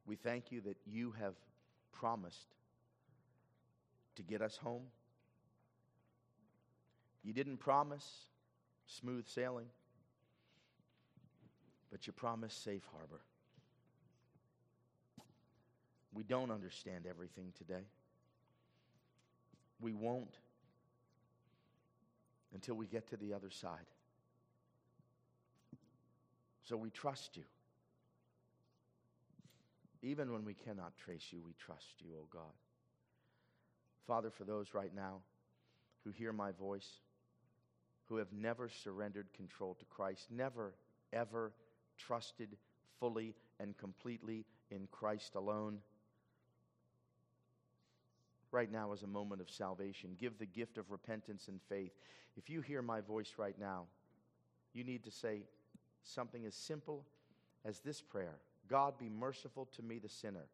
We 0.06 0.16
thank 0.16 0.52
you 0.52 0.62
that 0.62 0.78
you 0.86 1.14
have 1.20 1.36
promised 1.91 2.56
to 4.16 4.24
get 4.24 4.41
us 4.41 4.58
home. 4.58 4.84
You 7.24 7.34
didn't 7.34 7.58
promise 7.58 8.08
smooth 8.88 9.28
sailing, 9.28 9.68
but 11.91 12.08
you 12.08 12.14
promised 12.14 12.64
safe 12.64 12.88
harbor. 12.91 13.22
We 16.14 16.24
don't 16.24 16.50
understand 16.50 17.06
everything 17.08 17.54
today. 17.58 17.86
We 19.80 19.93
won't 19.93 20.34
until 22.54 22.76
we 22.76 22.88
get 22.88 23.08
to 23.10 23.18
the 23.18 23.34
other 23.34 23.52
side. 23.52 23.86
So 26.70 26.78
we 26.78 26.91
trust 26.91 27.36
you. 27.36 27.45
Even 30.03 30.32
when 30.32 30.45
we 30.45 30.53
cannot 30.53 30.95
trace 31.03 31.26
you, 31.32 31.41
we 31.43 31.53
trust 31.53 31.95
you, 31.99 32.11
O 32.15 32.20
oh 32.22 32.28
God. 32.32 32.53
Father, 34.05 34.30
for 34.30 34.43
those 34.43 34.76
right 34.76 34.93
now 34.95 35.22
who 36.03 36.11
hear 36.11 36.32
my 36.32 36.51
voice, 36.51 36.88
who 38.05 38.17
have 38.17 38.32
never 38.32 38.70
surrendered 38.70 39.26
control 39.36 39.76
to 39.80 39.86
Christ, 39.86 40.28
never, 40.30 40.76
ever 41.11 41.53
trusted 41.97 42.55
fully 42.99 43.34
and 43.59 43.76
completely 43.76 44.45
in 44.70 44.88
Christ 44.91 45.34
alone, 45.34 45.80
right 48.51 48.72
now 48.72 48.93
is 48.93 49.01
a 49.01 49.07
moment 49.07 49.41
of 49.41 49.49
salvation. 49.49 50.15
Give 50.20 50.38
the 50.38 50.45
gift 50.45 50.78
of 50.78 50.91
repentance 50.91 51.47
and 51.47 51.59
faith. 51.67 51.93
If 52.38 52.47
you 52.47 52.61
hear 52.61 52.84
my 52.84 53.01
voice 53.01 53.34
right 53.38 53.59
now, 53.59 53.86
you 54.74 54.84
need 54.84 55.03
to 55.05 55.11
say 55.11 55.41
something 56.10 56.45
as 56.45 56.55
simple 56.55 57.05
as 57.66 57.80
this 57.80 58.01
prayer 58.01 58.39
God 58.68 58.97
be 58.97 59.10
merciful 59.10 59.68
to 59.76 59.82
me, 59.82 59.99
the 59.99 60.10
sinner. 60.10 60.45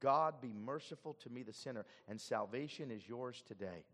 God 0.00 0.40
be 0.40 0.52
merciful 0.52 1.14
to 1.22 1.30
me, 1.30 1.42
the 1.42 1.52
sinner. 1.52 1.84
And 2.08 2.20
salvation 2.20 2.90
is 2.90 3.06
yours 3.06 3.42
today. 3.46 3.84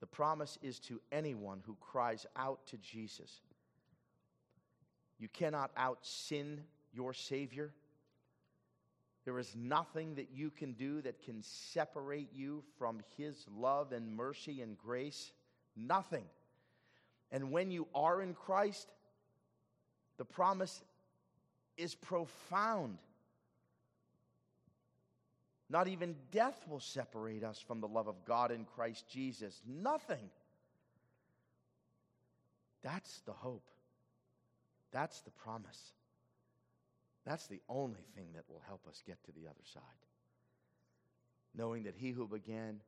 The 0.00 0.06
promise 0.06 0.58
is 0.62 0.78
to 0.80 1.00
anyone 1.10 1.62
who 1.66 1.76
cries 1.80 2.26
out 2.36 2.66
to 2.68 2.76
Jesus. 2.76 3.40
You 5.18 5.28
cannot 5.28 5.70
out 5.76 5.98
sin 6.02 6.60
your 6.92 7.14
Savior. 7.14 7.72
There 9.24 9.38
is 9.38 9.56
nothing 9.56 10.14
that 10.16 10.28
you 10.32 10.50
can 10.50 10.74
do 10.74 11.00
that 11.02 11.22
can 11.22 11.42
separate 11.42 12.28
you 12.32 12.62
from 12.78 13.00
His 13.16 13.46
love 13.56 13.92
and 13.92 14.14
mercy 14.14 14.60
and 14.60 14.76
grace. 14.78 15.32
Nothing. 15.74 16.26
And 17.32 17.50
when 17.50 17.70
you 17.70 17.88
are 17.94 18.22
in 18.22 18.34
Christ, 18.34 18.92
the 20.18 20.24
promise 20.24 20.82
is 21.76 21.94
profound. 21.94 22.98
Not 25.68 25.88
even 25.88 26.14
death 26.30 26.64
will 26.68 26.80
separate 26.80 27.42
us 27.42 27.58
from 27.58 27.80
the 27.80 27.88
love 27.88 28.06
of 28.06 28.24
God 28.24 28.50
in 28.50 28.64
Christ 28.64 29.08
Jesus. 29.08 29.60
Nothing. 29.66 30.30
That's 32.82 33.20
the 33.26 33.32
hope. 33.32 33.68
That's 34.92 35.20
the 35.22 35.32
promise. 35.32 35.92
That's 37.24 37.48
the 37.48 37.60
only 37.68 38.04
thing 38.14 38.28
that 38.34 38.44
will 38.48 38.62
help 38.68 38.86
us 38.88 39.02
get 39.04 39.22
to 39.24 39.32
the 39.32 39.48
other 39.48 39.64
side. 39.64 39.82
Knowing 41.54 41.82
that 41.82 41.94
he 41.96 42.10
who 42.12 42.28
began 42.28 42.80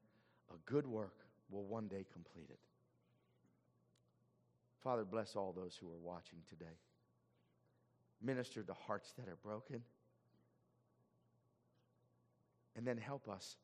a 0.51 0.71
good 0.71 0.87
work 0.87 1.17
will 1.51 1.65
one 1.65 1.89
day 1.89 2.07
complete 2.13 2.49
it. 2.49 2.61
Father, 4.85 5.05
bless 5.05 5.35
all 5.35 5.53
those 5.53 5.77
who 5.81 5.89
are 5.89 5.99
watching 6.01 6.39
today. 6.49 6.79
Minister 8.23 8.63
to 8.63 8.73
hearts 8.87 9.13
that 9.19 9.29
are 9.29 9.39
broken. 9.43 9.83
And 12.77 12.87
then 12.87 12.97
help 12.97 13.29
us 13.29 13.57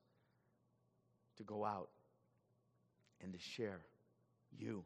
to 1.36 1.44
go 1.44 1.64
out 1.64 1.90
and 3.22 3.32
to 3.32 3.38
share 3.38 3.80
you 4.56 4.84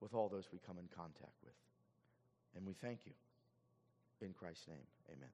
with 0.00 0.14
all 0.14 0.28
those 0.28 0.48
we 0.52 0.58
come 0.66 0.78
in 0.78 0.88
contact 0.94 1.36
with. 1.44 1.54
And 2.54 2.66
we 2.66 2.74
thank 2.74 3.00
you. 3.06 3.12
In 4.20 4.32
Christ's 4.32 4.68
name, 4.68 4.86
amen. 5.12 5.28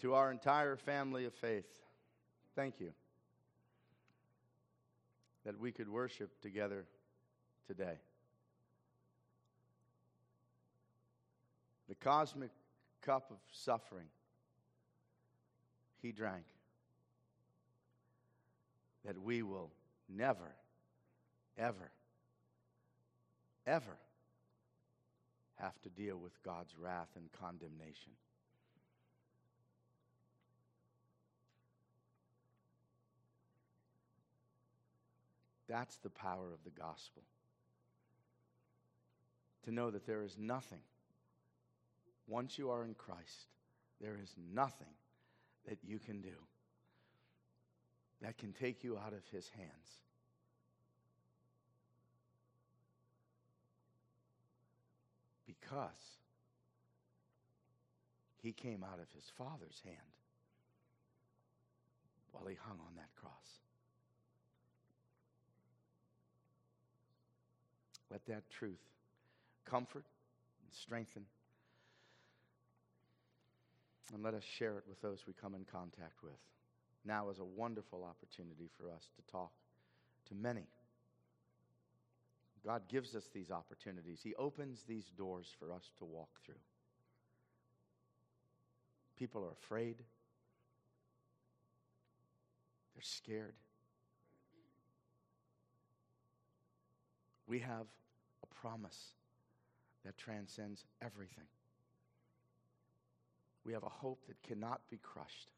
to 0.00 0.14
our 0.14 0.30
entire 0.30 0.76
family 0.76 1.24
of 1.24 1.34
faith. 1.34 1.66
Thank 2.56 2.80
you 2.80 2.92
that 5.44 5.58
we 5.58 5.72
could 5.72 5.88
worship 5.88 6.40
together 6.40 6.84
today. 7.66 7.98
The 11.88 11.94
cosmic 11.94 12.50
cup 13.02 13.30
of 13.30 13.38
suffering 13.52 14.06
he 16.02 16.12
drank, 16.12 16.44
that 19.04 19.18
we 19.18 19.42
will 19.42 19.70
never, 20.08 20.54
ever, 21.58 21.90
ever 23.66 23.98
have 25.56 25.80
to 25.82 25.90
deal 25.90 26.16
with 26.16 26.42
God's 26.42 26.74
wrath 26.78 27.10
and 27.16 27.30
condemnation. 27.32 28.12
That's 35.70 35.96
the 35.98 36.10
power 36.10 36.52
of 36.52 36.64
the 36.64 36.70
gospel. 36.70 37.22
To 39.64 39.70
know 39.70 39.90
that 39.92 40.04
there 40.04 40.24
is 40.24 40.36
nothing, 40.36 40.80
once 42.26 42.58
you 42.58 42.70
are 42.70 42.84
in 42.84 42.94
Christ, 42.94 43.46
there 44.00 44.18
is 44.20 44.34
nothing 44.52 44.94
that 45.68 45.78
you 45.84 46.00
can 46.00 46.22
do 46.22 46.34
that 48.20 48.36
can 48.36 48.52
take 48.52 48.82
you 48.82 48.98
out 48.98 49.12
of 49.12 49.22
his 49.30 49.48
hands. 49.50 50.00
Because 55.46 56.18
he 58.42 58.52
came 58.52 58.82
out 58.82 58.98
of 58.98 59.06
his 59.14 59.30
Father's 59.38 59.80
hand 59.84 59.96
while 62.32 62.46
he 62.46 62.56
hung 62.60 62.78
on 62.80 62.96
that 62.96 63.14
cross. 63.14 63.60
Let 68.10 68.24
that 68.26 68.48
truth 68.50 68.80
comfort 69.64 70.04
and 70.64 70.74
strengthen. 70.74 71.24
And 74.12 74.22
let 74.22 74.34
us 74.34 74.42
share 74.42 74.76
it 74.78 74.84
with 74.88 75.00
those 75.00 75.24
we 75.26 75.34
come 75.40 75.54
in 75.54 75.64
contact 75.64 76.22
with. 76.22 76.32
Now 77.04 77.30
is 77.30 77.38
a 77.38 77.44
wonderful 77.44 78.04
opportunity 78.04 78.68
for 78.76 78.90
us 78.90 79.08
to 79.16 79.32
talk 79.32 79.52
to 80.28 80.34
many. 80.34 80.66
God 82.64 82.82
gives 82.88 83.14
us 83.14 83.28
these 83.32 83.50
opportunities, 83.50 84.20
He 84.22 84.34
opens 84.34 84.82
these 84.86 85.06
doors 85.16 85.46
for 85.58 85.72
us 85.72 85.90
to 85.98 86.04
walk 86.04 86.28
through. 86.44 86.54
People 89.16 89.44
are 89.44 89.52
afraid, 89.52 89.96
they're 92.94 93.02
scared. 93.02 93.54
We 97.50 97.58
have 97.58 97.86
a 98.44 98.54
promise 98.60 99.14
that 100.04 100.16
transcends 100.16 100.84
everything. 101.02 101.48
We 103.64 103.72
have 103.72 103.82
a 103.82 103.88
hope 103.88 104.24
that 104.28 104.40
cannot 104.44 104.82
be 104.88 104.98
crushed. 105.02 105.50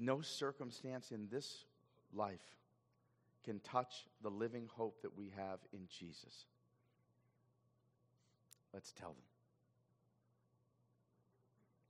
No 0.00 0.20
circumstance 0.20 1.12
in 1.12 1.28
this 1.30 1.64
life 2.12 2.56
can 3.44 3.60
touch 3.60 4.08
the 4.20 4.30
living 4.30 4.68
hope 4.74 5.00
that 5.02 5.16
we 5.16 5.32
have 5.36 5.60
in 5.72 5.86
Jesus. 5.88 6.46
Let's 8.74 8.90
tell 8.90 9.10
them. 9.10 9.22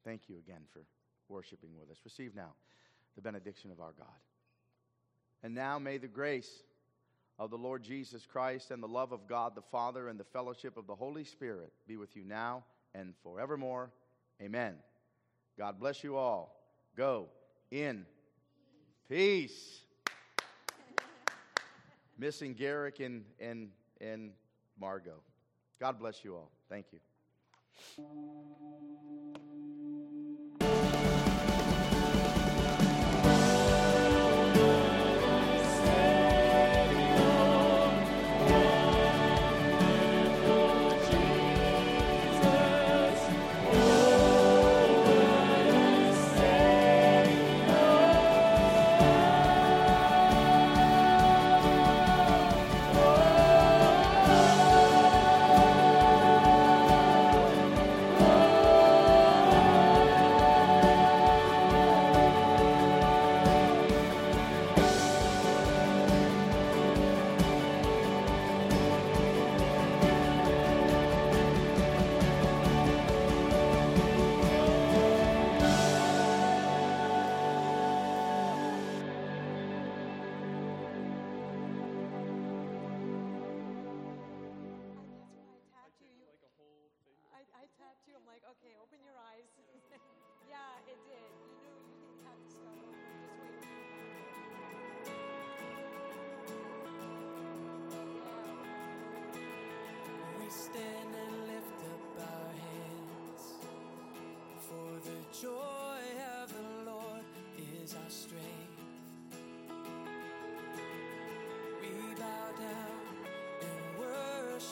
Thank 0.05 0.29
you 0.29 0.37
again 0.37 0.61
for 0.75 0.83
worshiping 1.31 1.71
with 1.81 1.91
us. 1.91 1.97
Receive 2.05 2.35
now 2.37 2.53
the 3.15 3.23
benediction 3.23 3.71
of 3.71 3.81
our 3.81 3.95
God. 3.99 4.07
And 5.43 5.55
now 5.55 5.79
may 5.79 5.99
the 5.99 6.09
grace 6.09 6.63
of 7.39 7.51
the 7.51 7.59
Lord 7.59 7.83
Jesus 7.83 8.27
Christ 8.27 8.71
and 8.71 8.83
the 8.83 8.89
love 8.89 9.13
of 9.13 9.27
God 9.27 9.55
the 9.55 9.63
Father 9.63 10.09
and 10.09 10.19
the 10.19 10.25
fellowship 10.25 10.77
of 10.77 10.87
the 10.87 10.95
Holy 10.95 11.25
Spirit 11.25 11.73
be 11.87 11.97
with 11.97 12.17
you 12.17 12.25
now 12.25 12.65
and 12.95 13.15
forevermore. 13.23 13.91
Amen. 14.41 14.77
God 15.59 15.79
bless 15.79 16.03
you 16.03 16.17
all. 16.17 16.57
Go 16.97 17.29
in 17.71 18.07
peace. 19.09 19.81
Missing 22.19 22.55
Garrick 22.55 23.01
and, 23.01 23.25
and, 23.39 23.69
and 24.01 24.31
Margot. 24.81 25.21
God 25.79 25.99
bless 25.99 26.25
you 26.25 26.35
all. 26.35 26.51
Thank 26.69 26.87
you. 26.93 27.01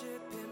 worship 0.03 0.44